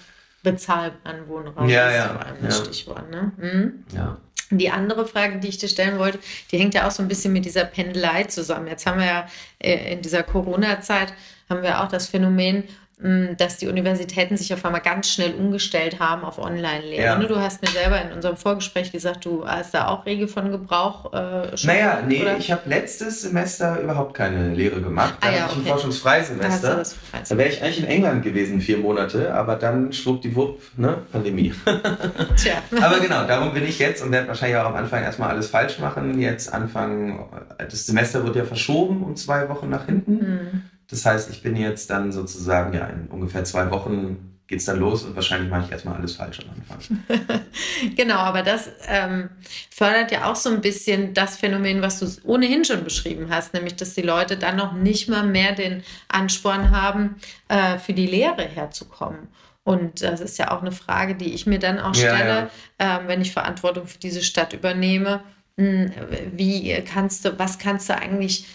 Bezahlbaren 0.43 1.29
Wohnraum 1.29 1.69
ja, 1.69 1.87
ist 1.87 1.97
ja, 1.97 2.09
vor 2.09 2.25
allem 2.25 2.37
das 2.41 2.59
ja. 2.59 2.65
Stichwort. 2.65 3.11
Ne? 3.11 3.33
Mhm. 3.37 3.85
Ja. 3.95 4.17
Die 4.53 4.71
andere 4.71 5.05
Frage, 5.07 5.39
die 5.39 5.49
ich 5.49 5.59
dir 5.59 5.69
stellen 5.69 5.99
wollte, 5.99 6.19
die 6.51 6.57
hängt 6.57 6.73
ja 6.73 6.87
auch 6.87 6.91
so 6.91 7.03
ein 7.03 7.09
bisschen 7.09 7.35
mit 7.35 7.45
dieser 7.45 7.67
Pendelei 7.67 8.25
zusammen. 8.25 8.69
Jetzt 8.69 8.87
haben 8.87 9.01
wir 9.01 9.07
ja 9.07 9.27
äh, 9.59 9.93
in 9.93 10.01
dieser 10.01 10.23
Corona-Zeit 10.23 11.13
haben 11.51 11.63
wir 11.63 11.83
auch 11.83 11.89
das 11.89 12.07
Phänomen, 12.07 12.65
dass 12.99 13.59
die 13.59 13.69
Universitäten 13.69 14.39
sich 14.39 14.55
auf 14.55 14.65
einmal 14.65 14.81
ganz 14.81 15.11
schnell 15.11 15.35
umgestellt 15.35 16.01
haben 16.01 16.25
auf 16.25 16.39
Online-Lehre. 16.39 17.05
Ja. 17.05 17.19
Ne, 17.19 17.27
du 17.27 17.39
hast 17.39 17.61
mir 17.61 17.69
selber 17.69 18.01
in 18.01 18.11
unserem 18.13 18.39
Vorgespräch 18.39 18.91
gesagt, 18.91 19.27
du 19.27 19.47
hast 19.47 19.75
da 19.75 19.89
auch 19.89 20.07
rege 20.07 20.27
von 20.29 20.51
Gebrauch 20.51 21.13
äh, 21.13 21.55
schon. 21.59 21.69
Naja, 21.69 22.03
nee, 22.07 22.23
oder? 22.23 22.39
ich 22.39 22.51
habe 22.51 22.63
letztes 22.65 23.21
Semester 23.21 23.81
überhaupt 23.83 24.15
keine 24.15 24.55
Lehre 24.55 24.81
gemacht. 24.81 25.15
Da 25.21 25.29
ah, 25.29 25.31
ja, 25.31 25.41
hatte 25.41 25.53
ich 25.53 25.59
okay. 25.59 25.61
ein 25.61 25.73
Forschungsfreisemester. 25.73 26.83
Da, 27.13 27.19
da 27.29 27.39
wäre 27.39 27.51
ich 27.51 27.63
eigentlich 27.63 27.81
in 27.81 27.87
England 27.87 28.23
gewesen, 28.25 28.63
vier 28.63 28.79
Monate, 28.79 29.35
aber 29.35 29.57
dann 29.57 29.93
schwuppdiwupp, 29.93 30.63
ne, 30.79 30.97
Pandemie. 31.13 31.53
Tja. 32.37 32.63
aber 32.81 32.99
genau, 33.01 33.27
darum 33.27 33.53
bin 33.53 33.65
ich 33.65 33.79
jetzt 33.79 34.03
und 34.03 34.11
werde 34.11 34.29
wahrscheinlich 34.29 34.57
auch 34.57 34.67
am 34.67 34.75
Anfang 34.75 35.03
erstmal 35.03 35.29
alles 35.29 35.49
falsch 35.49 35.79
machen. 35.81 36.19
Jetzt 36.19 36.51
Anfang, 36.51 37.29
das 37.59 37.85
Semester 37.85 38.25
wird 38.25 38.37
ja 38.37 38.45
verschoben 38.45 39.03
um 39.03 39.17
zwei 39.17 39.51
Wochen 39.51 39.69
nach 39.69 39.85
hinten. 39.85 40.13
Mhm. 40.13 40.63
Das 40.89 41.05
heißt, 41.05 41.31
ich 41.31 41.43
bin 41.43 41.57
jetzt 41.57 41.91
dann 41.91 42.13
sozusagen, 42.13 42.73
ja, 42.73 42.87
in 42.87 43.09
ungefähr 43.09 43.45
zwei 43.45 43.71
Wochen 43.71 44.37
geht 44.47 44.61
es 44.61 44.67
dann 44.67 44.79
los 44.79 45.03
und 45.03 45.17
wahrscheinlich 45.17 45.51
mache 45.51 45.65
ich 45.67 45.73
erstmal 45.73 45.97
alles 45.97 46.15
falsch 46.15 46.39
am 46.41 46.51
Anfang. 46.51 47.41
genau, 47.97 48.19
aber 48.19 48.43
das 48.43 48.71
ähm, 48.87 49.29
fördert 49.71 50.13
ja 50.13 50.31
auch 50.31 50.37
so 50.37 50.51
ein 50.51 50.61
bisschen 50.61 51.15
das 51.15 51.37
Phänomen, 51.37 51.83
was 51.83 51.99
du 51.99 52.07
ohnehin 52.25 52.65
schon 52.65 52.85
beschrieben 52.85 53.27
hast, 53.29 53.55
nämlich 53.55 53.75
dass 53.75 53.95
die 53.95 54.03
Leute 54.03 54.37
dann 54.37 54.57
noch 54.57 54.73
nicht 54.73 55.09
mal 55.09 55.27
mehr 55.27 55.53
den 55.53 55.83
Ansporn 56.07 56.71
haben, 56.71 57.17
äh, 57.49 57.79
für 57.79 57.93
die 57.93 58.07
Lehre 58.07 58.43
herzukommen. 58.43 59.29
Und 59.65 60.03
das 60.03 60.21
ist 60.21 60.39
ja 60.39 60.53
auch 60.53 60.61
eine 60.61 60.71
Frage, 60.71 61.17
die 61.17 61.35
ich 61.35 61.47
mir 61.47 61.59
dann 61.59 61.81
auch 61.81 61.95
stelle, 61.95 62.49
ja, 62.79 62.87
ja. 62.87 62.99
Äh, 62.99 63.09
wenn 63.09 63.21
ich 63.21 63.33
Verantwortung 63.33 63.89
für 63.89 63.99
diese 63.99 64.23
Stadt 64.23 64.53
übernehme 64.53 65.15
hm, 65.15 65.36
wie 65.57 66.75
kannst 66.83 67.25
du, 67.25 67.39
was 67.39 67.59
kannst 67.59 67.89
du 67.89 67.97
eigentlich 67.97 68.47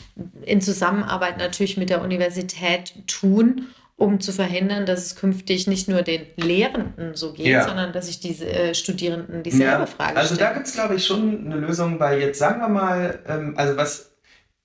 in 0.44 0.62
Zusammenarbeit 0.62 1.38
natürlich 1.40 1.78
mit 1.78 1.90
der 1.90 2.04
Universität 2.04 2.94
tun, 3.08 3.68
um 4.02 4.20
zu 4.20 4.32
verhindern, 4.34 4.86
dass 4.86 5.06
es 5.06 5.16
künftig 5.16 5.68
nicht 5.68 5.88
nur 5.88 6.02
den 6.02 6.26
Lehrenden 6.36 7.16
so 7.16 7.34
geht, 7.34 7.48
ja. 7.48 7.68
sondern 7.68 7.94
dass 7.94 8.08
sich 8.08 8.20
diese 8.20 8.50
äh, 8.50 8.74
Studierenden 8.74 9.44
dieselbe 9.44 9.66
ja, 9.66 9.86
Frage 9.86 10.18
also 10.18 10.36
stellen. 10.36 10.48
Also 10.48 10.54
da 10.54 10.54
gibt 10.54 10.68
es, 10.68 10.74
glaube 10.74 10.96
ich, 10.96 11.06
schon 11.06 11.46
eine 11.46 11.56
Lösung, 11.56 12.00
weil 12.00 12.20
jetzt 12.20 12.40
sagen 12.40 12.62
wir 12.62 12.70
mal, 12.70 13.20
ähm, 13.28 13.54
also 13.58 13.78
was, 13.78 14.16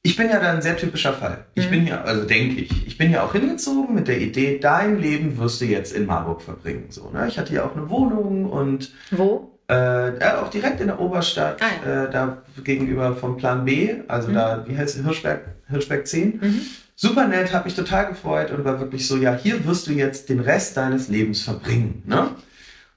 ich 0.02 0.16
bin 0.16 0.30
ja 0.30 0.40
da 0.40 0.52
ein 0.52 0.62
sehr 0.62 0.76
typischer 0.76 1.12
Fall. 1.12 1.46
Ich 1.54 1.66
mhm. 1.66 1.70
bin 1.70 1.86
ja, 1.86 2.02
also 2.02 2.24
denke 2.24 2.62
ich, 2.62 2.86
ich 2.86 2.96
bin 2.96 3.10
ja 3.10 3.24
auch 3.24 3.32
hingezogen 3.32 3.94
mit 3.94 4.08
der 4.08 4.20
Idee, 4.20 4.58
dein 4.58 4.98
Leben 5.00 5.36
wirst 5.36 5.60
du 5.60 5.66
jetzt 5.66 5.92
in 5.92 6.06
Marburg 6.06 6.40
verbringen. 6.40 6.86
So, 6.88 7.10
ne? 7.10 7.28
Ich 7.28 7.38
hatte 7.38 7.52
ja 7.54 7.66
auch 7.66 7.76
eine 7.76 7.90
Wohnung 7.90 8.46
und... 8.46 8.92
Wo? 9.10 9.55
Äh, 9.68 10.24
auch 10.36 10.48
direkt 10.48 10.80
in 10.80 10.86
der 10.86 11.00
Oberstadt, 11.00 11.60
ah, 11.60 11.66
ja. 11.84 12.04
äh, 12.04 12.10
da 12.10 12.42
gegenüber 12.62 13.16
vom 13.16 13.36
Plan 13.36 13.64
B, 13.64 13.96
also 14.06 14.28
mhm. 14.28 14.34
da, 14.34 14.64
wie 14.68 14.76
heißt 14.76 14.96
es, 14.96 15.04
Hirschberg, 15.04 15.44
Hirschberg 15.68 16.06
10. 16.06 16.38
Mhm. 16.40 16.60
Super 16.94 17.26
nett, 17.26 17.52
hat 17.52 17.64
mich 17.64 17.74
total 17.74 18.06
gefreut 18.06 18.52
und 18.52 18.64
war 18.64 18.78
wirklich 18.78 19.06
so, 19.08 19.16
ja, 19.16 19.34
hier 19.34 19.64
wirst 19.66 19.88
du 19.88 19.92
jetzt 19.92 20.28
den 20.28 20.40
Rest 20.40 20.76
deines 20.76 21.08
Lebens 21.08 21.42
verbringen. 21.42 22.02
Ne? 22.06 22.30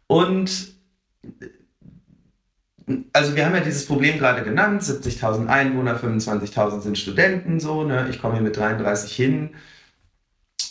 Und 0.05 0.73
also 3.13 3.35
wir 3.35 3.45
haben 3.45 3.55
ja 3.55 3.61
dieses 3.61 3.85
Problem 3.85 4.19
gerade 4.19 4.43
genannt, 4.43 4.83
70.000 4.83 5.47
Einwohner, 5.47 5.99
25.000 5.99 6.81
sind 6.81 6.97
Studenten, 6.97 7.59
so, 7.59 7.83
ne? 7.83 8.07
ich 8.09 8.21
komme 8.21 8.35
hier 8.35 8.43
mit 8.43 8.55
33 8.55 9.15
hin 9.15 9.49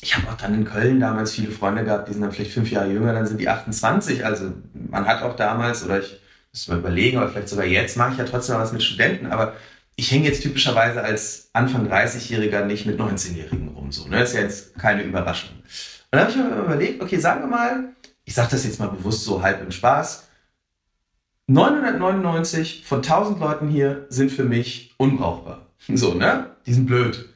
ich 0.01 0.17
habe 0.17 0.29
auch 0.29 0.37
dann 0.37 0.55
in 0.55 0.65
Köln 0.65 1.01
damals 1.01 1.33
viele 1.33 1.51
Freunde 1.51 1.85
gehabt, 1.85 2.09
die 2.09 2.13
sind 2.13 2.23
dann 2.23 2.33
vielleicht 2.33 2.53
fünf 2.53 2.71
Jahre 2.71 2.91
jünger, 2.91 3.13
dann 3.13 3.27
sind 3.27 3.41
die 3.41 3.49
28. 3.49 4.25
Also 4.25 4.53
man 4.73 5.07
hat 5.07 5.23
auch 5.23 5.37
damals, 5.37 5.85
oder 5.85 6.01
ich 6.01 6.21
muss 6.53 6.69
mal 6.69 6.79
überlegen, 6.79 7.19
aber 7.19 7.29
vielleicht 7.29 7.49
sogar 7.49 7.65
jetzt 7.65 7.97
mache 7.97 8.13
ich 8.13 8.19
ja 8.19 8.25
trotzdem 8.25 8.57
was 8.57 8.73
mit 8.73 8.83
Studenten, 8.83 9.27
aber 9.27 9.55
ich 9.97 10.13
hänge 10.13 10.27
jetzt 10.27 10.43
typischerweise 10.43 11.03
als 11.03 11.51
Anfang 11.53 11.91
30-Jähriger 11.91 12.65
nicht 12.65 12.87
mit 12.87 13.01
19-Jährigen 13.01 13.69
rum. 13.69 13.91
So, 13.91 14.07
ne? 14.07 14.21
Das 14.21 14.31
ist 14.31 14.37
ja 14.37 14.43
jetzt 14.43 14.79
keine 14.79 15.03
Überraschung. 15.03 15.57
Und 15.57 15.65
dann 16.13 16.21
habe 16.21 16.31
ich 16.31 16.37
mir 16.37 16.57
überlegt, 16.57 17.03
okay, 17.03 17.19
sagen 17.19 17.41
wir 17.41 17.49
mal, 17.49 17.85
ich 18.25 18.35
sage 18.35 18.49
das 18.53 18.65
jetzt 18.65 18.79
mal 18.79 18.89
bewusst 18.89 19.25
so 19.25 19.43
halb 19.43 19.61
im 19.61 19.73
Spaß, 19.73 20.29
999 21.49 22.85
von 22.87 22.99
1000 22.99 23.41
Leuten 23.41 23.69
hier 23.69 24.07
sind 24.11 24.31
für 24.31 24.45
mich 24.45 24.95
unbrauchbar. 24.97 25.67
So, 25.95 26.13
ne? 26.13 26.51
Die 26.67 26.75
sind 26.75 26.87
blöd. 26.87 27.29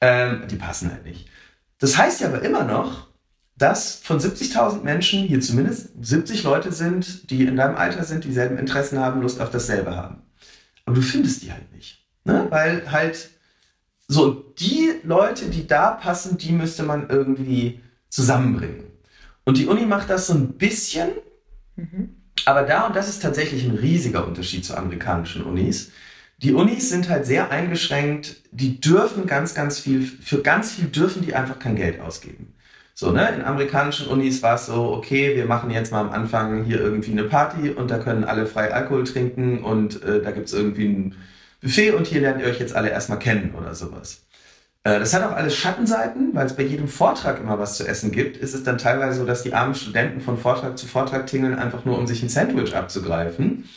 Ähm, 0.00 0.44
die 0.48 0.56
passen 0.56 0.90
halt 0.90 1.04
nicht. 1.04 1.28
Das 1.78 1.96
heißt 1.96 2.20
ja 2.20 2.28
aber 2.28 2.42
immer 2.42 2.64
noch, 2.64 3.08
dass 3.56 3.96
von 3.96 4.18
70.000 4.20 4.82
Menschen 4.82 5.24
hier 5.24 5.40
zumindest 5.40 5.90
70 6.00 6.44
Leute 6.44 6.72
sind, 6.72 7.30
die 7.30 7.42
in 7.44 7.56
deinem 7.56 7.76
Alter 7.76 8.04
sind, 8.04 8.24
dieselben 8.24 8.56
Interessen 8.56 8.98
haben, 8.98 9.20
Lust 9.20 9.40
auf 9.40 9.50
dasselbe 9.50 9.96
haben. 9.96 10.22
Aber 10.84 10.94
du 10.94 11.02
findest 11.02 11.42
die 11.42 11.52
halt 11.52 11.72
nicht. 11.74 12.04
Ne? 12.24 12.46
Weil 12.50 12.90
halt 12.90 13.30
so 14.06 14.30
die 14.30 14.92
Leute, 15.02 15.46
die 15.46 15.66
da 15.66 15.90
passen, 15.90 16.38
die 16.38 16.52
müsste 16.52 16.82
man 16.84 17.10
irgendwie 17.10 17.80
zusammenbringen. 18.08 18.84
Und 19.44 19.58
die 19.58 19.66
Uni 19.66 19.86
macht 19.86 20.08
das 20.08 20.28
so 20.28 20.34
ein 20.34 20.52
bisschen, 20.52 21.10
mhm. 21.76 22.14
aber 22.44 22.62
da, 22.62 22.86
und 22.86 22.96
das 22.96 23.08
ist 23.08 23.22
tatsächlich 23.22 23.64
ein 23.64 23.76
riesiger 23.76 24.26
Unterschied 24.26 24.64
zu 24.64 24.76
amerikanischen 24.76 25.42
Unis, 25.42 25.90
die 26.38 26.54
Unis 26.54 26.88
sind 26.88 27.08
halt 27.08 27.26
sehr 27.26 27.50
eingeschränkt, 27.50 28.36
die 28.52 28.80
dürfen 28.80 29.26
ganz, 29.26 29.54
ganz 29.54 29.78
viel, 29.78 30.02
für 30.02 30.42
ganz 30.42 30.72
viel 30.72 30.86
dürfen 30.86 31.22
die 31.22 31.34
einfach 31.34 31.58
kein 31.58 31.76
Geld 31.76 32.00
ausgeben. 32.00 32.54
So, 32.94 33.12
ne? 33.12 33.28
In 33.34 33.44
amerikanischen 33.44 34.08
Unis 34.08 34.42
war 34.42 34.54
es 34.54 34.66
so, 34.66 34.92
okay, 34.92 35.36
wir 35.36 35.46
machen 35.46 35.70
jetzt 35.70 35.92
mal 35.92 36.00
am 36.00 36.10
Anfang 36.10 36.64
hier 36.64 36.80
irgendwie 36.80 37.12
eine 37.12 37.24
Party 37.24 37.70
und 37.70 37.90
da 37.90 37.98
können 37.98 38.24
alle 38.24 38.46
frei 38.46 38.72
Alkohol 38.72 39.04
trinken 39.04 39.62
und 39.62 40.02
äh, 40.02 40.22
da 40.22 40.30
gibt 40.30 40.46
es 40.46 40.52
irgendwie 40.52 40.86
ein 40.86 41.16
Buffet 41.60 41.92
und 41.92 42.06
hier 42.06 42.20
lernt 42.20 42.40
ihr 42.40 42.48
euch 42.48 42.60
jetzt 42.60 42.74
alle 42.74 42.90
erstmal 42.90 43.18
kennen 43.18 43.54
oder 43.56 43.74
sowas. 43.74 44.22
Äh, 44.84 44.98
das 44.98 45.14
hat 45.14 45.22
auch 45.24 45.36
alles 45.36 45.56
Schattenseiten, 45.56 46.30
weil 46.34 46.46
es 46.46 46.56
bei 46.56 46.62
jedem 46.62 46.88
Vortrag 46.88 47.40
immer 47.40 47.58
was 47.58 47.76
zu 47.76 47.86
essen 47.86 48.10
gibt. 48.12 48.36
Ist 48.36 48.54
es 48.54 48.62
dann 48.62 48.78
teilweise 48.78 49.20
so, 49.20 49.26
dass 49.26 49.42
die 49.42 49.54
armen 49.54 49.74
Studenten 49.74 50.20
von 50.20 50.38
Vortrag 50.38 50.78
zu 50.78 50.86
Vortrag 50.86 51.26
tingeln, 51.26 51.58
einfach 51.58 51.84
nur 51.84 51.98
um 51.98 52.06
sich 52.06 52.22
ein 52.22 52.28
Sandwich 52.28 52.74
abzugreifen. 52.74 53.68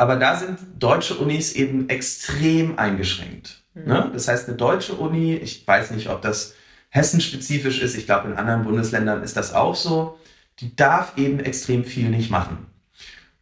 Aber 0.00 0.16
da 0.16 0.34
sind 0.34 0.58
deutsche 0.78 1.14
Unis 1.16 1.52
eben 1.52 1.90
extrem 1.90 2.78
eingeschränkt. 2.78 3.62
Mhm. 3.74 3.84
Ne? 3.84 4.10
Das 4.14 4.28
heißt, 4.28 4.48
eine 4.48 4.56
deutsche 4.56 4.94
Uni, 4.94 5.34
ich 5.34 5.68
weiß 5.68 5.90
nicht, 5.90 6.08
ob 6.08 6.22
das 6.22 6.54
hessenspezifisch 6.88 7.82
ist, 7.82 7.98
ich 7.98 8.06
glaube, 8.06 8.28
in 8.28 8.38
anderen 8.38 8.64
Bundesländern 8.64 9.22
ist 9.22 9.36
das 9.36 9.52
auch 9.52 9.74
so, 9.74 10.18
die 10.60 10.74
darf 10.74 11.18
eben 11.18 11.38
extrem 11.38 11.84
viel 11.84 12.08
nicht 12.08 12.30
machen. 12.30 12.66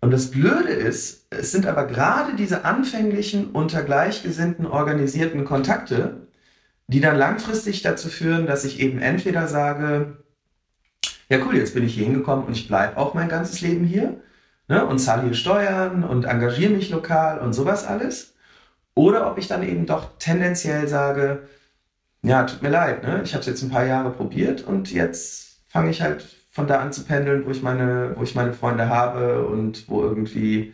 Und 0.00 0.10
das 0.10 0.32
Blöde 0.32 0.70
ist, 0.70 1.28
es 1.30 1.52
sind 1.52 1.64
aber 1.64 1.86
gerade 1.86 2.34
diese 2.34 2.64
anfänglichen, 2.64 3.52
unter 3.52 3.84
Gleichgesinnten 3.84 4.66
organisierten 4.66 5.44
Kontakte, 5.44 6.26
die 6.88 7.00
dann 7.00 7.16
langfristig 7.16 7.82
dazu 7.82 8.08
führen, 8.08 8.48
dass 8.48 8.64
ich 8.64 8.80
eben 8.80 8.98
entweder 8.98 9.46
sage, 9.46 10.24
ja 11.28 11.38
cool, 11.46 11.56
jetzt 11.56 11.74
bin 11.74 11.84
ich 11.84 11.94
hier 11.94 12.06
hingekommen 12.06 12.46
und 12.46 12.56
ich 12.56 12.66
bleibe 12.66 12.96
auch 12.96 13.14
mein 13.14 13.28
ganzes 13.28 13.60
Leben 13.60 13.84
hier 13.84 14.20
ne, 14.68 14.86
und 14.86 14.98
zahle 14.98 15.24
hier 15.24 15.34
Steuern 15.34 16.04
und 16.04 16.24
engagiere 16.24 16.72
mich 16.72 16.90
lokal 16.90 17.38
und 17.40 17.52
sowas 17.52 17.86
alles. 17.86 18.34
Oder 18.94 19.30
ob 19.30 19.38
ich 19.38 19.48
dann 19.48 19.62
eben 19.62 19.86
doch 19.86 20.10
tendenziell 20.18 20.88
sage, 20.88 21.48
ja, 22.22 22.44
tut 22.44 22.62
mir 22.62 22.70
leid, 22.70 23.02
ne? 23.04 23.20
ich 23.22 23.32
habe 23.34 23.40
es 23.40 23.46
jetzt 23.46 23.62
ein 23.62 23.70
paar 23.70 23.86
Jahre 23.86 24.10
probiert 24.10 24.62
und 24.62 24.90
jetzt 24.92 25.60
fange 25.68 25.90
ich 25.90 26.02
halt 26.02 26.24
von 26.50 26.66
da 26.66 26.80
an 26.80 26.92
zu 26.92 27.04
pendeln, 27.04 27.46
wo 27.46 27.50
ich 27.50 27.62
meine, 27.62 28.14
wo 28.16 28.22
ich 28.24 28.34
meine 28.34 28.52
Freunde 28.52 28.88
habe 28.88 29.46
und 29.46 29.88
wo 29.88 30.02
irgendwie 30.02 30.72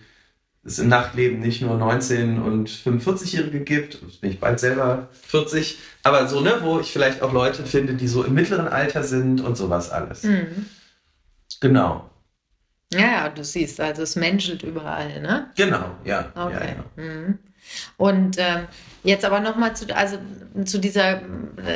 es 0.65 0.79
im 0.79 0.89
Nachtleben 0.89 1.41
nicht 1.41 1.61
nur 1.61 1.77
19 1.77 2.41
und 2.41 2.71
45-Jährige 2.71 3.61
gibt, 3.61 4.21
bin 4.23 4.31
ich 4.31 4.41
bald 4.41 4.59
selber 4.59 5.09
40, 5.29 5.79
aber 6.03 6.27
so, 6.27 6.41
ne, 6.41 6.55
wo 6.63 6.81
ich 6.81 6.91
vielleicht 6.91 7.21
auch 7.21 7.35
Leute 7.35 7.65
finde, 7.65 7.93
die 7.93 8.09
so 8.09 8.25
im 8.25 8.33
mittleren 8.33 8.69
Alter 8.69 9.03
sind 9.03 9.43
und 9.43 9.57
sowas 9.57 9.91
alles. 9.91 10.23
Mhm. 10.23 10.65
Genau. 11.61 12.09
Ja, 12.93 13.01
ja, 13.01 13.29
du 13.29 13.43
siehst, 13.43 13.81
also 13.81 14.03
es 14.03 14.17
menschelt 14.17 14.63
überall, 14.63 15.21
ne? 15.21 15.51
Genau, 15.57 15.97
ja. 16.05 16.31
Okay. 16.35 16.77
Ja, 16.97 17.03
ja. 17.03 17.03
Mhm. 17.03 17.39
Und 17.97 18.37
ähm, 18.39 18.67
jetzt 19.03 19.25
aber 19.25 19.41
nochmal 19.41 19.75
zu, 19.75 19.87
also 19.97 20.19
zu 20.65 20.79
dieser, 20.79 21.23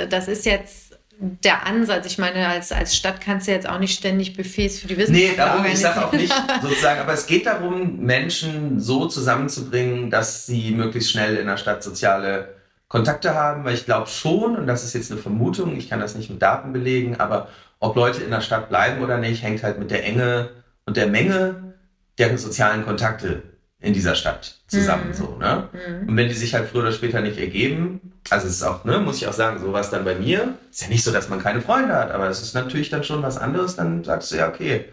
das 0.08 0.28
ist 0.28 0.44
jetzt 0.46 0.88
der 1.20 1.66
Ansatz. 1.66 2.06
Ich 2.06 2.18
meine, 2.18 2.46
als, 2.46 2.70
als 2.70 2.94
Stadt 2.94 3.20
kannst 3.20 3.48
du 3.48 3.52
jetzt 3.52 3.68
auch 3.68 3.78
nicht 3.78 3.96
ständig 3.96 4.36
Buffets 4.36 4.78
für 4.78 4.86
die 4.86 4.96
Wissenschaft 4.96 5.30
Nee, 5.30 5.36
darum, 5.36 5.66
ich 5.66 5.78
sage 5.78 6.06
auch 6.06 6.12
nicht 6.12 6.32
sozusagen, 6.62 7.00
aber 7.00 7.12
es 7.12 7.26
geht 7.26 7.46
darum, 7.46 7.98
Menschen 7.98 8.78
so 8.78 9.06
zusammenzubringen, 9.06 10.10
dass 10.10 10.46
sie 10.46 10.70
möglichst 10.70 11.10
schnell 11.10 11.36
in 11.36 11.46
der 11.46 11.56
Stadt 11.56 11.82
soziale 11.82 12.54
Kontakte 12.86 13.34
haben, 13.34 13.64
weil 13.64 13.74
ich 13.74 13.84
glaube 13.84 14.06
schon, 14.06 14.56
und 14.56 14.66
das 14.66 14.84
ist 14.84 14.94
jetzt 14.94 15.10
eine 15.10 15.20
Vermutung, 15.20 15.76
ich 15.76 15.90
kann 15.90 16.00
das 16.00 16.14
nicht 16.14 16.30
mit 16.30 16.40
Daten 16.40 16.72
belegen, 16.72 17.16
aber 17.18 17.48
ob 17.80 17.96
Leute 17.96 18.22
in 18.22 18.30
der 18.30 18.40
Stadt 18.40 18.68
bleiben 18.68 19.02
oder 19.02 19.18
nicht, 19.18 19.42
hängt 19.42 19.62
halt 19.62 19.78
mit 19.78 19.90
der 19.90 20.04
Enge 20.04 20.50
und 20.88 20.96
der 20.96 21.06
Menge 21.06 21.74
der 22.16 22.38
sozialen 22.38 22.82
Kontakte 22.82 23.42
in 23.78 23.92
dieser 23.92 24.14
Stadt 24.14 24.58
zusammen 24.68 25.08
mhm. 25.08 25.12
so, 25.12 25.36
ne? 25.36 25.68
Mhm. 25.70 26.08
Und 26.08 26.16
wenn 26.16 26.28
die 26.28 26.34
sich 26.34 26.54
halt 26.54 26.66
früher 26.66 26.80
oder 26.80 26.92
später 26.92 27.20
nicht 27.20 27.38
ergeben, 27.38 28.14
also 28.30 28.46
es 28.46 28.54
ist 28.54 28.62
auch, 28.62 28.86
ne, 28.86 28.98
muss 28.98 29.18
ich 29.18 29.28
auch 29.28 29.34
sagen, 29.34 29.60
sowas 29.60 29.90
dann 29.90 30.06
bei 30.06 30.14
mir, 30.14 30.54
ist 30.70 30.80
ja 30.80 30.88
nicht 30.88 31.04
so, 31.04 31.12
dass 31.12 31.28
man 31.28 31.40
keine 31.42 31.60
Freunde 31.60 31.94
hat, 31.94 32.10
aber 32.10 32.26
es 32.30 32.40
ist 32.40 32.54
natürlich 32.54 32.88
dann 32.88 33.04
schon 33.04 33.22
was 33.22 33.36
anderes, 33.36 33.76
dann 33.76 34.02
sagst 34.02 34.32
du 34.32 34.36
ja, 34.36 34.48
okay, 34.48 34.86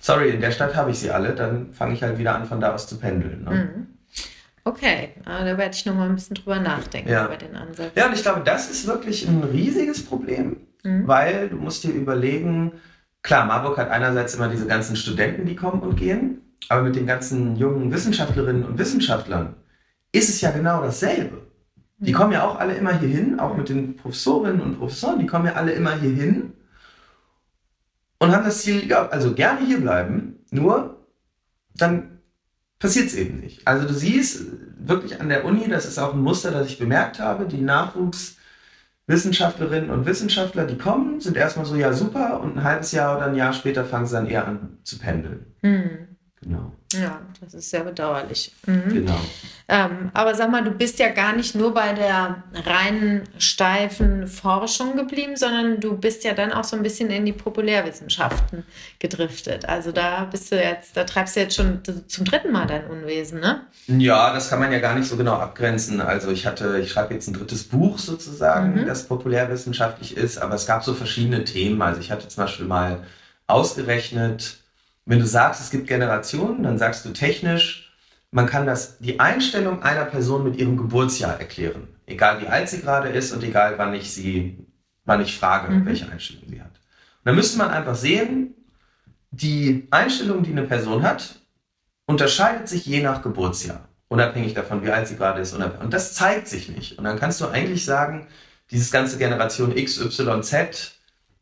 sorry, 0.00 0.30
in 0.30 0.40
der 0.40 0.52
Stadt 0.52 0.76
habe 0.76 0.92
ich 0.92 1.00
sie 1.00 1.10
alle, 1.10 1.34
dann 1.34 1.74
fange 1.74 1.94
ich 1.94 2.04
halt 2.04 2.18
wieder 2.18 2.36
an, 2.36 2.46
von 2.46 2.60
da 2.60 2.72
aus 2.72 2.86
zu 2.86 2.98
pendeln. 2.98 3.42
Ne? 3.42 3.50
Mhm. 3.50 3.86
Okay, 4.62 5.10
ah, 5.24 5.44
da 5.44 5.58
werde 5.58 5.74
ich 5.74 5.84
nochmal 5.86 6.08
ein 6.08 6.14
bisschen 6.14 6.36
drüber 6.36 6.60
nachdenken 6.60 7.10
ja. 7.10 7.26
über 7.26 7.36
den 7.36 7.56
Ansatz. 7.56 7.90
Ja, 7.96 8.06
und 8.06 8.14
ich 8.14 8.22
glaube, 8.22 8.42
das 8.44 8.70
ist 8.70 8.86
wirklich 8.86 9.26
ein 9.26 9.42
riesiges 9.42 10.04
Problem, 10.06 10.58
mhm. 10.84 11.08
weil 11.08 11.48
du 11.48 11.56
musst 11.56 11.82
dir 11.82 11.90
überlegen, 11.90 12.72
klar, 13.26 13.44
Marburg 13.44 13.76
hat 13.76 13.90
einerseits 13.90 14.34
immer 14.34 14.48
diese 14.48 14.66
ganzen 14.66 14.96
Studenten, 14.96 15.46
die 15.46 15.56
kommen 15.56 15.82
und 15.82 15.96
gehen, 15.96 16.42
aber 16.68 16.82
mit 16.82 16.96
den 16.96 17.06
ganzen 17.06 17.56
jungen 17.56 17.92
Wissenschaftlerinnen 17.92 18.64
und 18.64 18.78
Wissenschaftlern 18.78 19.56
ist 20.12 20.28
es 20.28 20.40
ja 20.40 20.52
genau 20.52 20.80
dasselbe. 20.80 21.42
Die 21.98 22.12
kommen 22.12 22.32
ja 22.32 22.44
auch 22.44 22.58
alle 22.58 22.74
immer 22.74 22.98
hier 22.98 23.08
hin, 23.08 23.40
auch 23.40 23.56
mit 23.56 23.68
den 23.68 23.96
Professorinnen 23.96 24.60
und 24.60 24.78
Professoren, 24.78 25.18
die 25.18 25.26
kommen 25.26 25.46
ja 25.46 25.54
alle 25.54 25.72
immer 25.72 25.98
hier 25.98 26.12
hin 26.12 26.52
und 28.18 28.32
haben 28.32 28.44
das 28.44 28.62
Ziel, 28.62 28.88
ja, 28.88 29.08
also 29.08 29.34
gerne 29.34 29.66
hier 29.66 29.80
bleiben, 29.80 30.38
nur 30.50 31.04
dann 31.74 32.20
passiert 32.78 33.08
es 33.08 33.14
eben 33.14 33.40
nicht. 33.40 33.66
Also 33.66 33.88
du 33.88 33.94
siehst 33.94 34.44
wirklich 34.78 35.20
an 35.20 35.28
der 35.28 35.44
Uni, 35.44 35.68
das 35.68 35.84
ist 35.84 35.98
auch 35.98 36.14
ein 36.14 36.20
Muster, 36.20 36.52
das 36.52 36.68
ich 36.68 36.78
bemerkt 36.78 37.18
habe, 37.18 37.46
die 37.46 37.60
Nachwuchswissenschaftlerinnen 39.06 39.90
und 39.90 40.04
Wissenschaftler, 40.04 40.66
die 40.66 40.78
kommen, 40.78 41.20
sind 41.20 41.36
erstmal 41.36 41.64
so, 41.64 41.76
ja 41.76 41.92
super, 41.92 42.40
und 42.40 42.56
ein 42.56 42.64
halbes 42.64 42.90
Jahr 42.92 43.16
oder 43.16 43.26
ein 43.26 43.36
Jahr 43.36 43.52
später 43.52 43.84
fangen 43.84 44.06
sie 44.06 44.14
dann 44.14 44.26
eher 44.26 44.46
an 44.46 44.78
zu 44.82 44.98
pendeln. 44.98 45.54
Mhm. 45.62 46.15
Genau. 46.46 46.72
Ja, 46.92 47.20
das 47.40 47.54
ist 47.54 47.70
sehr 47.70 47.82
bedauerlich. 47.82 48.52
Mhm. 48.66 48.88
Genau. 48.88 49.20
Ähm, 49.68 50.10
aber 50.14 50.32
sag 50.36 50.48
mal, 50.48 50.62
du 50.62 50.70
bist 50.70 51.00
ja 51.00 51.08
gar 51.08 51.34
nicht 51.34 51.56
nur 51.56 51.74
bei 51.74 51.92
der 51.92 52.44
reinen 52.64 53.24
steifen 53.38 54.28
Forschung 54.28 54.96
geblieben, 54.96 55.36
sondern 55.36 55.80
du 55.80 55.96
bist 55.96 56.22
ja 56.22 56.34
dann 56.34 56.52
auch 56.52 56.62
so 56.62 56.76
ein 56.76 56.84
bisschen 56.84 57.10
in 57.10 57.26
die 57.26 57.32
Populärwissenschaften 57.32 58.64
gedriftet. 59.00 59.68
Also 59.68 59.90
da 59.90 60.24
bist 60.26 60.52
du 60.52 60.62
jetzt, 60.62 60.96
da 60.96 61.02
treibst 61.02 61.34
du 61.34 61.40
jetzt 61.40 61.56
schon 61.56 61.80
zum 62.06 62.24
dritten 62.24 62.52
Mal 62.52 62.68
dein 62.68 62.86
Unwesen, 62.86 63.40
ne? 63.40 63.62
Ja, 63.88 64.32
das 64.32 64.48
kann 64.48 64.60
man 64.60 64.70
ja 64.70 64.78
gar 64.78 64.94
nicht 64.94 65.08
so 65.08 65.16
genau 65.16 65.34
abgrenzen. 65.34 66.00
Also 66.00 66.30
ich 66.30 66.46
hatte, 66.46 66.78
ich 66.78 66.92
schreibe 66.92 67.14
jetzt 67.14 67.26
ein 67.26 67.34
drittes 67.34 67.64
Buch 67.64 67.98
sozusagen, 67.98 68.74
mhm. 68.74 68.86
das 68.86 69.08
populärwissenschaftlich 69.08 70.16
ist, 70.16 70.38
aber 70.38 70.54
es 70.54 70.66
gab 70.66 70.84
so 70.84 70.94
verschiedene 70.94 71.42
Themen. 71.42 71.82
Also 71.82 72.00
ich 72.00 72.12
hatte 72.12 72.28
zum 72.28 72.44
Beispiel 72.44 72.66
mal 72.66 73.02
ausgerechnet, 73.48 74.58
wenn 75.06 75.20
du 75.20 75.26
sagst, 75.26 75.60
es 75.60 75.70
gibt 75.70 75.86
Generationen, 75.86 76.64
dann 76.64 76.78
sagst 76.78 77.04
du 77.04 77.10
technisch, 77.10 77.94
man 78.32 78.46
kann 78.46 78.66
das, 78.66 78.98
die 78.98 79.20
Einstellung 79.20 79.82
einer 79.82 80.04
Person 80.04 80.44
mit 80.44 80.56
ihrem 80.56 80.76
Geburtsjahr 80.76 81.38
erklären. 81.38 81.88
Egal 82.06 82.42
wie 82.42 82.48
alt 82.48 82.68
sie 82.68 82.80
gerade 82.80 83.08
ist 83.08 83.32
und 83.32 83.42
egal 83.42 83.78
wann 83.78 83.94
ich 83.94 84.12
sie, 84.12 84.66
wann 85.04 85.20
ich 85.20 85.38
frage, 85.38 85.72
mhm. 85.72 85.86
welche 85.86 86.10
Einstellung 86.10 86.42
sie 86.48 86.60
hat. 86.60 86.72
Und 86.72 87.24
dann 87.24 87.36
müsste 87.36 87.56
man 87.58 87.70
einfach 87.70 87.94
sehen, 87.94 88.54
die 89.30 89.86
Einstellung, 89.90 90.42
die 90.42 90.50
eine 90.50 90.64
Person 90.64 91.02
hat, 91.02 91.40
unterscheidet 92.06 92.68
sich 92.68 92.84
je 92.84 93.02
nach 93.02 93.22
Geburtsjahr. 93.22 93.88
Unabhängig 94.08 94.54
davon, 94.54 94.84
wie 94.84 94.90
alt 94.90 95.08
sie 95.08 95.16
gerade 95.16 95.40
ist. 95.40 95.52
Und 95.52 95.92
das 95.92 96.14
zeigt 96.14 96.46
sich 96.46 96.68
nicht. 96.68 96.98
Und 96.98 97.04
dann 97.04 97.18
kannst 97.18 97.40
du 97.40 97.46
eigentlich 97.46 97.84
sagen, 97.84 98.28
dieses 98.70 98.92
ganze 98.92 99.18
Generation 99.18 99.76
X, 99.76 100.00
Y, 100.00 100.42
Z 100.42 100.95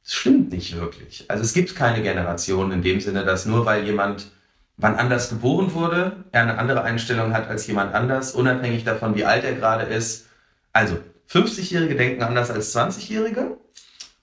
das 0.04 0.12
stimmt 0.12 0.52
nicht 0.52 0.76
wirklich. 0.76 1.24
Also 1.28 1.42
es 1.42 1.52
gibt 1.54 1.74
keine 1.74 2.02
Generation 2.02 2.70
in 2.72 2.82
dem 2.82 3.00
Sinne, 3.00 3.24
dass 3.24 3.46
nur 3.46 3.64
weil 3.66 3.84
jemand 3.84 4.30
wann 4.76 4.96
anders 4.96 5.28
geboren 5.28 5.72
wurde, 5.74 6.24
er 6.32 6.42
eine 6.42 6.58
andere 6.58 6.82
Einstellung 6.82 7.32
hat 7.32 7.48
als 7.48 7.66
jemand 7.66 7.94
anders, 7.94 8.32
unabhängig 8.32 8.84
davon, 8.84 9.14
wie 9.14 9.24
alt 9.24 9.44
er 9.44 9.54
gerade 9.54 9.84
ist. 9.84 10.26
Also 10.72 10.98
50-Jährige 11.30 11.94
denken 11.94 12.22
anders 12.22 12.50
als 12.50 12.74
20-Jährige 12.74 13.56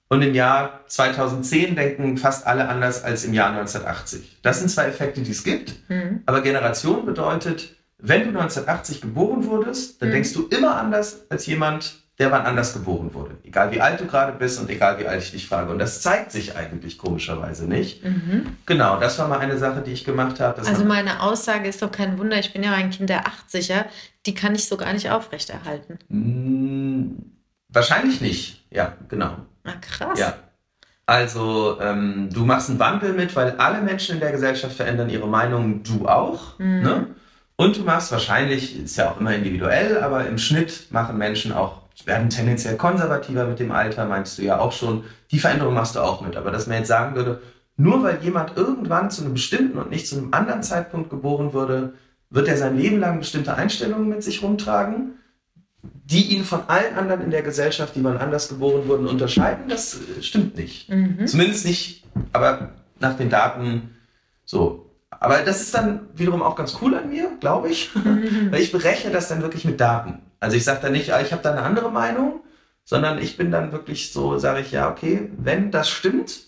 und 0.09 0.21
im 0.21 0.33
Jahr 0.33 0.81
2010 0.87 1.75
denken 1.75 2.17
fast 2.17 2.45
alle 2.45 2.67
anders 2.67 3.03
als 3.03 3.23
im 3.23 3.33
Jahr 3.33 3.49
1980. 3.51 4.39
Das 4.41 4.59
sind 4.59 4.69
zwei 4.69 4.85
Effekte, 4.85 5.21
die 5.21 5.31
es 5.31 5.43
gibt. 5.43 5.89
Mhm. 5.89 6.23
Aber 6.25 6.41
Generation 6.41 7.05
bedeutet, 7.05 7.77
wenn 7.97 8.23
du 8.23 8.29
1980 8.29 9.01
geboren 9.01 9.45
wurdest, 9.45 10.01
dann 10.01 10.09
mhm. 10.09 10.13
denkst 10.13 10.33
du 10.33 10.47
immer 10.47 10.75
anders 10.75 11.21
als 11.29 11.45
jemand, 11.45 12.01
der 12.22 12.32
wann 12.32 12.45
anders 12.45 12.74
geboren 12.74 13.15
wurde. 13.15 13.32
Egal 13.43 13.72
wie 13.72 13.82
alt 13.82 13.99
du 13.99 14.05
gerade 14.05 14.34
bist 14.34 14.59
und 14.59 14.69
egal 14.69 14.99
wie 14.99 15.07
alt 15.07 15.24
ich 15.24 15.32
dich 15.32 15.47
frage. 15.47 15.72
Und 15.72 15.80
das 15.80 16.03
zeigt 16.03 16.32
sich 16.32 16.55
eigentlich 16.55 16.99
komischerweise 16.99 17.65
nicht. 17.65 18.05
Mhm. 18.05 18.57
Genau, 18.67 18.99
das 18.99 19.17
war 19.17 19.28
mal 19.28 19.39
eine 19.39 19.57
Sache, 19.57 19.82
die 19.82 19.91
ich 19.91 20.05
gemacht 20.05 20.39
habe. 20.39 20.61
also 20.61 20.86
meine 20.86 21.24
Aussage 21.24 21.67
ist 21.67 21.82
doch 21.82 21.91
kein 21.91 22.19
Wunder, 22.19 22.38
ich 22.38 22.53
bin 22.53 22.61
ja 22.61 22.74
ein 22.74 22.91
Kind 22.91 23.09
der 23.09 23.24
80er, 23.24 23.86
die 24.28 24.36
kann 24.36 24.53
ich 24.53 24.67
so 24.67 24.78
gar 24.78 24.93
nicht 24.93 25.09
aufrechterhalten. 25.09 25.97
Hm, 26.11 27.32
wahrscheinlich 27.69 28.22
nicht, 28.22 28.67
ja, 28.69 28.93
genau. 29.09 29.38
Ah, 29.63 29.74
krass. 29.82 30.19
Ja. 30.19 30.36
Also 31.07 31.80
ähm, 31.82 32.30
du 32.32 32.45
machst 32.45 32.69
einen 32.69 32.78
Wandel 32.78 33.13
mit, 33.13 33.36
weil 33.36 33.55
alle 33.57 33.82
Menschen 33.82 34.13
in 34.13 34.22
der 34.22 34.32
Gesellschaft 34.32 34.76
verändern 34.76 35.09
ihre 35.09 35.28
Meinung, 35.28 35.82
du 35.82 36.07
auch. 36.07 36.59
Mhm. 36.59 36.82
Ne? 36.82 37.07
Und 37.55 37.78
du 37.78 37.82
machst 37.82 38.11
wahrscheinlich, 38.11 38.80
ist 38.80 38.97
ja 38.97 39.09
auch 39.09 39.19
immer 39.19 39.34
individuell, 39.34 40.03
aber 40.03 40.28
im 40.28 40.38
Schnitt 40.38 40.91
machen 40.91 41.17
Menschen 41.17 41.51
auch 41.51 41.80
werden 42.06 42.30
tendenziell 42.30 42.78
konservativer 42.78 43.45
mit 43.45 43.60
dem 43.60 43.72
Alter, 43.72 44.06
meinst 44.06 44.38
du 44.38 44.43
ja 44.43 44.60
auch 44.60 44.72
schon. 44.72 45.04
Die 45.32 45.39
Veränderung 45.39 45.74
machst 45.74 45.95
du 45.95 45.99
auch 45.99 46.22
mit. 46.22 46.36
Aber 46.36 46.52
dass 46.52 46.68
man 46.68 46.78
jetzt 46.78 46.88
sagen 46.88 47.16
würde, 47.16 47.41
nur 47.78 48.04
weil 48.04 48.20
jemand 48.22 48.58
irgendwann 48.58 49.10
zu 49.10 49.24
einem 49.24 49.34
bestimmten 49.34 49.78
und 49.78 49.89
nicht 49.89 50.08
zu 50.08 50.18
einem 50.18 50.34
anderen 50.34 50.64
Zeitpunkt 50.64 51.10
geboren 51.10 51.54
wurde, 51.54 51.93
wird 52.30 52.47
er 52.47 52.58
sein 52.58 52.78
Leben 52.78 52.99
lang 52.99 53.20
bestimmte 53.20 53.56
Einstellungen 53.56 54.08
mit 54.08 54.24
sich 54.24 54.41
rumtragen, 54.41 55.20
die 55.84 56.36
ihn 56.36 56.43
von 56.43 56.62
allen 56.68 56.95
anderen 56.95 57.22
in 57.22 57.32
der 57.32 57.41
Gesellschaft, 57.41 57.95
die 57.95 58.02
man 58.02 58.18
anders 58.18 58.49
geboren 58.49 58.88
wurden, 58.88 59.08
unterscheiden. 59.08 59.68
Das 59.68 59.95
äh, 59.95 60.22
stimmt 60.22 60.56
nicht. 60.58 60.89
Mhm. 60.89 61.26
Zumindest 61.26 61.66
nicht, 61.66 62.04
aber 62.34 62.70
nach 62.99 63.18
den 63.18 63.30
Daten 63.30 63.95
so. 64.45 64.91
Aber 65.10 65.39
das 65.39 65.62
ist 65.62 65.74
dann 65.74 66.02
wiederum 66.16 66.41
auch 66.41 66.56
ganz 66.56 66.78
cool 66.82 66.95
an 66.95 67.10
mir, 67.10 67.32
glaube 67.39 67.70
ich, 67.70 67.89
weil 68.49 68.62
ich 68.62 68.72
berechne 68.72 69.12
das 69.12 69.28
dann 69.28 69.41
wirklich 69.41 69.66
mit 69.66 69.80
Daten. 69.80 70.20
Also 70.41 70.57
ich 70.57 70.65
sage 70.65 70.79
dann 70.81 70.91
nicht, 70.91 71.13
ah, 71.13 71.21
ich 71.21 71.31
habe 71.31 71.41
da 71.41 71.51
eine 71.51 71.61
andere 71.61 71.91
Meinung, 71.91 72.41
sondern 72.83 73.21
ich 73.21 73.37
bin 73.37 73.51
dann 73.51 73.71
wirklich 73.71 74.11
so, 74.11 74.37
sage 74.37 74.59
ich, 74.59 74.71
ja, 74.71 74.89
okay, 74.89 75.29
wenn 75.37 75.71
das 75.71 75.89
stimmt, 75.89 76.47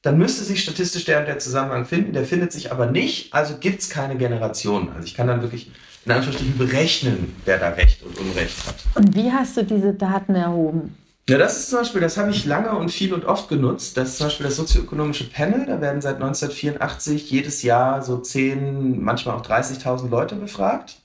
dann 0.00 0.16
müsste 0.16 0.44
sich 0.44 0.62
statistisch 0.62 1.04
der 1.04 1.20
und 1.20 1.26
der 1.26 1.38
Zusammenhang 1.38 1.84
finden, 1.84 2.12
der 2.12 2.24
findet 2.24 2.52
sich 2.52 2.72
aber 2.72 2.86
nicht, 2.86 3.34
also 3.34 3.58
gibt 3.58 3.82
es 3.82 3.90
keine 3.90 4.16
Generation. 4.16 4.90
Also 4.94 5.06
ich 5.06 5.14
kann 5.14 5.26
dann 5.26 5.42
wirklich 5.42 5.70
in 6.04 6.12
Anführungsstrichen 6.12 6.58
berechnen, 6.58 7.36
wer 7.44 7.58
da 7.58 7.70
Recht 7.70 8.02
und 8.02 8.16
Unrecht 8.18 8.66
hat. 8.66 8.76
Und 8.94 9.14
wie 9.14 9.30
hast 9.30 9.56
du 9.56 9.64
diese 9.64 9.92
Daten 9.92 10.34
erhoben? 10.34 10.96
Ja, 11.28 11.38
das 11.38 11.56
ist 11.56 11.70
zum 11.70 11.80
Beispiel, 11.80 12.00
das 12.00 12.16
habe 12.16 12.30
ich 12.30 12.44
lange 12.46 12.70
und 12.76 12.90
viel 12.90 13.14
und 13.14 13.24
oft 13.24 13.48
genutzt. 13.48 13.96
Das 13.96 14.10
ist 14.10 14.18
zum 14.18 14.26
Beispiel 14.26 14.46
das 14.46 14.56
sozioökonomische 14.56 15.30
Panel. 15.30 15.66
Da 15.66 15.80
werden 15.80 16.00
seit 16.00 16.16
1984 16.16 17.30
jedes 17.30 17.62
Jahr 17.62 18.02
so 18.02 18.18
10, 18.18 19.02
manchmal 19.02 19.36
auch 19.36 19.46
30.000 19.46 20.08
Leute 20.08 20.34
befragt. 20.34 20.96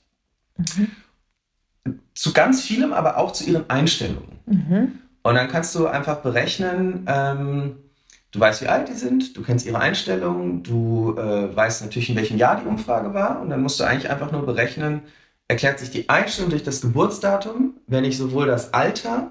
Mhm. 0.56 0.88
Zu 2.14 2.32
ganz 2.32 2.62
vielem, 2.62 2.92
aber 2.92 3.16
auch 3.18 3.32
zu 3.32 3.44
ihren 3.44 3.68
Einstellungen. 3.70 4.38
Mhm. 4.46 4.98
Und 5.22 5.34
dann 5.34 5.48
kannst 5.48 5.74
du 5.74 5.86
einfach 5.86 6.16
berechnen, 6.16 7.04
ähm, 7.06 7.76
Du 8.30 8.40
weißt, 8.40 8.60
wie 8.60 8.68
alt 8.68 8.88
die 8.88 8.94
sind, 8.94 9.36
du 9.38 9.42
kennst 9.42 9.64
ihre 9.64 9.78
Einstellungen, 9.78 10.62
du 10.62 11.14
äh, 11.16 11.54
weißt 11.56 11.82
natürlich, 11.82 12.10
in 12.10 12.16
welchem 12.16 12.36
Jahr 12.36 12.60
die 12.60 12.66
Umfrage 12.66 13.14
war 13.14 13.40
und 13.40 13.48
dann 13.48 13.62
musst 13.62 13.80
du 13.80 13.84
eigentlich 13.84 14.10
einfach 14.10 14.32
nur 14.32 14.44
berechnen, 14.44 15.00
erklärt 15.48 15.78
sich 15.78 15.90
die 15.90 16.10
Einstellung 16.10 16.50
durch 16.50 16.62
das 16.62 16.82
Geburtsdatum, 16.82 17.74
wenn 17.86 18.04
ich 18.04 18.18
sowohl 18.18 18.46
das 18.46 18.74
Alter, 18.74 19.30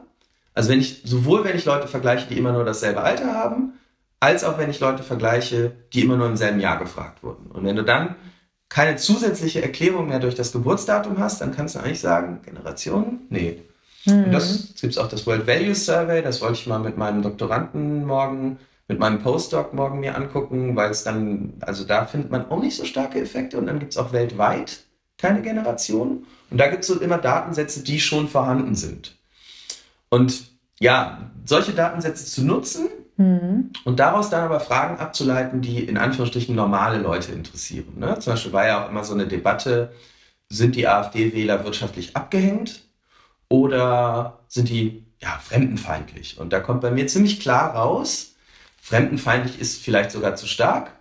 also 0.56 0.70
wenn 0.70 0.80
ich 0.80 1.04
sowohl 1.06 1.44
wenn 1.44 1.56
ich 1.56 1.66
Leute 1.66 1.88
vergleiche, 1.88 2.28
die 2.28 2.40
immer 2.40 2.54
nur 2.54 2.66
dasselbe 2.66 3.02
Alter 3.02 3.36
haben, 3.36 3.74
als 4.20 4.44
auch 4.44 4.58
wenn 4.58 4.72
ich 4.72 4.80
Leute 4.80 5.04
vergleiche, 5.04 5.74
die 5.94 6.02
immer 6.02 6.18
nur 6.18 6.26
im 6.26 6.36
selben 6.36 6.60
Jahr 6.60 6.80
gefragt 6.80 7.22
wurden. 7.22 7.52
Und 7.52 7.64
wenn 7.66 7.76
du 7.76 7.84
dann 7.84 8.16
keine 8.70 8.98
zusätzliche 8.98 9.62
Erklärung 9.62 10.08
mehr 10.08 10.20
durch 10.20 10.36
das 10.36 10.52
Geburtsdatum 10.52 11.20
hast, 11.20 11.42
dann 11.42 11.56
kannst 11.56 11.76
du 11.76 11.80
eigentlich 11.80 12.00
sagen, 12.00 12.42
Generation? 12.44 13.22
Nee. 13.30 13.64
Mhm. 14.06 14.26
Und 14.26 14.32
das 14.32 14.74
gibt 14.80 14.94
es 14.94 14.98
auch 14.98 15.08
das 15.08 15.26
World 15.26 15.48
Values 15.48 15.86
Survey, 15.86 16.22
das 16.22 16.42
wollte 16.42 16.56
ich 16.60 16.68
mal 16.68 16.80
mit 16.80 16.98
meinem 16.98 17.22
Doktoranden 17.22 18.06
morgen 18.06 18.60
mit 18.88 19.00
meinem 19.00 19.22
Postdoc 19.22 19.74
morgen 19.74 20.00
mir 20.00 20.16
angucken, 20.16 20.76
weil 20.76 20.92
es 20.92 21.04
dann, 21.04 21.54
also 21.60 21.84
da 21.84 22.06
findet 22.06 22.32
man 22.32 22.50
auch 22.50 22.62
nicht 22.62 22.78
so 22.78 22.86
starke 22.86 23.20
Effekte 23.20 23.58
und 23.58 23.66
dann 23.66 23.80
gibt 23.80 23.92
es 23.92 23.98
auch 23.98 24.14
weltweit 24.14 24.80
keine 25.18 25.42
Generation. 25.42 26.26
Und 26.50 26.58
da 26.58 26.68
gibt 26.68 26.84
es 26.84 26.88
so 26.88 27.00
immer 27.00 27.18
Datensätze, 27.18 27.84
die 27.84 28.00
schon 28.00 28.28
vorhanden 28.28 28.76
sind. 28.76 29.18
Und 30.10 30.52
ja, 30.80 31.32
solche 31.44 31.74
Datensätze 31.74 32.26
zu 32.26 32.46
nutzen 32.46 32.88
mhm. 33.18 33.72
und 33.84 34.00
daraus 34.00 34.30
dann 34.30 34.44
aber 34.44 34.60
Fragen 34.60 34.98
abzuleiten, 34.98 35.62
die 35.62 35.84
in 35.84 35.98
Anführungsstrichen 35.98 36.56
normale 36.56 37.00
Leute 37.00 37.32
interessieren. 37.32 37.98
Ne? 37.98 38.18
Zum 38.20 38.34
Beispiel 38.34 38.54
war 38.54 38.66
ja 38.66 38.86
auch 38.86 38.90
immer 38.90 39.04
so 39.04 39.14
eine 39.14 39.28
Debatte, 39.28 39.92
sind 40.50 40.76
die 40.76 40.88
AfD-Wähler 40.88 41.66
wirtschaftlich 41.66 42.16
abgehängt 42.16 42.84
oder 43.50 44.40
sind 44.48 44.70
die 44.70 45.06
ja, 45.20 45.40
fremdenfeindlich? 45.44 46.40
Und 46.40 46.54
da 46.54 46.60
kommt 46.60 46.82
bei 46.82 46.92
mir 46.92 47.08
ziemlich 47.08 47.40
klar 47.40 47.76
raus, 47.76 48.36
Fremdenfeindlich 48.88 49.60
ist 49.60 49.82
vielleicht 49.82 50.12
sogar 50.12 50.38
zu 50.38 50.48
stark, 50.48 50.94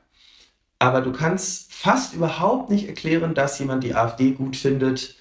aber 0.81 1.03
du 1.03 1.13
kannst 1.13 1.73
fast 1.73 2.15
überhaupt 2.15 2.69
nicht 2.69 2.89
erklären, 2.89 3.33
dass 3.33 3.61
jemand 3.61 3.85
die 3.85 3.95
AfD 3.95 4.33
gut 4.33 4.57
findet, 4.57 5.15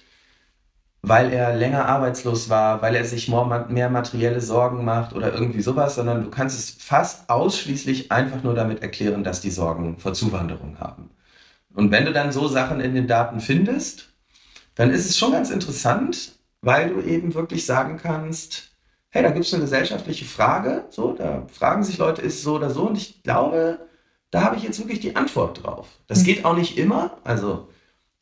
weil 1.06 1.32
er 1.32 1.54
länger 1.54 1.86
arbeitslos 1.86 2.48
war, 2.48 2.82
weil 2.82 2.96
er 2.96 3.04
sich 3.04 3.28
mehr 3.28 3.88
materielle 3.90 4.40
Sorgen 4.40 4.84
macht 4.84 5.14
oder 5.14 5.32
irgendwie 5.32 5.62
sowas, 5.62 5.94
sondern 5.94 6.24
du 6.24 6.30
kannst 6.30 6.58
es 6.58 6.82
fast 6.82 7.30
ausschließlich 7.30 8.10
einfach 8.10 8.42
nur 8.42 8.54
damit 8.54 8.82
erklären, 8.82 9.22
dass 9.22 9.40
die 9.40 9.52
Sorgen 9.52 9.98
vor 9.98 10.14
Zuwanderung 10.14 10.80
haben. 10.80 11.10
Und 11.74 11.92
wenn 11.92 12.06
du 12.06 12.12
dann 12.12 12.32
so 12.32 12.48
Sachen 12.48 12.80
in 12.80 12.96
den 12.96 13.06
Daten 13.06 13.38
findest, 13.38 14.08
dann 14.74 14.90
ist 14.90 15.08
es 15.08 15.16
schon 15.16 15.30
ganz 15.30 15.50
interessant, 15.50 16.32
weil 16.60 16.90
du 16.90 17.00
eben 17.00 17.34
wirklich 17.34 17.66
sagen 17.66 17.98
kannst, 18.02 18.72
hey, 19.10 19.22
da 19.22 19.30
gibt 19.30 19.46
es 19.46 19.54
eine 19.54 19.62
gesellschaftliche 19.62 20.24
Frage, 20.24 20.86
so, 20.90 21.12
da 21.12 21.46
fragen 21.52 21.84
sich 21.84 21.98
Leute, 21.98 22.20
ist 22.20 22.34
es 22.34 22.42
so 22.42 22.56
oder 22.56 22.70
so, 22.70 22.88
und 22.88 22.96
ich 22.96 23.22
glaube, 23.22 23.78
da 24.32 24.42
habe 24.42 24.56
ich 24.56 24.64
jetzt 24.64 24.80
wirklich 24.80 24.98
die 24.98 25.14
Antwort 25.14 25.62
drauf. 25.62 25.86
Das 26.08 26.22
mhm. 26.22 26.24
geht 26.24 26.44
auch 26.44 26.56
nicht 26.56 26.76
immer, 26.76 27.18
also 27.22 27.68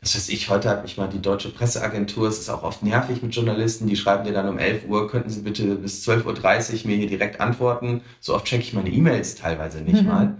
das 0.05 0.15
weiß 0.17 0.29
ich, 0.29 0.51
heute 0.51 0.69
hat 0.69 0.83
mich 0.83 0.99
mal 0.99 1.09
die 1.09 1.23
Deutsche 1.23 1.49
Presseagentur, 1.49 2.29
es 2.29 2.39
ist 2.39 2.51
auch 2.51 2.63
oft 2.63 2.83
nervig 2.83 3.23
mit 3.23 3.35
Journalisten, 3.35 3.87
die 3.87 3.97
schreiben 3.97 4.25
dir 4.25 4.35
dann 4.35 4.49
um 4.49 4.59
11 4.59 4.87
Uhr, 4.87 5.11
könnten 5.11 5.31
Sie 5.31 5.41
bitte 5.41 5.77
bis 5.77 6.07
12.30 6.07 6.83
Uhr 6.83 6.91
mir 6.91 6.97
hier 6.99 7.07
direkt 7.07 7.41
antworten. 7.41 8.03
So 8.21 8.35
oft 8.35 8.45
checke 8.45 8.63
ich 8.63 8.75
meine 8.75 8.91
E-Mails 8.91 9.35
teilweise 9.35 9.81
nicht 9.81 10.03
mhm. 10.03 10.09
mal. 10.09 10.37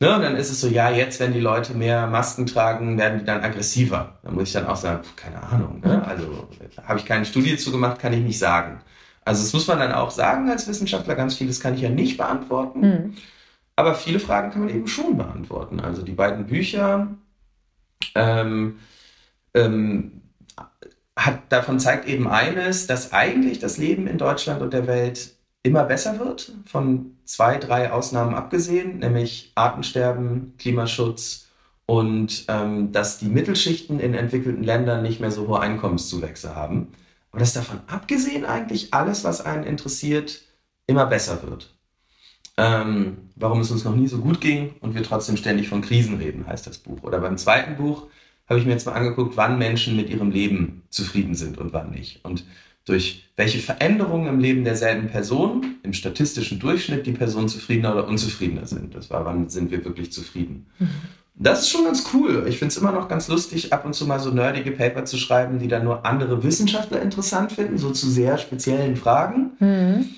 Ne, 0.00 0.16
und 0.16 0.22
dann 0.22 0.34
ist 0.34 0.50
es 0.50 0.62
so, 0.62 0.68
ja, 0.68 0.90
jetzt, 0.90 1.20
wenn 1.20 1.34
die 1.34 1.40
Leute 1.40 1.74
mehr 1.74 2.06
Masken 2.06 2.46
tragen, 2.46 2.96
werden 2.96 3.18
die 3.18 3.24
dann 3.26 3.42
aggressiver. 3.42 4.18
Da 4.22 4.30
muss 4.30 4.44
ich 4.44 4.52
dann 4.54 4.66
auch 4.66 4.76
sagen, 4.76 5.02
keine 5.14 5.42
Ahnung. 5.42 5.82
Ne? 5.84 6.02
Also 6.06 6.48
habe 6.82 6.98
ich 6.98 7.04
keine 7.04 7.26
Studie 7.26 7.58
zu 7.58 7.70
gemacht, 7.70 7.98
kann 7.98 8.14
ich 8.14 8.20
nicht 8.20 8.38
sagen. 8.38 8.80
Also 9.26 9.42
das 9.42 9.52
muss 9.52 9.66
man 9.66 9.78
dann 9.78 9.92
auch 9.92 10.10
sagen 10.10 10.48
als 10.48 10.66
Wissenschaftler, 10.66 11.16
ganz 11.16 11.34
vieles 11.34 11.60
kann 11.60 11.74
ich 11.74 11.82
ja 11.82 11.90
nicht 11.90 12.16
beantworten. 12.16 12.80
Mhm. 12.80 13.14
Aber 13.76 13.94
viele 13.94 14.20
Fragen 14.20 14.50
kann 14.50 14.62
man 14.64 14.74
eben 14.74 14.88
schon 14.88 15.18
beantworten. 15.18 15.80
Also 15.80 16.00
die 16.00 16.12
beiden 16.12 16.46
Bücher 16.46 17.08
ähm, 18.14 18.78
ähm, 19.54 20.22
hat, 21.16 21.52
davon 21.52 21.80
zeigt 21.80 22.06
eben 22.06 22.28
eines, 22.28 22.86
dass 22.86 23.12
eigentlich 23.12 23.58
das 23.58 23.76
Leben 23.76 24.06
in 24.06 24.18
Deutschland 24.18 24.62
und 24.62 24.72
der 24.72 24.86
Welt 24.86 25.34
immer 25.62 25.84
besser 25.84 26.18
wird, 26.18 26.52
von 26.64 27.16
zwei, 27.24 27.58
drei 27.58 27.92
Ausnahmen 27.92 28.34
abgesehen, 28.34 29.00
nämlich 29.00 29.52
Artensterben, 29.54 30.54
Klimaschutz 30.58 31.48
und 31.86 32.44
ähm, 32.48 32.92
dass 32.92 33.18
die 33.18 33.28
Mittelschichten 33.28 34.00
in 34.00 34.14
entwickelten 34.14 34.62
Ländern 34.62 35.02
nicht 35.02 35.20
mehr 35.20 35.30
so 35.30 35.48
hohe 35.48 35.60
Einkommenszuwächse 35.60 36.54
haben. 36.54 36.92
Aber 37.30 37.40
dass 37.40 37.52
davon 37.52 37.80
abgesehen 37.86 38.44
eigentlich 38.44 38.94
alles, 38.94 39.24
was 39.24 39.44
einen 39.44 39.64
interessiert, 39.64 40.42
immer 40.86 41.06
besser 41.06 41.42
wird. 41.42 41.74
Ähm, 42.60 43.16
warum 43.36 43.60
es 43.60 43.70
uns 43.70 43.84
noch 43.84 43.96
nie 43.96 44.06
so 44.06 44.18
gut 44.18 44.40
ging 44.40 44.74
und 44.80 44.94
wir 44.94 45.02
trotzdem 45.02 45.38
ständig 45.38 45.68
von 45.68 45.80
Krisen 45.80 46.18
reden, 46.18 46.46
heißt 46.46 46.66
das 46.66 46.76
Buch. 46.76 47.02
Oder 47.02 47.18
beim 47.18 47.38
zweiten 47.38 47.76
Buch 47.76 48.06
habe 48.48 48.60
ich 48.60 48.66
mir 48.66 48.72
jetzt 48.72 48.84
mal 48.84 48.92
angeguckt, 48.92 49.36
wann 49.36 49.58
Menschen 49.58 49.96
mit 49.96 50.10
ihrem 50.10 50.30
Leben 50.30 50.82
zufrieden 50.90 51.34
sind 51.34 51.56
und 51.56 51.72
wann 51.72 51.90
nicht. 51.90 52.22
Und 52.22 52.44
durch 52.84 53.30
welche 53.36 53.60
Veränderungen 53.60 54.26
im 54.26 54.40
Leben 54.40 54.64
derselben 54.64 55.08
Person, 55.08 55.76
im 55.82 55.94
statistischen 55.94 56.58
Durchschnitt, 56.58 57.06
die 57.06 57.12
Person 57.12 57.48
zufriedener 57.48 57.94
oder 57.94 58.06
unzufriedener 58.06 58.66
sind. 58.66 58.94
Das 58.94 59.08
war, 59.08 59.24
wann 59.24 59.48
sind 59.48 59.70
wir 59.70 59.82
wirklich 59.84 60.12
zufrieden. 60.12 60.66
Mhm. 60.78 60.88
Das 61.36 61.62
ist 61.62 61.70
schon 61.70 61.84
ganz 61.84 62.04
cool. 62.12 62.44
Ich 62.46 62.58
finde 62.58 62.72
es 62.72 62.76
immer 62.76 62.92
noch 62.92 63.08
ganz 63.08 63.28
lustig, 63.28 63.72
ab 63.72 63.86
und 63.86 63.94
zu 63.94 64.06
mal 64.06 64.20
so 64.20 64.30
nerdige 64.30 64.72
Paper 64.72 65.06
zu 65.06 65.16
schreiben, 65.16 65.58
die 65.58 65.68
dann 65.68 65.84
nur 65.84 66.04
andere 66.04 66.42
Wissenschaftler 66.42 67.00
interessant 67.00 67.52
finden, 67.52 67.78
so 67.78 67.90
zu 67.92 68.10
sehr 68.10 68.36
speziellen 68.36 68.96
Fragen. 68.96 69.52
Mhm. 69.58 70.08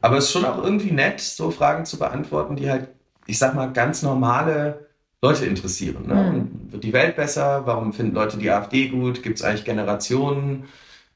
Aber 0.00 0.18
es 0.18 0.24
ist 0.24 0.32
schon 0.32 0.44
auch 0.44 0.62
irgendwie 0.62 0.90
nett, 0.90 1.20
so 1.20 1.50
Fragen 1.50 1.84
zu 1.84 1.98
beantworten, 1.98 2.56
die 2.56 2.70
halt, 2.70 2.88
ich 3.26 3.38
sag 3.38 3.54
mal, 3.54 3.72
ganz 3.72 4.02
normale 4.02 4.86
Leute 5.22 5.46
interessieren. 5.46 6.06
Ne? 6.06 6.14
Mhm. 6.14 6.72
Wird 6.72 6.84
die 6.84 6.92
Welt 6.92 7.16
besser? 7.16 7.62
Warum 7.64 7.92
finden 7.92 8.14
Leute 8.14 8.36
die 8.38 8.50
AfD 8.50 8.88
gut? 8.88 9.22
Gibt 9.22 9.38
es 9.38 9.44
eigentlich 9.44 9.64
Generationen? 9.64 10.64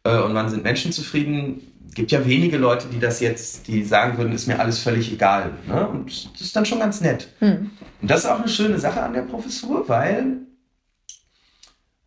Äh, 0.05 0.19
und 0.19 0.35
wann 0.35 0.49
sind 0.49 0.65
Menschen 0.65 0.93
zufrieden? 0.93 1.71
gibt 1.95 2.13
ja 2.13 2.25
wenige 2.25 2.57
Leute, 2.57 2.87
die 2.89 3.01
das 3.01 3.21
jetzt, 3.21 3.67
die 3.67 3.85
sagen 3.85 4.17
würden, 4.19 4.33
ist 4.33 4.47
mir 4.47 4.61
alles 4.61 4.79
völlig 4.79 5.13
egal. 5.13 5.51
Ne? 5.67 5.89
Und 5.89 6.33
das 6.35 6.41
ist 6.41 6.55
dann 6.55 6.65
schon 6.65 6.79
ganz 6.79 7.01
nett. 7.01 7.29
Hm. 7.41 7.71
Und 8.01 8.11
das 8.11 8.21
ist 8.21 8.31
auch 8.31 8.39
eine 8.39 8.49
schöne 8.49 8.79
Sache 8.79 9.03
an 9.03 9.13
der 9.13 9.23
Professur, 9.23 9.89
weil 9.89 10.39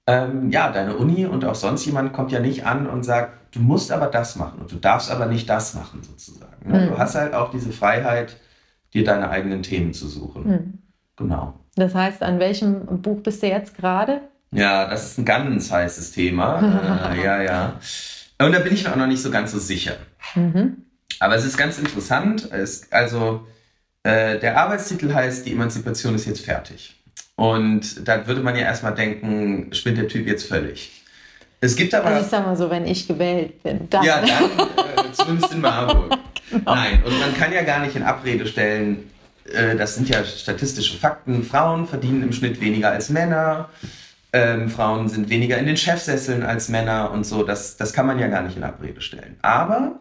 ähm, 0.06 0.50
ja, 0.52 0.72
deine 0.72 0.98
Uni 0.98 1.26
und 1.26 1.46
auch 1.46 1.56
sonst 1.56 1.86
jemand 1.86 2.14
kommt 2.14 2.32
ja 2.32 2.40
nicht 2.40 2.66
an 2.66 2.88
und 2.88 3.04
sagt, 3.04 3.56
du 3.56 3.60
musst 3.60 3.92
aber 3.92 4.08
das 4.08 4.36
machen 4.36 4.60
und 4.60 4.72
du 4.72 4.76
darfst 4.76 5.10
aber 5.10 5.28
nicht 5.28 5.50
das 5.50 5.76
machen, 5.76 6.04
sozusagen. 6.04 6.70
Ne? 6.70 6.82
Hm. 6.82 6.90
Du 6.90 6.98
hast 6.98 7.16
halt 7.16 7.34
auch 7.34 7.52
diese 7.52 7.72
Freiheit, 7.72 8.38
dir 8.94 9.04
deine 9.04 9.30
eigenen 9.30 9.64
Themen 9.64 9.94
zu 9.94 10.08
suchen. 10.08 10.46
Hm. 10.46 10.74
Genau. 11.16 11.54
Das 11.76 11.96
heißt, 11.96 12.22
an 12.22 12.40
welchem 12.40 13.02
Buch 13.02 13.22
bist 13.22 13.42
du 13.42 13.48
jetzt 13.48 13.76
gerade? 13.76 14.22
Ja, 14.52 14.88
das 14.90 15.06
ist 15.06 15.18
ein 15.18 15.26
ganz 15.26 15.72
heißes 15.72 16.12
Thema. 16.12 17.12
äh, 17.14 17.24
ja, 17.24 17.42
ja. 17.42 17.80
Und 18.40 18.52
da 18.52 18.60
bin 18.60 18.74
ich 18.74 18.84
mir 18.84 18.92
auch 18.92 18.98
noch 18.98 19.08
nicht 19.08 19.22
so 19.22 19.32
ganz 19.32 19.52
so 19.52 19.60
sicher. 19.60 19.96
Mhm. 20.36 20.84
Aber 21.20 21.36
es 21.36 21.46
ist 21.46 21.58
ganz 21.58 21.80
interessant. 21.80 22.52
Es, 22.52 22.92
also 22.92 23.48
äh, 24.04 24.38
der 24.40 24.58
Arbeitstitel 24.60 25.14
heißt, 25.14 25.46
die 25.46 25.54
Emanzipation 25.54 26.14
ist 26.16 26.26
jetzt 26.26 26.44
fertig. 26.44 27.03
Und 27.36 28.08
da 28.08 28.28
würde 28.28 28.42
man 28.42 28.56
ja 28.56 28.62
erstmal 28.62 28.94
denken, 28.94 29.74
spinnt 29.74 29.98
der 29.98 30.08
Typ 30.08 30.28
jetzt 30.28 30.48
völlig. 30.48 31.04
Es 31.62 31.76
gibt 31.76 31.96
aber. 31.96 32.08
Also 32.08 32.26
ich 32.26 32.28
sag 32.30 32.46
mal 32.46 32.56
so, 32.56 32.70
wenn 32.70 32.86
ich 32.86 33.08
gewählt 33.08 33.64
bin. 33.64 33.90
Dann. 33.90 34.04
Ja, 34.04 34.22
dann, 34.22 35.08
äh, 35.08 35.12
zumindest 35.14 35.54
in 35.54 35.62
Marburg. 35.62 36.12
genau. 36.50 36.76
Nein, 36.76 37.02
und 37.04 37.20
man 37.20 37.34
kann 37.36 37.52
ja 37.54 37.64
gar 37.64 37.80
nicht 37.80 37.96
in 37.96 38.04
Abrede 38.04 38.46
stellen, 38.46 39.10
äh, 39.52 39.76
das 39.76 39.96
sind 39.96 40.10
ja 40.10 40.24
statistische 40.24 40.98
Fakten, 40.98 41.44
Frauen 41.44 41.88
verdienen 41.88 42.24
im 42.24 42.34
Schnitt 42.34 42.62
weniger 42.62 42.92
als 42.92 43.10
Männer, 43.10 43.70
ähm, 44.32 44.70
Frauen 44.70 45.10
sind 45.10 45.30
weniger 45.30 45.58
in 45.58 45.66
den 45.66 45.78
Chefsesseln 45.78 46.44
als 46.44 46.70
Männer 46.70 47.12
und 47.12 47.26
so, 47.26 47.44
das, 47.44 47.78
das 47.78 47.94
kann 47.94 48.08
man 48.08 48.20
ja 48.20 48.28
gar 48.28 48.42
nicht 48.42 48.58
in 48.58 48.64
Abrede 48.64 49.02
stellen. 49.02 49.38
Aber 49.42 50.00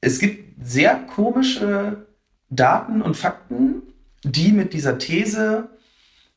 es 0.00 0.18
gibt 0.18 0.64
sehr 0.66 0.94
komische 0.94 2.06
Daten 2.50 3.02
und 3.02 3.16
Fakten, 3.16 3.82
die 4.22 4.52
mit 4.52 4.72
dieser 4.72 4.98
These, 4.98 5.68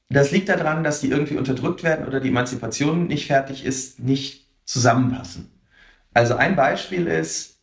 das 0.09 0.31
liegt 0.31 0.49
daran, 0.49 0.83
dass 0.83 1.01
die 1.01 1.09
irgendwie 1.09 1.37
unterdrückt 1.37 1.83
werden 1.83 2.07
oder 2.07 2.19
die 2.19 2.29
Emanzipation 2.29 3.07
nicht 3.07 3.27
fertig 3.27 3.65
ist, 3.65 3.99
nicht 3.99 4.47
zusammenpassen. 4.65 5.51
Also 6.13 6.35
ein 6.35 6.55
Beispiel 6.55 7.07
ist, 7.07 7.59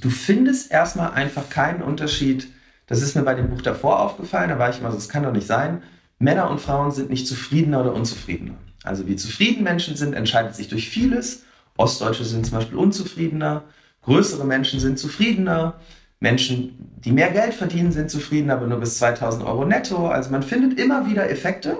du 0.00 0.10
findest 0.10 0.70
erstmal 0.70 1.12
einfach 1.12 1.48
keinen 1.50 1.82
Unterschied. 1.82 2.48
Das 2.86 3.02
ist 3.02 3.16
mir 3.16 3.22
bei 3.22 3.34
dem 3.34 3.50
Buch 3.50 3.62
davor 3.62 4.00
aufgefallen, 4.00 4.50
da 4.50 4.58
war 4.58 4.70
ich 4.70 4.78
immer 4.78 4.90
so, 4.90 4.98
es 4.98 5.08
kann 5.08 5.22
doch 5.22 5.32
nicht 5.32 5.46
sein. 5.46 5.82
Männer 6.18 6.50
und 6.50 6.60
Frauen 6.60 6.90
sind 6.90 7.10
nicht 7.10 7.26
zufriedener 7.26 7.82
oder 7.82 7.94
unzufriedener. 7.94 8.54
Also 8.82 9.06
wie 9.06 9.16
zufrieden 9.16 9.64
Menschen 9.64 9.96
sind, 9.96 10.14
entscheidet 10.14 10.54
sich 10.54 10.68
durch 10.68 10.88
vieles. 10.88 11.44
Ostdeutsche 11.76 12.24
sind 12.24 12.46
zum 12.46 12.58
Beispiel 12.58 12.78
unzufriedener, 12.78 13.64
größere 14.02 14.46
Menschen 14.46 14.80
sind 14.80 14.98
zufriedener, 14.98 15.78
Menschen, 16.20 16.92
die 17.04 17.12
mehr 17.12 17.30
Geld 17.30 17.54
verdienen, 17.54 17.92
sind 17.92 18.10
zufrieden, 18.10 18.50
aber 18.50 18.66
nur 18.66 18.80
bis 18.80 18.98
2000 18.98 19.44
Euro 19.44 19.64
netto. 19.64 20.08
Also 20.08 20.30
man 20.30 20.42
findet 20.42 20.78
immer 20.78 21.08
wieder 21.08 21.30
Effekte. 21.30 21.78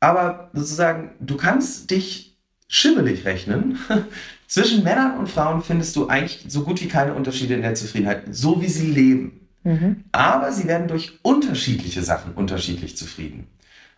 Aber 0.00 0.50
sozusagen, 0.52 1.10
du 1.20 1.36
kannst 1.36 1.90
dich 1.90 2.36
schimmelig 2.68 3.24
rechnen. 3.24 3.78
Zwischen 4.46 4.84
Männern 4.84 5.18
und 5.18 5.28
Frauen 5.28 5.62
findest 5.62 5.96
du 5.96 6.06
eigentlich 6.06 6.44
so 6.48 6.62
gut 6.62 6.80
wie 6.80 6.88
keine 6.88 7.14
Unterschiede 7.14 7.54
in 7.54 7.62
der 7.62 7.74
Zufriedenheit, 7.74 8.22
so 8.30 8.62
wie 8.62 8.68
sie 8.68 8.86
leben. 8.86 9.48
Mhm. 9.64 10.04
Aber 10.12 10.52
sie 10.52 10.68
werden 10.68 10.86
durch 10.86 11.18
unterschiedliche 11.22 12.02
Sachen 12.02 12.32
unterschiedlich 12.34 12.96
zufrieden. 12.96 13.48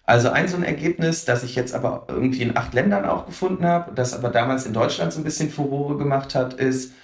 Also 0.05 0.31
ein 0.31 0.49
so 0.49 0.57
ein 0.57 0.62
Ergebnis, 0.62 1.26
das 1.26 1.45
ich 1.45 1.55
jetzt 1.55 1.74
aber 1.74 2.07
irgendwie 2.09 2.41
in 2.41 2.57
acht 2.57 2.72
Ländern 2.72 3.05
auch 3.05 3.26
gefunden 3.26 3.66
habe, 3.66 3.93
das 3.95 4.14
aber 4.14 4.31
damals 4.31 4.64
in 4.64 4.72
Deutschland 4.72 5.12
so 5.12 5.20
ein 5.20 5.24
bisschen 5.24 5.51
Furore 5.51 5.99
gemacht 5.99 6.35
hat, 6.35 6.55
ist, 6.55 6.95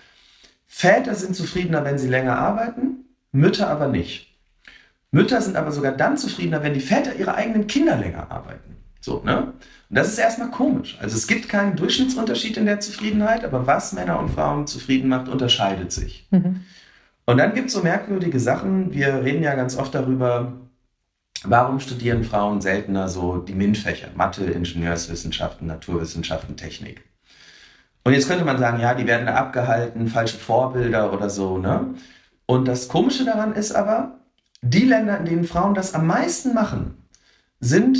Väter 0.77 1.15
sind 1.15 1.37
zufriedener, 1.37 1.85
wenn 1.85 1.99
sie 1.99 2.09
länger 2.09 2.37
arbeiten, 2.37 3.05
Mütter 3.31 3.69
aber 3.71 3.87
nicht. 3.87 4.37
Mütter 5.13 5.41
sind 5.41 5.55
aber 5.55 5.71
sogar 5.71 5.93
dann 5.93 6.17
zufriedener, 6.17 6.65
wenn 6.65 6.75
die 6.75 6.81
Väter 6.81 7.15
ihre 7.15 7.37
eigenen 7.37 7.69
Kinder 7.69 7.97
länger 7.97 8.29
arbeiten. 8.33 8.75
So, 9.01 9.23
ne? 9.25 9.53
Und 9.53 9.55
das 9.89 10.09
ist 10.09 10.19
erstmal 10.19 10.51
komisch. 10.51 10.99
Also 11.01 11.17
es 11.17 11.29
gibt 11.29 11.49
keinen 11.49 11.77
Durchschnittsunterschied 11.77 12.57
in 12.57 12.67
der 12.67 12.81
Zufriedenheit, 12.81 13.45
aber 13.45 13.69
was 13.69 13.93
Männer 13.93 14.19
und 14.19 14.31
Frauen 14.31 14.67
zufrieden 14.67 15.09
macht, 15.09 15.29
unterscheidet 15.29 15.93
sich. 15.93 16.27
Mhm. 16.33 16.65
Und 17.25 17.37
dann 17.39 17.55
gibt 17.55 17.69
es 17.69 17.75
so 17.75 17.83
merkwürdige 17.83 18.41
Sachen. 18.41 18.93
Wir 18.93 19.23
reden 19.23 19.45
ja 19.45 19.55
ganz 19.55 19.77
oft 19.77 19.95
darüber, 19.95 20.55
warum 21.45 21.79
studieren 21.79 22.25
Frauen 22.25 22.61
seltener 22.61 23.09
so 23.09 23.39
die 23.39 23.55
MINT-Fächer, 23.55 24.09
Mathe, 24.17 24.47
Ingenieurswissenschaften, 24.47 25.69
Naturwissenschaften, 25.69 26.57
Technik. 26.57 27.05
Und 28.05 28.13
jetzt 28.13 28.29
könnte 28.29 28.45
man 28.45 28.59
sagen, 28.59 28.81
ja, 28.81 28.95
die 28.95 29.07
werden 29.07 29.27
da 29.27 29.35
abgehalten, 29.35 30.09
falsche 30.09 30.37
Vorbilder 30.37 31.13
oder 31.13 31.31
so, 31.31 31.59
ne? 31.59 31.95
Und 32.47 32.69
das 32.69 32.89
Komische 32.89 33.25
daran 33.25 33.55
ist 33.55 33.73
aber, 33.73 34.19
die 34.61 34.85
Länder, 34.85 35.19
in 35.19 35.25
denen 35.25 35.45
Frauen 35.45 35.75
das 35.75 35.95
am 35.95 36.07
meisten 36.07 36.53
machen, 36.53 36.99
sind 37.61 37.99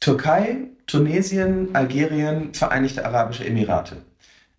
Türkei, 0.00 0.68
Tunesien, 0.86 1.74
Algerien, 1.74 2.52
Vereinigte 2.52 3.04
Arabische 3.06 3.46
Emirate. 3.46 3.96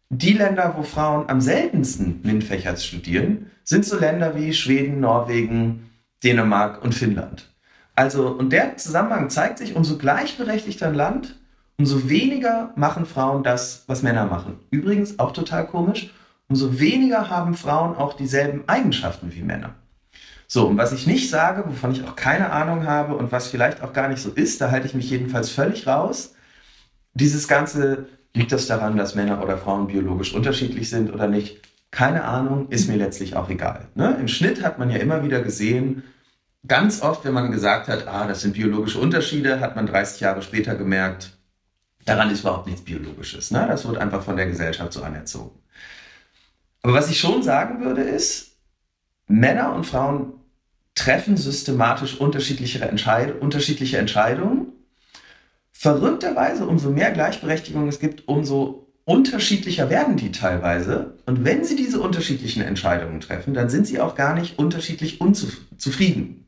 Die 0.10 0.34
Länder, 0.34 0.74
wo 0.76 0.84
Frauen 0.84 1.30
am 1.30 1.40
seltensten 1.40 2.22
MINT-Fächer 2.24 2.76
studieren, 2.78 3.52
sind 3.64 3.86
so 3.86 3.98
Länder 4.00 4.36
wie 4.36 4.54
Schweden, 4.54 5.00
Norwegen, 5.00 5.90
Dänemark 6.24 6.84
und 6.84 6.94
Finnland. 6.94 7.50
Also, 7.96 8.30
und 8.30 8.52
der 8.52 8.78
Zusammenhang 8.78 9.30
zeigt 9.30 9.60
sich, 9.60 9.76
umso 9.76 9.98
gleichberechtigter 9.98 10.88
ein 10.88 10.96
Land, 10.96 11.40
umso 11.78 12.10
weniger 12.10 12.72
machen 12.76 13.06
Frauen 13.06 13.44
das, 13.44 13.84
was 13.88 14.04
Männer 14.04 14.26
machen. 14.26 14.60
Übrigens 14.70 15.20
auch 15.20 15.32
total 15.32 15.68
komisch, 15.68 16.14
umso 16.48 16.80
weniger 16.80 17.30
haben 17.30 17.56
Frauen 17.56 17.96
auch 17.96 18.14
dieselben 18.14 18.68
Eigenschaften 18.68 19.34
wie 19.34 19.42
Männer. 19.42 19.76
So, 20.48 20.68
und 20.68 20.78
was 20.78 20.92
ich 20.92 21.08
nicht 21.08 21.30
sage, 21.30 21.64
wovon 21.66 21.94
ich 21.94 22.04
auch 22.04 22.16
keine 22.16 22.52
Ahnung 22.52 22.86
habe 22.86 23.16
und 23.16 23.32
was 23.32 23.48
vielleicht 23.48 23.82
auch 23.82 23.94
gar 23.94 24.10
nicht 24.10 24.22
so 24.22 24.30
ist, 24.30 24.60
da 24.60 24.70
halte 24.70 24.86
ich 24.86 24.94
mich 24.94 25.10
jedenfalls 25.10 25.50
völlig 25.50 25.88
raus. 25.88 26.36
Dieses 27.14 27.48
Ganze, 27.48 28.08
liegt 28.34 28.52
das 28.52 28.68
daran, 28.68 28.98
dass 28.98 29.16
Männer 29.16 29.42
oder 29.44 29.58
Frauen 29.58 29.88
biologisch 29.88 30.34
unterschiedlich 30.34 30.90
sind 30.90 31.14
oder 31.14 31.28
nicht? 31.28 31.62
Keine 31.92 32.24
Ahnung, 32.24 32.70
ist 32.70 32.88
mir 32.88 32.96
letztlich 32.98 33.36
auch 33.36 33.50
egal. 33.50 33.88
Ne? 33.96 34.18
Im 34.20 34.28
Schnitt 34.28 34.64
hat 34.64 34.80
man 34.80 34.90
ja 34.90 34.98
immer 34.98 35.24
wieder 35.24 35.42
gesehen, 35.42 36.04
ganz 36.66 37.02
oft, 37.02 37.26
wenn 37.26 37.34
man 37.34 37.52
gesagt 37.52 37.90
hat, 37.90 38.08
ah, 38.08 38.28
das 38.28 38.42
sind 38.42 38.54
biologische 38.54 39.00
Unterschiede, 39.00 39.60
hat 39.60 39.76
man 39.76 39.88
30 39.88 40.22
Jahre 40.22 40.42
später 40.42 40.76
gemerkt, 40.76 41.38
Daran 42.12 42.30
ist 42.30 42.42
überhaupt 42.42 42.68
nichts 42.68 42.82
Biologisches. 42.82 43.52
Ne? 43.52 43.66
Das 43.70 43.88
wird 43.88 43.98
einfach 43.98 44.22
von 44.22 44.36
der 44.36 44.46
Gesellschaft 44.46 44.92
so 44.92 45.02
anerzogen. 45.02 45.58
Aber 46.82 46.94
was 46.94 47.10
ich 47.10 47.18
schon 47.18 47.42
sagen 47.42 47.86
würde, 47.86 48.02
ist, 48.02 48.58
Männer 49.28 49.74
und 49.74 49.86
Frauen 49.86 50.34
treffen 50.94 51.38
systematisch 51.38 52.20
unterschiedliche, 52.20 52.82
Entscheid 52.82 53.40
unterschiedliche 53.40 53.98
Entscheidungen. 53.98 54.74
Verrückterweise, 55.72 56.66
umso 56.66 56.90
mehr 56.90 57.12
Gleichberechtigung 57.12 57.88
es 57.88 58.02
gibt, 58.02 58.28
umso 58.28 58.92
unterschiedlicher 59.06 59.90
werden 59.90 60.18
die 60.18 60.34
teilweise. 60.34 61.18
Und 61.26 61.46
wenn 61.46 61.64
sie 61.64 61.78
diese 61.78 62.02
unterschiedlichen 62.02 62.62
Entscheidungen 62.62 63.22
treffen, 63.22 63.54
dann 63.54 63.70
sind 63.70 63.88
sie 63.88 64.02
auch 64.02 64.16
gar 64.16 64.36
nicht 64.36 64.60
unterschiedlich 64.60 65.22
unzufrieden. 65.22 66.46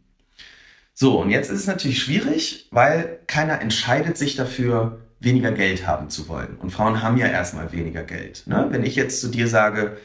So, 0.94 1.22
und 1.22 1.30
jetzt 1.30 1.50
ist 1.50 1.62
es 1.62 1.68
natürlich 1.68 2.04
schwierig, 2.04 2.68
weil 2.72 3.22
keiner 3.28 3.62
entscheidet 3.62 4.18
sich 4.18 4.36
dafür, 4.36 5.00
weniger 5.24 5.52
Geld 5.52 5.88
haben 5.88 6.10
zu 6.10 6.28
wollen. 6.28 6.58
Und 6.58 6.72
Frauen 6.72 7.02
haben 7.02 7.18
ja 7.18 7.28
erstmal 7.28 7.72
weniger 7.72 8.04
Geld. 8.04 8.44
Ne? 8.46 8.68
Wenn 8.70 8.84
ich 8.84 8.96
jetzt 8.96 9.22
zu 9.22 9.30
dir 9.30 9.48
sage, 9.48 9.98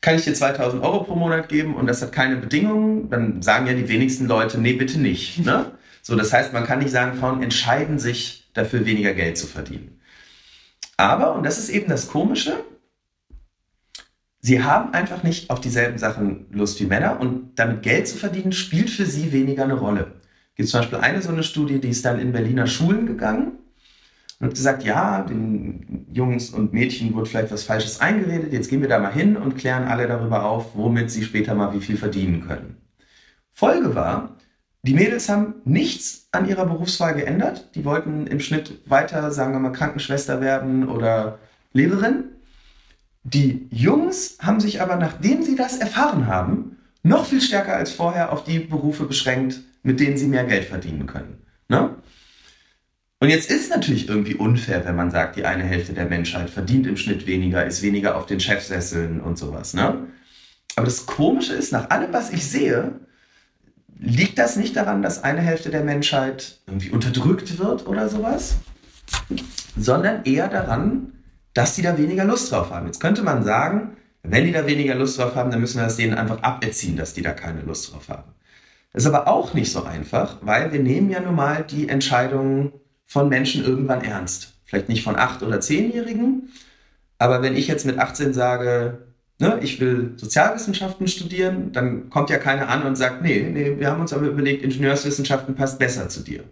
kann 0.00 0.16
ich 0.16 0.24
dir 0.24 0.34
2000 0.34 0.82
Euro 0.82 1.04
pro 1.04 1.14
Monat 1.14 1.48
geben 1.48 1.74
und 1.74 1.86
das 1.86 2.00
hat 2.02 2.12
keine 2.12 2.36
Bedingungen, 2.36 3.10
dann 3.10 3.42
sagen 3.42 3.66
ja 3.66 3.74
die 3.74 3.88
wenigsten 3.88 4.26
Leute, 4.26 4.58
nee, 4.58 4.74
bitte 4.74 4.98
nicht. 4.98 5.44
Ne? 5.44 5.72
So, 6.00 6.16
das 6.16 6.32
heißt, 6.32 6.54
man 6.54 6.64
kann 6.64 6.78
nicht 6.78 6.92
sagen, 6.92 7.18
Frauen 7.18 7.42
entscheiden 7.42 7.98
sich 7.98 8.48
dafür, 8.54 8.86
weniger 8.86 9.12
Geld 9.12 9.36
zu 9.36 9.46
verdienen. 9.46 10.00
Aber, 10.96 11.34
und 11.34 11.42
das 11.42 11.58
ist 11.58 11.68
eben 11.68 11.90
das 11.90 12.08
Komische, 12.08 12.64
sie 14.40 14.62
haben 14.62 14.94
einfach 14.94 15.22
nicht 15.22 15.50
auf 15.50 15.60
dieselben 15.60 15.98
Sachen 15.98 16.46
Lust 16.50 16.80
wie 16.80 16.86
Männer 16.86 17.20
und 17.20 17.58
damit 17.58 17.82
Geld 17.82 18.08
zu 18.08 18.16
verdienen, 18.16 18.52
spielt 18.52 18.88
für 18.88 19.04
sie 19.04 19.32
weniger 19.32 19.64
eine 19.64 19.74
Rolle 19.74 20.17
gibt 20.58 20.68
zum 20.68 20.80
Beispiel 20.80 20.98
eine 20.98 21.22
so 21.22 21.30
eine 21.30 21.44
Studie, 21.44 21.80
die 21.80 21.88
ist 21.88 22.04
dann 22.04 22.18
in 22.18 22.32
Berliner 22.32 22.66
Schulen 22.66 23.06
gegangen 23.06 23.52
und 24.40 24.48
hat 24.48 24.54
gesagt, 24.54 24.84
ja, 24.84 25.22
den 25.22 26.06
Jungs 26.12 26.50
und 26.50 26.72
Mädchen 26.72 27.14
wurde 27.14 27.30
vielleicht 27.30 27.52
was 27.52 27.62
Falsches 27.62 28.00
eingeredet, 28.00 28.52
jetzt 28.52 28.68
gehen 28.68 28.82
wir 28.82 28.88
da 28.88 28.98
mal 28.98 29.12
hin 29.12 29.36
und 29.36 29.56
klären 29.56 29.84
alle 29.84 30.08
darüber 30.08 30.44
auf, 30.44 30.74
womit 30.74 31.10
sie 31.10 31.24
später 31.24 31.54
mal 31.54 31.72
wie 31.72 31.80
viel 31.80 31.96
verdienen 31.96 32.46
können. 32.46 32.76
Folge 33.52 33.94
war, 33.94 34.36
die 34.82 34.94
Mädels 34.94 35.28
haben 35.28 35.54
nichts 35.64 36.28
an 36.32 36.48
ihrer 36.48 36.66
Berufswahl 36.66 37.14
geändert. 37.14 37.74
Die 37.74 37.84
wollten 37.84 38.26
im 38.26 38.40
Schnitt 38.40 38.80
weiter, 38.86 39.30
sagen 39.32 39.52
wir 39.52 39.58
mal, 39.58 39.72
Krankenschwester 39.72 40.40
werden 40.40 40.88
oder 40.88 41.38
Lehrerin. 41.72 42.24
Die 43.24 43.68
Jungs 43.70 44.38
haben 44.40 44.60
sich 44.60 44.80
aber, 44.80 44.96
nachdem 44.96 45.42
sie 45.42 45.56
das 45.56 45.78
erfahren 45.78 46.26
haben, 46.26 46.76
noch 47.02 47.26
viel 47.26 47.40
stärker 47.40 47.74
als 47.74 47.92
vorher 47.92 48.32
auf 48.32 48.44
die 48.44 48.60
Berufe 48.60 49.04
beschränkt, 49.04 49.60
mit 49.82 50.00
denen 50.00 50.16
sie 50.16 50.26
mehr 50.26 50.44
Geld 50.44 50.64
verdienen 50.64 51.06
können. 51.06 51.38
Ne? 51.68 51.96
Und 53.20 53.30
jetzt 53.30 53.50
ist 53.50 53.70
natürlich 53.70 54.08
irgendwie 54.08 54.34
unfair, 54.34 54.84
wenn 54.84 54.94
man 54.94 55.10
sagt, 55.10 55.36
die 55.36 55.44
eine 55.44 55.64
Hälfte 55.64 55.92
der 55.92 56.06
Menschheit 56.06 56.50
verdient 56.50 56.86
im 56.86 56.96
Schnitt 56.96 57.26
weniger, 57.26 57.64
ist 57.66 57.82
weniger 57.82 58.16
auf 58.16 58.26
den 58.26 58.38
Chefsesseln 58.38 59.20
und 59.20 59.38
sowas. 59.38 59.74
Ne? 59.74 60.06
Aber 60.76 60.84
das 60.84 61.06
Komische 61.06 61.54
ist, 61.54 61.72
nach 61.72 61.90
allem, 61.90 62.12
was 62.12 62.32
ich 62.32 62.46
sehe, 62.46 62.92
liegt 63.98 64.38
das 64.38 64.56
nicht 64.56 64.76
daran, 64.76 65.02
dass 65.02 65.24
eine 65.24 65.40
Hälfte 65.40 65.70
der 65.70 65.82
Menschheit 65.82 66.60
irgendwie 66.66 66.90
unterdrückt 66.90 67.58
wird 67.58 67.86
oder 67.86 68.08
sowas, 68.08 68.56
sondern 69.76 70.24
eher 70.24 70.48
daran, 70.48 71.14
dass 71.54 71.74
die 71.74 71.82
da 71.82 71.98
weniger 71.98 72.24
Lust 72.24 72.52
drauf 72.52 72.70
haben. 72.70 72.86
Jetzt 72.86 73.00
könnte 73.00 73.22
man 73.22 73.42
sagen, 73.42 73.96
wenn 74.22 74.44
die 74.44 74.52
da 74.52 74.66
weniger 74.66 74.94
Lust 74.94 75.18
drauf 75.18 75.34
haben, 75.34 75.50
dann 75.50 75.60
müssen 75.60 75.78
wir 75.78 75.84
das 75.84 75.96
denen 75.96 76.14
einfach 76.14 76.42
aberziehen, 76.42 76.96
dass 76.96 77.14
die 77.14 77.22
da 77.22 77.32
keine 77.32 77.62
Lust 77.62 77.92
drauf 77.92 78.08
haben. 78.08 78.30
Ist 78.94 79.06
aber 79.06 79.28
auch 79.28 79.54
nicht 79.54 79.70
so 79.70 79.84
einfach, 79.84 80.38
weil 80.42 80.72
wir 80.72 80.80
nehmen 80.80 81.10
ja 81.10 81.20
nun 81.20 81.34
mal 81.34 81.62
die 81.62 81.88
Entscheidungen 81.88 82.72
von 83.06 83.28
Menschen 83.28 83.64
irgendwann 83.64 84.02
ernst. 84.02 84.54
Vielleicht 84.64 84.88
nicht 84.88 85.02
von 85.02 85.16
acht- 85.16 85.42
oder 85.42 85.60
zehnjährigen, 85.60 86.50
aber 87.18 87.42
wenn 87.42 87.56
ich 87.56 87.66
jetzt 87.66 87.84
mit 87.86 87.98
18 87.98 88.32
sage, 88.32 88.98
ne, 89.40 89.58
ich 89.62 89.80
will 89.80 90.12
Sozialwissenschaften 90.16 91.08
studieren, 91.08 91.72
dann 91.72 92.10
kommt 92.10 92.30
ja 92.30 92.38
keiner 92.38 92.68
an 92.68 92.82
und 92.82 92.96
sagt, 92.96 93.22
nee, 93.22 93.48
nee, 93.52 93.78
wir 93.78 93.90
haben 93.90 94.00
uns 94.00 94.12
aber 94.12 94.26
überlegt, 94.26 94.62
Ingenieurswissenschaften 94.62 95.54
passt 95.54 95.78
besser 95.78 96.08
zu 96.08 96.20
dir. 96.20 96.44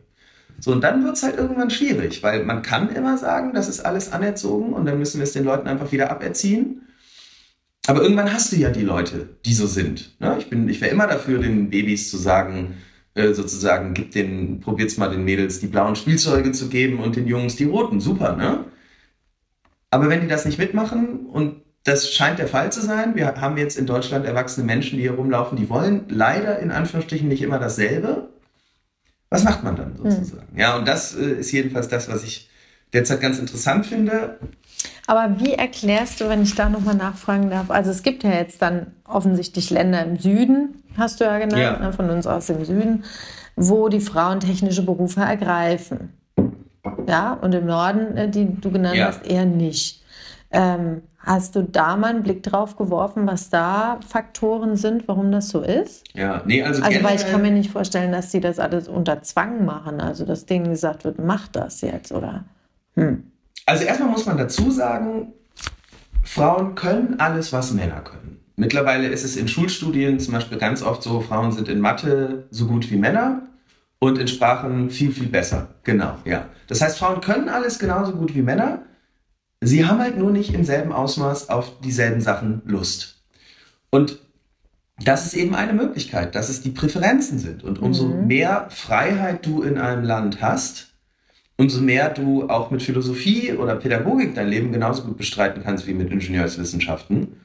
So, 0.59 0.73
und 0.73 0.83
dann 0.83 1.05
wird 1.05 1.17
es 1.17 1.23
halt 1.23 1.37
irgendwann 1.37 1.71
schwierig, 1.71 2.23
weil 2.23 2.45
man 2.45 2.63
kann 2.63 2.95
immer 2.95 3.19
sagen, 3.19 3.53
das 3.55 3.69
ist 3.69 3.81
alles 3.81 4.13
anerzogen 4.13 4.73
und 4.73 4.87
dann 4.87 4.99
müssen 4.99 5.19
wir 5.19 5.25
es 5.25 5.33
den 5.33 5.45
Leuten 5.45 5.69
einfach 5.69 5.93
wieder 5.93 6.11
aberziehen. 6.11 6.86
Aber 7.87 8.03
irgendwann 8.03 8.33
hast 8.33 8.53
du 8.53 8.57
ja 8.57 8.71
die 8.71 8.83
Leute, 8.83 9.29
die 9.45 9.55
so 9.55 9.67
sind. 9.67 10.21
Ne? 10.21 10.37
Ich, 10.39 10.51
ich 10.51 10.81
wäre 10.81 10.93
immer 10.93 11.07
dafür, 11.07 11.39
den 11.39 11.71
Babys 11.71 12.11
zu 12.11 12.17
sagen, 12.17 12.75
äh, 13.15 13.33
sozusagen, 13.33 13.95
gib 13.95 14.13
den, 14.13 14.61
probiert's 14.61 14.97
mal 14.97 15.09
den 15.09 15.25
Mädels 15.25 15.61
die 15.61 15.69
blauen 15.69 15.97
Spielzeuge 15.97 16.53
zu 16.53 16.69
geben 16.69 17.01
und 17.01 17.17
den 17.17 17.27
Jungs 17.27 17.57
die 17.57 17.65
roten. 17.65 18.01
Super, 18.01 18.37
ne? 18.37 18.65
Aber 19.91 20.09
wenn 20.09 20.21
die 20.21 20.29
das 20.29 20.45
nicht 20.45 20.59
mitmachen 20.59 21.27
und 21.27 21.63
das 21.87 22.13
scheint 22.13 22.41
der 22.41 22.49
Fall 22.49 22.73
zu 22.73 22.81
sein. 22.83 23.15
Wir 23.15 23.27
haben 23.41 23.57
jetzt 23.57 23.79
in 23.79 23.87
Deutschland 23.87 24.27
erwachsene 24.27 24.67
Menschen, 24.67 24.97
die 24.97 25.03
hier 25.03 25.13
rumlaufen, 25.13 25.57
die 25.57 25.69
wollen 25.69 26.07
leider 26.09 26.59
in 26.59 26.73
Anführungsstrichen 26.73 27.29
nicht 27.29 27.43
immer 27.43 27.61
dasselbe. 27.61 28.29
Was 29.31 29.45
macht 29.45 29.63
man 29.63 29.77
dann 29.77 29.97
sozusagen? 29.97 30.49
Hm. 30.51 30.59
Ja, 30.59 30.77
und 30.77 30.89
das 30.89 31.15
äh, 31.15 31.39
ist 31.39 31.53
jedenfalls 31.53 31.89
das, 31.89 32.09
was 32.09 32.25
ich 32.25 32.51
derzeit 32.93 33.21
ganz 33.21 33.39
interessant 33.39 33.87
finde. 33.87 34.39
Aber 35.07 35.41
wie 35.41 35.55
erklärst 35.55 36.21
du, 36.21 36.29
wenn 36.29 36.43
ich 36.43 36.55
da 36.55 36.69
nochmal 36.69 36.97
nachfragen 36.97 37.51
darf? 37.51 37.71
Also 37.71 37.91
es 37.91 38.03
gibt 38.03 38.25
ja 38.25 38.31
jetzt 38.31 38.61
dann 38.63 38.89
offensichtlich 39.07 39.71
Länder 39.71 40.05
im 40.05 40.19
Süden, 40.19 40.83
hast 40.97 41.21
du 41.21 41.25
ja 41.25 41.39
genannt, 41.39 41.63
ja. 41.63 41.79
Ne, 41.79 41.93
von 41.93 42.11
uns 42.11 42.27
aus 42.27 42.49
im 42.49 42.65
Süden, 42.65 43.05
wo 43.55 43.89
die 43.89 44.01
Frauen 44.01 44.41
technische 44.41 44.83
Berufe 44.83 45.21
ergreifen. 45.21 46.13
Ja, 47.07 47.35
und 47.35 47.55
im 47.55 47.67
Norden, 47.67 48.17
äh, 48.17 48.29
die 48.29 48.61
du 48.61 48.71
genannt 48.71 48.97
ja. 48.97 49.07
hast, 49.07 49.27
eher 49.27 49.45
nicht. 49.45 50.03
Ähm, 50.51 51.03
Hast 51.27 51.57
du 51.57 51.65
da 51.65 51.97
mal 51.97 52.11
einen 52.11 52.23
Blick 52.23 52.45
drauf 52.45 52.77
geworfen, 52.77 53.27
was 53.27 53.51
da 53.51 53.99
Faktoren 54.07 54.77
sind, 54.77 55.09
warum 55.09 55.33
das 55.33 55.49
so 55.49 55.61
ist? 55.61 56.05
Ja, 56.15 56.41
nee, 56.47 56.63
also. 56.63 56.85
Also, 56.85 57.03
weil 57.03 57.17
ich 57.17 57.27
kann 57.27 57.43
mir 57.43 57.51
nicht 57.51 57.73
vorstellen, 57.73 58.13
dass 58.13 58.31
sie 58.31 58.39
das 58.39 58.61
alles 58.61 58.87
unter 58.87 59.23
Zwang 59.23 59.65
machen. 59.65 60.01
Also, 60.01 60.25
dass 60.25 60.47
denen 60.47 60.71
gesagt 60.71 61.03
wird, 61.03 61.19
mach 61.19 61.49
das 61.49 61.81
jetzt, 61.81 62.13
oder? 62.13 62.45
Hm. 62.95 63.25
Also, 63.67 63.85
erstmal 63.85 64.09
muss 64.09 64.27
man 64.27 64.39
dazu 64.39 64.71
sagen, 64.71 65.33
Frauen 66.25 66.75
können 66.75 67.21
alles, 67.21 67.53
was 67.53 67.73
Männer 67.73 68.01
können. 68.01 68.41
Mittlerweile 68.57 69.09
ist 69.09 69.25
es 69.25 69.37
in 69.37 69.49
Schulstudien 69.49 70.19
zum 70.19 70.33
Beispiel 70.33 70.59
ganz 70.59 70.83
oft 70.83 71.03
so, 71.03 71.21
Frauen 71.21 71.53
sind 71.53 71.69
in 71.69 71.81
Mathe 71.81 72.47
so 72.51 72.67
gut 72.67 72.91
wie 72.91 72.97
Männer 72.97 73.43
und 73.99 74.19
in 74.19 74.29
Sprachen 74.29 74.91
viel, 74.91 75.13
viel 75.13 75.29
besser. 75.29 75.69
Genau, 75.85 76.17
ja. 76.25 76.49
Das 76.67 76.81
heißt, 76.81 76.99
Frauen 76.99 77.21
können 77.21 77.49
alles 77.49 77.79
genauso 77.79 78.13
gut 78.13 78.35
wie 78.35 78.43
Männer. 78.43 78.83
Sie 79.61 79.85
haben 79.85 79.99
halt 79.99 80.17
nur 80.17 80.31
nicht 80.31 80.55
im 80.55 80.65
selben 80.65 80.93
Ausmaß 80.93 81.51
auf 81.51 81.81
dieselben 81.81 82.21
Sachen 82.21 82.63
Lust. 82.65 83.23
Und 83.91 84.19
das 85.05 85.27
ist 85.27 85.35
eben 85.35 85.55
eine 85.55 85.75
Möglichkeit, 85.75 86.35
dass 86.35 86.49
es 86.49 86.63
die 86.63 86.71
Präferenzen 86.71 87.39
sind. 87.39 87.63
Und 87.63 87.81
umso 87.81 88.09
mhm. 88.09 88.27
mehr 88.27 88.69
Freiheit 88.71 89.45
du 89.45 89.63
in 89.63 89.79
einem 89.79 90.05
Land 90.05 90.41
hast, 90.41 90.95
umso 91.57 91.81
mehr 91.81 92.11
du 92.11 92.49
auch 92.49 92.71
mit 92.71 92.83
Philosophie 92.83 93.53
oder 93.53 93.77
Pädagogik 93.77 94.35
dein 94.35 94.49
Leben 94.49 94.73
genauso 94.73 95.03
gut 95.03 95.17
bestreiten 95.17 95.63
kannst 95.63 95.87
wie 95.87 95.95
mit 95.95 96.11
Ingenieurswissenschaften, 96.11 97.37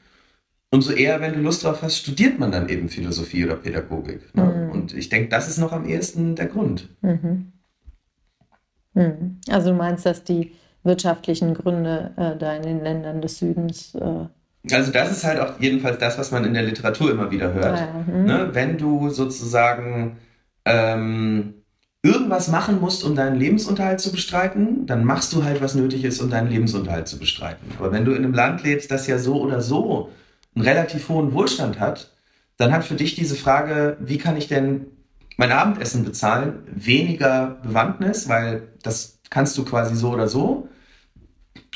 umso 0.70 0.92
eher, 0.92 1.20
wenn 1.20 1.34
du 1.34 1.40
Lust 1.40 1.64
drauf 1.64 1.82
hast, 1.82 1.98
studiert 1.98 2.38
man 2.38 2.50
dann 2.50 2.68
eben 2.68 2.88
Philosophie 2.88 3.44
oder 3.44 3.56
Pädagogik. 3.56 4.34
Ne? 4.34 4.44
Mhm. 4.44 4.70
Und 4.70 4.94
ich 4.94 5.08
denke, 5.08 5.28
das 5.28 5.48
ist 5.48 5.58
noch 5.58 5.72
am 5.72 5.86
ehesten 5.86 6.34
der 6.34 6.46
Grund. 6.46 6.88
Mhm. 7.02 7.52
mhm. 8.94 9.40
Also 9.48 9.70
du 9.70 9.76
meinst, 9.76 10.06
dass 10.06 10.24
die 10.24 10.52
wirtschaftlichen 10.82 11.54
Gründe 11.54 12.12
äh, 12.16 12.36
da 12.36 12.56
in 12.56 12.62
den 12.62 12.82
Ländern 12.82 13.22
des 13.22 13.38
Südens. 13.38 13.94
Äh 13.94 14.26
also 14.70 14.92
das 14.92 15.10
ist 15.10 15.24
halt 15.24 15.40
auch 15.40 15.60
jedenfalls 15.60 15.98
das, 15.98 16.18
was 16.18 16.30
man 16.30 16.44
in 16.44 16.54
der 16.54 16.62
Literatur 16.62 17.10
immer 17.10 17.30
wieder 17.30 17.52
hört. 17.52 17.78
Ja, 17.78 18.06
hm. 18.06 18.24
ne? 18.24 18.50
Wenn 18.52 18.78
du 18.78 19.10
sozusagen 19.10 20.18
ähm, 20.64 21.61
irgendwas 22.02 22.48
machen 22.48 22.80
musst, 22.80 23.04
um 23.04 23.14
deinen 23.14 23.36
Lebensunterhalt 23.36 24.00
zu 24.00 24.10
bestreiten, 24.10 24.86
dann 24.86 25.04
machst 25.04 25.32
du 25.32 25.44
halt, 25.44 25.60
was 25.60 25.74
nötig 25.74 26.04
ist, 26.04 26.20
um 26.20 26.30
deinen 26.30 26.50
Lebensunterhalt 26.50 27.06
zu 27.06 27.18
bestreiten. 27.18 27.70
Aber 27.78 27.92
wenn 27.92 28.04
du 28.04 28.10
in 28.10 28.24
einem 28.24 28.34
Land 28.34 28.64
lebst, 28.64 28.90
das 28.90 29.06
ja 29.06 29.18
so 29.18 29.40
oder 29.40 29.60
so 29.60 30.10
einen 30.54 30.64
relativ 30.64 31.08
hohen 31.08 31.32
Wohlstand 31.32 31.78
hat, 31.78 32.10
dann 32.56 32.72
hat 32.72 32.84
für 32.84 32.94
dich 32.94 33.14
diese 33.14 33.36
Frage, 33.36 33.96
wie 34.00 34.18
kann 34.18 34.36
ich 34.36 34.48
denn 34.48 34.86
mein 35.36 35.52
Abendessen 35.52 36.04
bezahlen, 36.04 36.64
weniger 36.66 37.58
Bewandtnis, 37.62 38.28
weil 38.28 38.68
das 38.82 39.20
kannst 39.30 39.56
du 39.56 39.64
quasi 39.64 39.94
so 39.94 40.10
oder 40.10 40.28
so. 40.28 40.68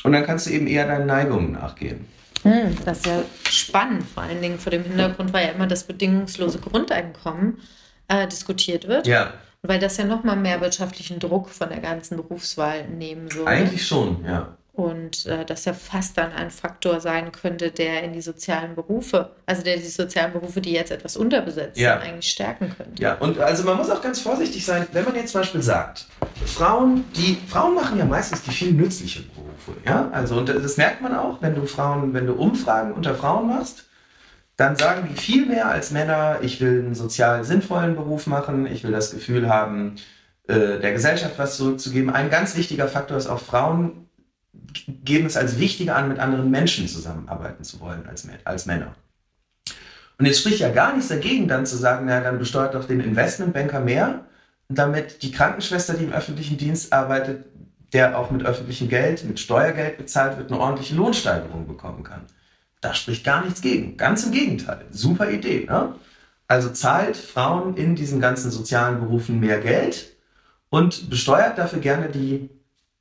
Und 0.03 0.11
dann 0.11 0.25
kannst 0.25 0.45
du 0.45 0.51
eben 0.51 0.67
eher 0.67 0.87
deinen 0.87 1.07
Neigungen 1.07 1.53
nachgehen. 1.53 2.05
Hm, 2.43 2.77
das 2.85 2.99
ist 2.99 3.05
ja 3.07 3.23
spannend, 3.49 4.03
vor 4.03 4.23
allen 4.23 4.41
Dingen 4.41 4.59
vor 4.59 4.71
dem 4.71 4.83
Hintergrund, 4.83 5.33
weil 5.33 5.47
ja 5.47 5.53
immer 5.53 5.67
das 5.67 5.85
bedingungslose 5.85 6.59
Grundeinkommen 6.59 7.59
äh, 8.07 8.27
diskutiert 8.27 8.87
wird. 8.87 9.07
Ja. 9.07 9.33
Weil 9.67 9.79
das 9.79 9.97
ja 9.97 10.05
nochmal 10.05 10.37
mehr 10.37 10.61
wirtschaftlichen 10.61 11.19
Druck 11.19 11.49
von 11.49 11.69
der 11.69 11.79
ganzen 11.79 12.17
Berufswahl 12.17 12.87
nehmen 12.87 13.33
würde. 13.33 13.47
Eigentlich 13.49 13.85
schon, 13.85 14.23
ja. 14.25 14.57
Und 14.77 15.25
äh, 15.25 15.43
das 15.43 15.65
ja 15.65 15.73
fast 15.73 16.19
dann 16.19 16.31
ein 16.31 16.51
Faktor 16.51 16.99
sein 16.99 17.31
könnte, 17.31 17.71
der 17.71 18.03
in 18.03 18.13
die 18.13 18.21
sozialen 18.21 18.75
Berufe, 18.75 19.31
also 19.47 19.63
der 19.63 19.77
die 19.77 19.87
sozialen 19.87 20.33
Berufe, 20.33 20.61
die 20.61 20.71
jetzt 20.71 20.91
etwas 20.91 21.17
unterbesetzt 21.17 21.79
ja. 21.79 21.93
sind, 21.93 22.07
eigentlich 22.07 22.29
stärken 22.29 22.71
könnte. 22.77 23.01
Ja, 23.01 23.15
und 23.15 23.39
also 23.39 23.63
man 23.63 23.77
muss 23.77 23.89
auch 23.89 24.03
ganz 24.03 24.19
vorsichtig 24.19 24.63
sein, 24.63 24.87
wenn 24.91 25.03
man 25.03 25.15
jetzt 25.15 25.31
zum 25.31 25.41
Beispiel 25.41 25.63
sagt, 25.63 26.05
Frauen, 26.45 27.05
die 27.15 27.39
Frauen 27.47 27.73
machen 27.73 27.97
ja 27.97 28.05
meistens 28.05 28.43
die 28.43 28.51
viel 28.51 28.71
nützlichen 28.71 29.27
Berufe, 29.33 29.81
ja. 29.83 30.11
Also 30.11 30.37
und 30.37 30.47
das 30.47 30.77
merkt 30.77 31.01
man 31.01 31.15
auch, 31.15 31.41
wenn 31.41 31.55
du 31.55 31.65
Frauen, 31.65 32.13
wenn 32.13 32.27
du 32.27 32.33
Umfragen 32.33 32.93
unter 32.93 33.15
Frauen 33.15 33.47
machst, 33.47 33.86
dann 34.57 34.75
sagen 34.75 35.07
die 35.09 35.19
viel 35.19 35.45
mehr 35.45 35.69
als 35.69 35.91
Männer, 35.91 36.39
ich 36.41 36.59
will 36.59 36.79
einen 36.79 36.95
sozial 36.95 37.43
sinnvollen 37.45 37.95
Beruf 37.95 38.27
machen, 38.27 38.65
ich 38.65 38.83
will 38.83 38.91
das 38.91 39.11
Gefühl 39.11 39.49
haben, 39.49 39.95
äh, 40.47 40.79
der 40.79 40.93
Gesellschaft 40.93 41.37
was 41.37 41.57
zurückzugeben. 41.57 42.09
Ein 42.09 42.29
ganz 42.29 42.57
wichtiger 42.57 42.87
Faktor 42.87 43.17
ist 43.17 43.27
auch 43.27 43.39
Frauen 43.39 44.07
geben 44.87 45.25
es 45.25 45.37
als 45.37 45.59
wichtiger 45.59 45.95
an, 45.95 46.09
mit 46.09 46.19
anderen 46.19 46.49
Menschen 46.49 46.87
zusammenarbeiten 46.87 47.63
zu 47.63 47.79
wollen 47.79 48.07
als, 48.07 48.27
als 48.43 48.65
Männer. 48.65 48.95
Und 50.17 50.25
jetzt 50.25 50.39
spricht 50.39 50.59
ja 50.59 50.69
gar 50.69 50.93
nichts 50.93 51.09
dagegen, 51.09 51.47
dann 51.47 51.65
zu 51.65 51.77
sagen, 51.77 52.05
na, 52.07 52.21
dann 52.21 52.39
besteuert 52.39 52.73
doch 52.73 52.85
den 52.85 53.01
Investmentbanker 53.01 53.79
mehr, 53.79 54.25
damit 54.67 55.21
die 55.21 55.31
Krankenschwester, 55.31 55.93
die 55.93 56.05
im 56.05 56.13
öffentlichen 56.13 56.57
Dienst 56.57 56.91
arbeitet, 56.91 57.45
der 57.93 58.17
auch 58.17 58.31
mit 58.31 58.45
öffentlichem 58.45 58.89
Geld, 58.89 59.23
mit 59.23 59.39
Steuergeld 59.39 59.97
bezahlt 59.97 60.37
wird, 60.37 60.51
eine 60.51 60.59
ordentliche 60.59 60.95
Lohnsteigerung 60.95 61.67
bekommen 61.67 62.03
kann. 62.03 62.21
Da 62.81 62.93
spricht 62.93 63.23
gar 63.23 63.43
nichts 63.43 63.61
gegen. 63.61 63.97
Ganz 63.97 64.23
im 64.23 64.31
Gegenteil. 64.31 64.85
Super 64.91 65.31
Idee. 65.31 65.65
Ne? 65.67 65.95
Also 66.47 66.69
zahlt 66.69 67.17
Frauen 67.17 67.75
in 67.75 67.95
diesen 67.95 68.21
ganzen 68.21 68.51
sozialen 68.51 68.99
Berufen 68.99 69.39
mehr 69.39 69.59
Geld 69.59 70.15
und 70.69 71.09
besteuert 71.09 71.57
dafür 71.57 71.79
gerne 71.79 72.09
die 72.09 72.49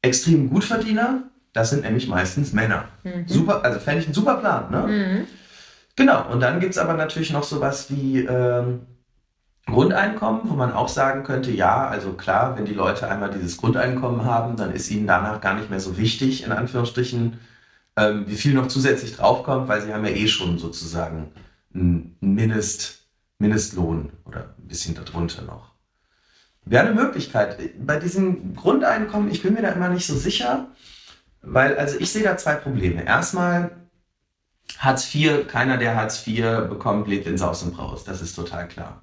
extremen 0.03 0.51
Gutverdiener, 0.51 1.25
das 1.53 1.71
sind 1.71 1.83
nämlich 1.83 2.09
meistens 2.09 2.53
Männer. 2.53 2.87
Mhm. 3.03 3.27
Super, 3.27 3.65
also 3.65 3.81
fände 3.81 4.03
ich 4.03 4.09
ein 4.09 4.15
super 4.15 4.37
Plan, 4.37 4.71
ne? 4.71 4.87
Mhm. 4.87 5.27
Genau, 5.97 6.31
und 6.31 6.41
dann 6.41 6.61
gibt 6.61 6.73
es 6.73 6.79
aber 6.79 6.95
natürlich 6.95 7.33
noch 7.33 7.45
sowas 7.45 7.91
wie 7.91 8.21
ähm, 8.21 8.83
Grundeinkommen, 9.65 10.43
wo 10.45 10.55
man 10.55 10.73
auch 10.73 10.89
sagen 10.89 11.25
könnte, 11.25 11.51
ja, 11.51 11.89
also 11.89 12.13
klar, 12.13 12.57
wenn 12.57 12.67
die 12.67 12.75
Leute 12.75 13.09
einmal 13.09 13.31
dieses 13.31 13.57
Grundeinkommen 13.57 14.25
haben, 14.25 14.57
dann 14.57 14.73
ist 14.73 14.91
ihnen 14.91 15.07
danach 15.07 15.41
gar 15.41 15.55
nicht 15.55 15.71
mehr 15.71 15.81
so 15.81 15.97
wichtig, 15.97 16.45
in 16.45 16.53
Anführungsstrichen, 16.53 17.39
ähm, 17.97 18.25
wie 18.29 18.37
viel 18.37 18.55
noch 18.55 18.69
zusätzlich 18.69 19.17
draufkommt, 19.17 19.69
weil 19.69 19.83
sie 19.83 19.93
haben 19.93 20.05
ja 20.05 20.13
eh 20.13 20.29
schon 20.29 20.59
sozusagen 20.59 21.33
einen 21.75 22.17
Mindest, 22.21 23.07
Mindestlohn 23.39 24.13
oder 24.25 24.55
ein 24.59 24.69
bisschen 24.69 24.95
darunter 24.95 25.43
noch. 25.43 25.73
Wäre 26.65 26.87
eine 26.87 26.95
Möglichkeit. 26.95 27.59
Bei 27.87 27.99
diesem 27.99 28.55
Grundeinkommen, 28.55 29.31
ich 29.31 29.43
bin 29.43 29.55
mir 29.55 29.63
da 29.63 29.69
immer 29.71 29.89
nicht 29.89 30.07
so 30.07 30.17
sicher, 30.17 30.69
weil, 31.41 31.79
also 31.79 31.99
ich 31.99 32.11
sehe 32.11 32.25
da 32.25 32.37
zwei 32.37 32.55
Probleme. 32.57 33.05
Erstmal, 33.05 33.71
Hartz 34.79 35.15
IV, 35.15 35.47
keiner, 35.47 35.79
der 35.79 35.95
Hartz 35.95 36.27
IV 36.27 36.69
bekommt, 36.69 37.07
lebt 37.07 37.27
in 37.27 37.39
Saus 37.39 37.63
und 37.63 37.75
Braus. 37.75 38.05
Das 38.05 38.21
ist 38.21 38.35
total 38.35 38.67
klar. 38.67 39.03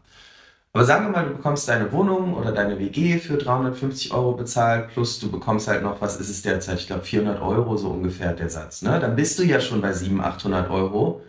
Aber 0.75 0.85
sagen 0.85 1.05
wir 1.05 1.11
mal, 1.11 1.25
du 1.25 1.35
bekommst 1.35 1.69
deine 1.69 1.91
Wohnung 1.91 2.33
oder 2.33 2.51
deine 2.51 2.79
WG 2.79 3.19
für 3.19 3.37
350 3.37 4.11
Euro 4.11 4.33
bezahlt, 4.33 4.89
plus 4.89 5.19
du 5.19 5.29
bekommst 5.29 5.67
halt 5.67 5.83
noch, 5.83 6.01
was 6.01 6.17
ist 6.19 6.29
es 6.29 6.41
derzeit? 6.41 6.79
Ich 6.79 6.87
glaube 6.87 7.03
400 7.03 7.39
Euro 7.43 7.77
so 7.77 7.89
ungefähr 7.89 8.33
der 8.33 8.49
Satz. 8.49 8.81
Ne? 8.81 8.99
Dann 8.99 9.15
bist 9.15 9.37
du 9.37 9.43
ja 9.43 9.61
schon 9.61 9.81
bei 9.81 9.93
700, 9.93 10.33
800 10.33 10.71
Euro, 10.71 11.21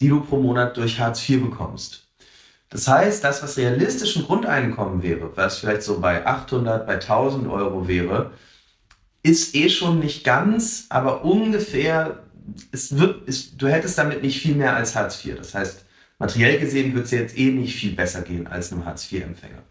die 0.00 0.08
du 0.08 0.20
pro 0.20 0.36
Monat 0.36 0.76
durch 0.76 1.00
Hartz 1.00 1.28
IV 1.28 1.42
bekommst. 1.42 2.06
Das 2.70 2.86
heißt, 2.86 3.24
das, 3.24 3.42
was 3.42 3.56
realistisch 3.56 4.16
ein 4.16 4.24
Grundeinkommen 4.24 5.02
wäre, 5.02 5.32
was 5.34 5.58
vielleicht 5.58 5.82
so 5.82 5.98
bei 5.98 6.24
800, 6.24 6.86
bei 6.86 6.94
1000 6.94 7.48
Euro 7.48 7.88
wäre, 7.88 8.30
ist 9.24 9.56
eh 9.56 9.68
schon 9.68 9.98
nicht 9.98 10.22
ganz, 10.22 10.86
aber 10.90 11.24
ungefähr, 11.24 12.20
es 12.70 12.96
wird, 12.96 13.28
es, 13.28 13.56
du 13.56 13.66
hättest 13.66 13.98
damit 13.98 14.22
nicht 14.22 14.40
viel 14.40 14.54
mehr 14.54 14.76
als 14.76 14.94
Hartz 14.94 15.24
IV. 15.24 15.38
Das 15.38 15.54
heißt, 15.54 15.81
materiell 16.22 16.60
gesehen 16.60 16.94
wird 16.94 17.06
es 17.06 17.10
jetzt 17.10 17.36
eh 17.36 17.50
nicht 17.50 17.74
viel 17.74 17.96
besser 17.96 18.22
gehen 18.22 18.46
als 18.46 18.72
einem 18.72 18.84
Hartz 18.84 19.10
IV-Empfänger. 19.10 19.62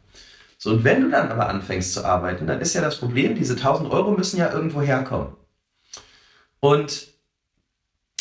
So, 0.57 0.71
und 0.71 0.83
wenn 0.83 1.01
du 1.01 1.09
dann 1.09 1.31
aber 1.31 1.47
anfängst 1.47 1.93
zu 1.93 2.05
arbeiten, 2.05 2.45
dann 2.45 2.59
ist 2.59 2.73
ja 2.73 2.81
das 2.81 2.97
Problem, 2.97 3.35
diese 3.35 3.53
1000 3.53 3.89
Euro 3.89 4.11
müssen 4.11 4.37
ja 4.37 4.51
irgendwo 4.51 4.81
herkommen. 4.81 5.29
Und 6.59 7.07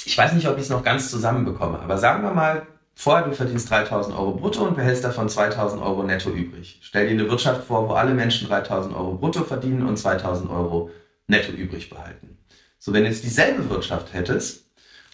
ich 0.04 0.16
weiß 0.16 0.32
nicht, 0.34 0.46
ob 0.46 0.56
ich 0.56 0.62
es 0.62 0.68
noch 0.70 0.84
ganz 0.84 1.10
zusammenbekomme, 1.10 1.80
aber 1.80 1.98
sagen 1.98 2.22
wir 2.22 2.32
mal, 2.32 2.66
vorher 2.94 3.26
du 3.26 3.34
verdienst 3.34 3.68
3000 3.68 4.16
Euro 4.16 4.34
brutto 4.34 4.64
und 4.64 4.76
behältst 4.76 5.02
davon 5.02 5.28
2000 5.28 5.82
Euro 5.82 6.04
netto 6.04 6.30
übrig. 6.30 6.78
Stell 6.82 7.08
dir 7.08 7.14
eine 7.14 7.28
Wirtschaft 7.28 7.64
vor, 7.64 7.88
wo 7.88 7.94
alle 7.94 8.14
Menschen 8.14 8.46
3000 8.46 8.94
Euro 8.94 9.14
brutto 9.14 9.42
verdienen 9.42 9.86
und 9.86 9.96
2000 9.96 10.48
Euro 10.50 10.90
netto 11.26 11.50
übrig 11.50 11.90
behalten. 11.90 12.38
So, 12.78 12.92
wenn 12.92 13.02
du 13.02 13.10
jetzt 13.10 13.24
dieselbe 13.24 13.68
Wirtschaft 13.68 14.14
hättest 14.14 14.66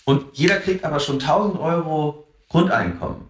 und 0.04 0.36
jeder 0.36 0.56
kriegt 0.58 0.84
aber 0.84 1.00
schon 1.00 1.18
1000 1.18 1.58
Euro 1.58 2.25
Grundeinkommen, 2.48 3.22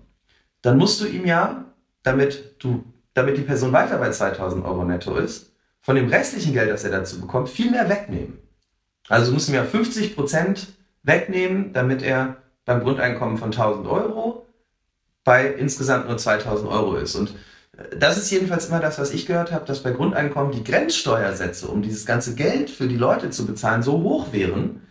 dann 0.63 0.79
musst 0.79 1.01
du 1.01 1.07
ihm 1.07 1.27
ja, 1.27 1.65
damit, 2.03 2.63
du, 2.63 2.85
damit 3.15 3.37
die 3.37 3.43
Person 3.43 3.73
weiter 3.73 3.99
bei 3.99 4.11
2000 4.11 4.65
Euro 4.65 4.85
netto 4.85 5.17
ist, 5.17 5.53
von 5.81 5.97
dem 5.97 6.09
restlichen 6.09 6.53
Geld, 6.53 6.71
das 6.71 6.85
er 6.85 6.91
dazu 6.91 7.21
bekommt, 7.21 7.49
viel 7.49 7.71
mehr 7.71 7.89
wegnehmen. 7.89 8.39
Also 9.09 9.27
du 9.27 9.35
musst 9.35 9.49
ihm 9.49 9.55
ja 9.55 9.65
50 9.65 10.17
Prozent 10.17 10.69
wegnehmen, 11.03 11.73
damit 11.73 12.03
er 12.03 12.39
beim 12.65 12.81
Grundeinkommen 12.81 13.39
von 13.39 13.53
1000 13.53 13.87
Euro 13.87 14.47
bei 15.25 15.47
insgesamt 15.47 16.09
nur 16.09 16.19
2000 16.19 16.71
Euro 16.71 16.97
ist. 16.97 17.15
Und 17.15 17.35
äh, 17.77 17.97
das 17.97 18.17
ist 18.17 18.31
jedenfalls 18.31 18.69
immer 18.69 18.81
das, 18.81 18.99
was 18.99 19.13
ich 19.13 19.27
gehört 19.27 19.53
habe, 19.53 19.65
dass 19.67 19.83
bei 19.83 19.91
Grundeinkommen 19.91 20.53
die 20.53 20.65
Grenzsteuersätze, 20.65 21.69
um 21.69 21.83
dieses 21.83 22.07
ganze 22.07 22.35
Geld 22.35 22.71
für 22.71 22.89
die 22.89 22.97
Leute 22.97 23.31
zu 23.31 23.47
bezahlen, 23.47 23.83
so 23.83 24.03
hoch 24.03 24.33
wären. 24.33 24.83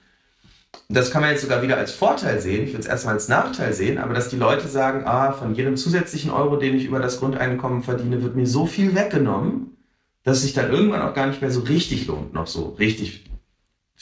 Das 0.90 1.12
kann 1.12 1.22
man 1.22 1.32
jetzt 1.32 1.42
sogar 1.42 1.62
wieder 1.62 1.78
als 1.78 1.92
Vorteil 1.92 2.40
sehen. 2.40 2.64
Ich 2.64 2.72
würde 2.72 2.82
es 2.82 2.86
erstmal 2.86 3.16
als 3.16 3.28
Nachteil 3.28 3.74
sehen, 3.74 3.98
aber 3.98 4.14
dass 4.14 4.30
die 4.30 4.38
Leute 4.38 4.68
sagen, 4.68 5.04
ah, 5.06 5.32
von 5.32 5.56
jedem 5.56 5.78
zusätzlichen 5.78 6.32
Euro, 6.32 6.58
den 6.58 6.76
ich 6.76 6.86
über 6.86 7.00
das 7.00 7.20
Grundeinkommen 7.20 7.84
verdiene, 7.84 8.22
wird 8.22 8.36
mir 8.36 8.48
so 8.48 8.66
viel 8.66 8.96
weggenommen, 8.96 9.78
dass 10.24 10.42
sich 10.42 10.54
dann 10.54 10.72
irgendwann 10.72 11.02
auch 11.02 11.14
gar 11.14 11.28
nicht 11.28 11.42
mehr 11.42 11.52
so 11.52 11.62
richtig 11.62 12.08
lohnt, 12.08 12.34
noch 12.34 12.48
so 12.48 12.76
richtig 12.80 13.26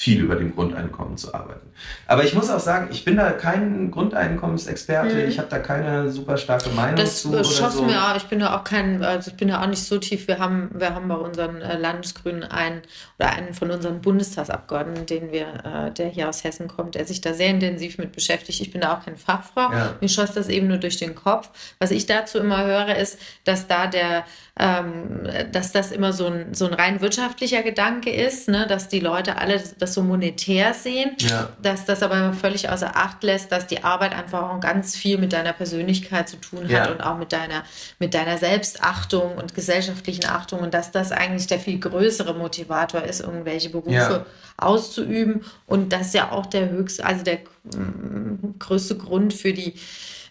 viel 0.03 0.19
über 0.19 0.35
dem 0.35 0.53
Grundeinkommen 0.53 1.15
zu 1.15 1.33
arbeiten. 1.33 1.71
Aber 2.07 2.25
ich 2.25 2.33
muss 2.33 2.49
auch 2.49 2.59
sagen, 2.59 2.89
ich 2.91 3.05
bin 3.05 3.15
da 3.15 3.31
kein 3.31 3.89
Grundeinkommensexperte, 3.89 5.15
mhm. 5.15 5.29
ich 5.29 5.39
habe 5.39 5.47
da 5.49 5.59
keine 5.59 6.09
super 6.09 6.35
starke 6.35 6.71
Meinung 6.71 6.97
das 6.97 7.21
zu. 7.21 7.31
Das 7.31 7.55
schoss 7.55 7.75
so. 7.75 7.83
mir 7.83 8.03
auch, 8.03 8.17
ich 8.17 8.25
bin 8.25 8.39
da 8.39 8.57
auch 8.57 8.65
kein, 8.65 9.01
also 9.01 9.31
ich 9.31 9.37
bin 9.37 9.47
da 9.47 9.61
auch 9.61 9.67
nicht 9.67 9.81
so 9.81 9.97
tief. 9.99 10.27
Wir 10.27 10.39
haben, 10.39 10.71
wir 10.73 10.93
haben 10.93 11.07
bei 11.07 11.15
unseren 11.15 11.61
äh, 11.61 11.77
Landesgrünen 11.77 12.43
einen 12.43 12.81
oder 13.17 13.29
einen 13.29 13.53
von 13.53 13.71
unseren 13.71 14.01
Bundestagsabgeordneten, 14.01 15.05
den 15.05 15.31
wir, 15.31 15.47
äh, 15.63 15.91
der 15.91 16.09
hier 16.09 16.27
aus 16.27 16.43
Hessen 16.43 16.67
kommt, 16.67 16.95
der 16.95 17.05
sich 17.05 17.21
da 17.21 17.33
sehr 17.33 17.51
intensiv 17.51 17.97
mit 17.97 18.11
beschäftigt. 18.11 18.59
Ich 18.59 18.71
bin 18.71 18.81
da 18.81 18.97
auch 18.97 19.05
keine 19.05 19.15
Fachfrau. 19.15 19.71
Ja. 19.71 19.95
Mir 20.01 20.09
schoss 20.09 20.33
das 20.33 20.49
eben 20.49 20.67
nur 20.67 20.79
durch 20.79 20.97
den 20.97 21.15
Kopf. 21.15 21.49
Was 21.79 21.91
ich 21.91 22.07
dazu 22.07 22.39
immer 22.39 22.65
höre, 22.65 22.97
ist, 22.97 23.17
dass 23.45 23.67
da 23.67 23.87
der 23.87 24.25
ähm, 24.59 25.27
dass 25.51 25.71
das 25.71 25.91
immer 25.91 26.13
so 26.13 26.27
ein, 26.27 26.53
so 26.53 26.67
ein 26.67 26.73
rein 26.73 27.01
wirtschaftlicher 27.01 27.63
Gedanke 27.63 28.11
ist, 28.11 28.47
ne? 28.47 28.67
dass 28.67 28.87
die 28.87 28.99
Leute 28.99 29.37
alle 29.37 29.61
das 29.79 29.92
so 29.93 30.01
monetär 30.01 30.73
sehen, 30.73 31.11
ja. 31.19 31.49
dass 31.61 31.85
das 31.85 32.03
aber 32.03 32.33
völlig 32.33 32.69
außer 32.69 32.95
Acht 32.95 33.23
lässt, 33.23 33.51
dass 33.51 33.67
die 33.67 33.83
Arbeit 33.83 34.13
einfach 34.13 34.49
auch 34.49 34.59
ganz 34.59 34.95
viel 34.95 35.17
mit 35.17 35.33
deiner 35.33 35.53
Persönlichkeit 35.53 36.29
zu 36.29 36.37
tun 36.37 36.63
hat 36.63 36.71
ja. 36.71 36.91
und 36.91 37.01
auch 37.01 37.17
mit 37.17 37.31
deiner, 37.31 37.63
mit 37.99 38.13
deiner 38.13 38.37
Selbstachtung 38.37 39.35
und 39.35 39.55
gesellschaftlichen 39.55 40.25
Achtung 40.25 40.59
und 40.59 40.73
dass 40.73 40.91
das 40.91 41.11
eigentlich 41.11 41.47
der 41.47 41.59
viel 41.59 41.79
größere 41.79 42.33
Motivator 42.33 43.03
ist, 43.03 43.21
irgendwelche 43.21 43.69
Berufe 43.69 43.91
ja. 43.91 44.25
auszuüben 44.57 45.43
und 45.65 45.93
das 45.93 46.13
ja 46.13 46.31
auch 46.31 46.45
der 46.45 46.69
höchste, 46.69 47.05
also 47.05 47.23
der 47.23 47.39
mm, 47.63 48.59
größte 48.59 48.97
Grund 48.97 49.33
für 49.33 49.53
die 49.53 49.75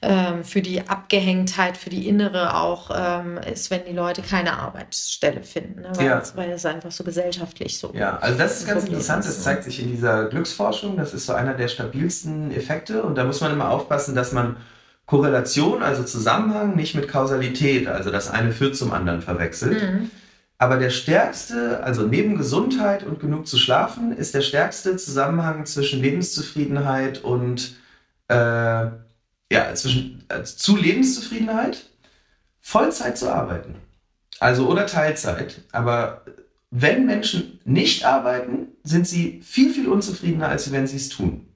ähm, 0.03 0.42
für 0.42 0.62
die 0.62 0.88
Abgehängtheit, 0.88 1.76
für 1.76 1.88
die 1.88 2.09
innere 2.09 2.57
auch 2.57 2.90
ähm, 2.92 3.38
ist, 3.38 3.70
wenn 3.70 3.84
die 3.84 3.92
Leute 3.92 4.20
keine 4.20 4.59
Arbeitsstelle 4.59 5.44
finden. 5.44 5.82
Ne? 5.82 5.92
Weil, 5.94 6.07
ja. 6.07 6.22
weil 6.34 6.50
es 6.50 6.66
einfach 6.66 6.90
so 6.90 7.05
gesellschaftlich 7.05 7.78
so 7.78 7.92
Ja, 7.94 8.18
also 8.18 8.36
das 8.36 8.61
ist 8.61 8.66
ganz 8.66 8.84
interessant. 8.84 9.24
Das 9.24 9.42
zeigt 9.42 9.62
sich 9.62 9.80
in 9.80 9.92
dieser 9.92 10.24
Glücksforschung. 10.24 10.96
Das 10.96 11.14
ist 11.14 11.26
so 11.26 11.34
einer 11.34 11.55
der 11.55 11.68
stabilsten 11.68 12.50
Effekte. 12.50 13.05
Und 13.05 13.16
da 13.16 13.24
muss 13.24 13.40
man 13.40 13.53
immer 13.53 13.70
aufpassen, 13.70 14.16
dass 14.16 14.32
man 14.32 14.57
Korrelation, 15.07 15.84
also 15.84 16.03
Zusammenhang, 16.03 16.74
nicht 16.74 16.96
mit 16.96 17.07
Kausalität, 17.07 17.86
also 17.86 18.11
das 18.11 18.28
eine 18.28 18.50
führt 18.50 18.76
zum 18.76 18.92
anderen 18.92 19.22
verwechselt. 19.22 19.82
Mhm. 19.82 20.11
Aber 20.59 20.78
der 20.78 20.90
stärkste, 20.90 21.82
also 21.82 22.03
neben 22.03 22.36
Gesundheit 22.36 23.05
und 23.05 23.20
genug 23.20 23.46
zu 23.46 23.57
schlafen, 23.57 24.16
ist 24.16 24.34
der 24.34 24.42
stärkste 24.42 24.96
Zusammenhang 24.96 25.66
zwischen 25.66 26.00
Lebenszufriedenheit 26.00 27.22
und 27.22 27.76
äh, 28.28 28.86
ja, 29.53 29.74
zwischen, 29.74 30.24
äh, 30.28 30.42
zu 30.42 30.76
Lebenszufriedenheit, 30.76 31.84
Vollzeit 32.61 33.18
zu 33.18 33.30
arbeiten. 33.30 33.74
Also 34.40 34.66
oder 34.68 34.86
Teilzeit. 34.86 35.61
Aber 35.72 36.22
wenn 36.70 37.05
Menschen 37.05 37.61
nicht 37.64 38.07
arbeiten, 38.07 38.68
sind 38.82 39.07
sie 39.07 39.42
viel, 39.44 39.72
viel 39.72 39.88
unzufriedener, 39.88 40.48
als 40.48 40.72
wenn 40.72 40.86
sie 40.86 40.96
es 40.96 41.11
tun. 41.11 41.46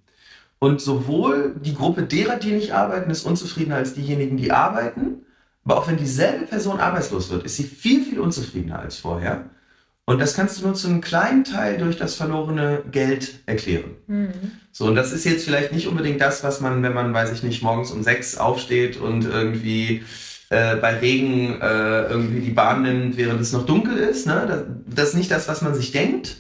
Und 0.58 0.80
sowohl 0.80 1.56
die 1.58 1.74
Gruppe 1.74 2.02
derer, 2.02 2.36
die 2.36 2.52
nicht 2.52 2.72
arbeiten, 2.72 3.10
ist 3.10 3.24
unzufriedener 3.24 3.76
als 3.76 3.94
diejenigen, 3.94 4.36
die 4.36 4.52
arbeiten. 4.52 5.22
Aber 5.64 5.78
auch 5.78 5.88
wenn 5.88 5.96
dieselbe 5.96 6.46
Person 6.46 6.78
arbeitslos 6.78 7.30
wird, 7.30 7.44
ist 7.44 7.56
sie 7.56 7.64
viel, 7.64 8.04
viel 8.04 8.20
unzufriedener 8.20 8.78
als 8.78 8.98
vorher. 8.98 9.50
Und 10.06 10.20
das 10.20 10.34
kannst 10.34 10.58
du 10.58 10.64
nur 10.64 10.74
zu 10.74 10.86
einem 10.86 11.00
kleinen 11.00 11.42
Teil 11.42 11.78
durch 11.78 11.96
das 11.96 12.14
verlorene 12.14 12.84
Geld 12.90 13.40
erklären. 13.46 13.96
Mhm. 14.06 14.52
So, 14.70 14.86
und 14.86 14.94
das 14.94 15.12
ist 15.12 15.24
jetzt 15.24 15.44
vielleicht 15.44 15.72
nicht 15.72 15.88
unbedingt 15.88 16.20
das, 16.20 16.44
was 16.44 16.60
man, 16.60 16.82
wenn 16.84 16.94
man, 16.94 17.12
weiß 17.12 17.32
ich 17.32 17.42
nicht, 17.42 17.62
morgens 17.62 17.90
um 17.90 18.04
sechs 18.04 18.38
aufsteht 18.38 18.96
und 18.96 19.24
irgendwie 19.24 20.04
äh, 20.48 20.76
bei 20.76 20.98
Regen 20.98 21.60
äh, 21.60 22.02
irgendwie 22.04 22.40
die 22.40 22.52
Bahn 22.52 22.82
nimmt, 22.82 23.16
während 23.16 23.40
es 23.40 23.52
noch 23.52 23.66
dunkel 23.66 23.96
ist. 23.96 24.26
Ne? 24.26 24.46
Das, 24.46 24.62
das 24.86 25.08
ist 25.08 25.16
nicht 25.16 25.30
das, 25.32 25.48
was 25.48 25.60
man 25.60 25.74
sich 25.74 25.90
denkt. 25.90 26.36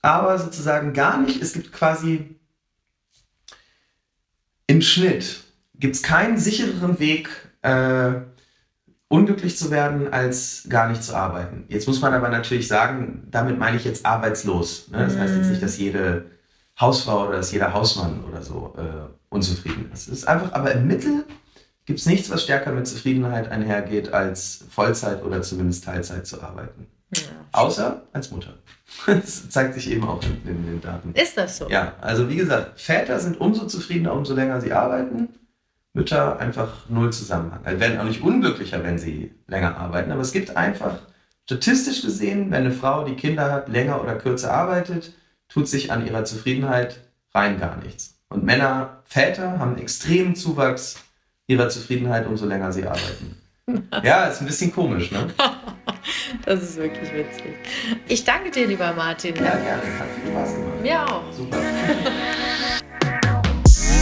Aber 0.00 0.38
sozusagen 0.38 0.92
gar 0.92 1.20
nicht. 1.20 1.42
Es 1.42 1.54
gibt 1.54 1.72
quasi 1.72 2.36
im 4.68 4.82
Schnitt 4.82 5.42
gibt 5.74 5.96
es 5.96 6.02
keinen 6.02 6.38
sichereren 6.38 7.00
Weg, 7.00 7.28
äh, 7.62 8.12
unglücklich 9.12 9.58
zu 9.58 9.70
werden, 9.70 10.10
als 10.10 10.64
gar 10.70 10.88
nicht 10.88 11.04
zu 11.04 11.14
arbeiten. 11.14 11.66
Jetzt 11.68 11.86
muss 11.86 12.00
man 12.00 12.14
aber 12.14 12.30
natürlich 12.30 12.66
sagen, 12.66 13.28
damit 13.30 13.58
meine 13.58 13.76
ich 13.76 13.84
jetzt 13.84 14.06
arbeitslos. 14.06 14.88
Ne? 14.88 15.04
Das 15.04 15.18
heißt 15.18 15.36
jetzt 15.36 15.50
nicht, 15.50 15.62
dass 15.62 15.76
jede 15.76 16.24
Hausfrau 16.80 17.26
oder 17.26 17.36
dass 17.36 17.52
jeder 17.52 17.74
Hausmann 17.74 18.24
oder 18.24 18.40
so 18.40 18.74
äh, 18.78 19.12
unzufrieden 19.28 19.90
ist. 19.92 20.08
Es 20.08 20.20
ist 20.20 20.28
einfach, 20.28 20.54
aber 20.54 20.72
im 20.72 20.86
Mittel 20.86 21.26
gibt 21.84 21.98
es 21.98 22.06
nichts, 22.06 22.30
was 22.30 22.42
stärker 22.42 22.72
mit 22.72 22.86
Zufriedenheit 22.86 23.50
einhergeht, 23.50 24.14
als 24.14 24.64
Vollzeit 24.70 25.22
oder 25.22 25.42
zumindest 25.42 25.84
Teilzeit 25.84 26.26
zu 26.26 26.40
arbeiten. 26.40 26.86
Ja. 27.14 27.22
Außer 27.52 28.04
als 28.14 28.30
Mutter. 28.30 28.54
Das 29.06 29.48
zeigt 29.50 29.74
sich 29.74 29.90
eben 29.90 30.04
auch 30.04 30.22
in, 30.22 30.48
in 30.48 30.64
den 30.64 30.80
Daten. 30.80 31.12
Ist 31.14 31.36
das 31.36 31.58
so? 31.58 31.68
Ja, 31.68 31.94
also 32.00 32.30
wie 32.30 32.36
gesagt, 32.36 32.80
Väter 32.80 33.18
sind 33.20 33.40
umso 33.40 33.66
zufriedener, 33.66 34.14
umso 34.14 34.34
länger 34.34 34.60
sie 34.60 34.72
arbeiten. 34.72 35.28
Mütter 35.94 36.38
einfach 36.38 36.88
null 36.88 37.12
Zusammenhang. 37.12 37.60
Also 37.64 37.80
werden 37.80 38.00
auch 38.00 38.04
nicht 38.04 38.22
unglücklicher, 38.22 38.82
wenn 38.82 38.98
sie 38.98 39.32
länger 39.46 39.76
arbeiten, 39.76 40.10
aber 40.10 40.22
es 40.22 40.32
gibt 40.32 40.56
einfach 40.56 40.98
statistisch 41.44 42.02
gesehen, 42.02 42.50
wenn 42.50 42.64
eine 42.64 42.72
Frau, 42.72 43.04
die 43.04 43.14
Kinder 43.14 43.50
hat, 43.52 43.68
länger 43.68 44.00
oder 44.00 44.14
kürzer 44.14 44.52
arbeitet, 44.52 45.12
tut 45.48 45.68
sich 45.68 45.92
an 45.92 46.06
ihrer 46.06 46.24
Zufriedenheit 46.24 47.00
rein 47.34 47.60
gar 47.60 47.76
nichts. 47.76 48.18
Und 48.28 48.44
Männer, 48.44 49.02
Väter 49.04 49.58
haben 49.58 49.72
einen 49.72 49.82
extremen 49.82 50.34
Zuwachs 50.34 50.96
ihrer 51.46 51.68
Zufriedenheit, 51.68 52.26
umso 52.26 52.46
länger 52.46 52.72
sie 52.72 52.86
arbeiten. 52.86 53.38
Ja, 54.02 54.26
ist 54.26 54.40
ein 54.40 54.46
bisschen 54.46 54.72
komisch, 54.72 55.12
ne? 55.12 55.28
das 56.44 56.62
ist 56.62 56.76
wirklich 56.76 57.10
witzig. 57.14 57.54
Ich 58.08 58.24
danke 58.24 58.50
dir, 58.50 58.66
lieber 58.66 58.92
Martin. 58.92 59.36
Ja, 59.36 59.42
gerne. 59.42 59.82
Hat 59.98 60.08
viel 60.20 60.32
Spaß 60.32 60.54
gemacht. 60.56 60.82
Mir 60.82 61.02
auch. 61.04 61.32
Super. 61.32 61.58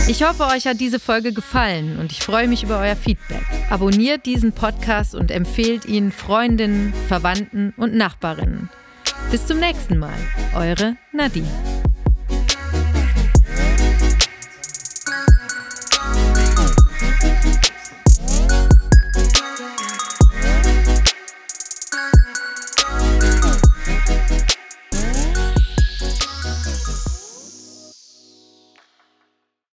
Ich 0.09 0.24
hoffe, 0.24 0.46
euch 0.46 0.66
hat 0.66 0.80
diese 0.80 0.98
Folge 0.98 1.32
gefallen 1.32 1.98
und 1.98 2.11
ich 2.12 2.22
freue 2.22 2.48
mich 2.48 2.62
über 2.62 2.78
euer 2.78 2.96
Feedback. 2.96 3.42
Abonniert 3.70 4.26
diesen 4.26 4.53
Podcast 4.53 5.14
und 5.14 5.30
empfehlt 5.30 5.84
ihn 5.84 6.11
Freundinnen, 6.11 6.92
Verwandten 7.09 7.72
und 7.76 7.94
Nachbarinnen. 7.94 8.68
Bis 9.30 9.46
zum 9.46 9.61
nächsten 9.61 9.98
Mal. 9.98 10.18
Eure 10.55 10.96
Nadine. 11.12 11.48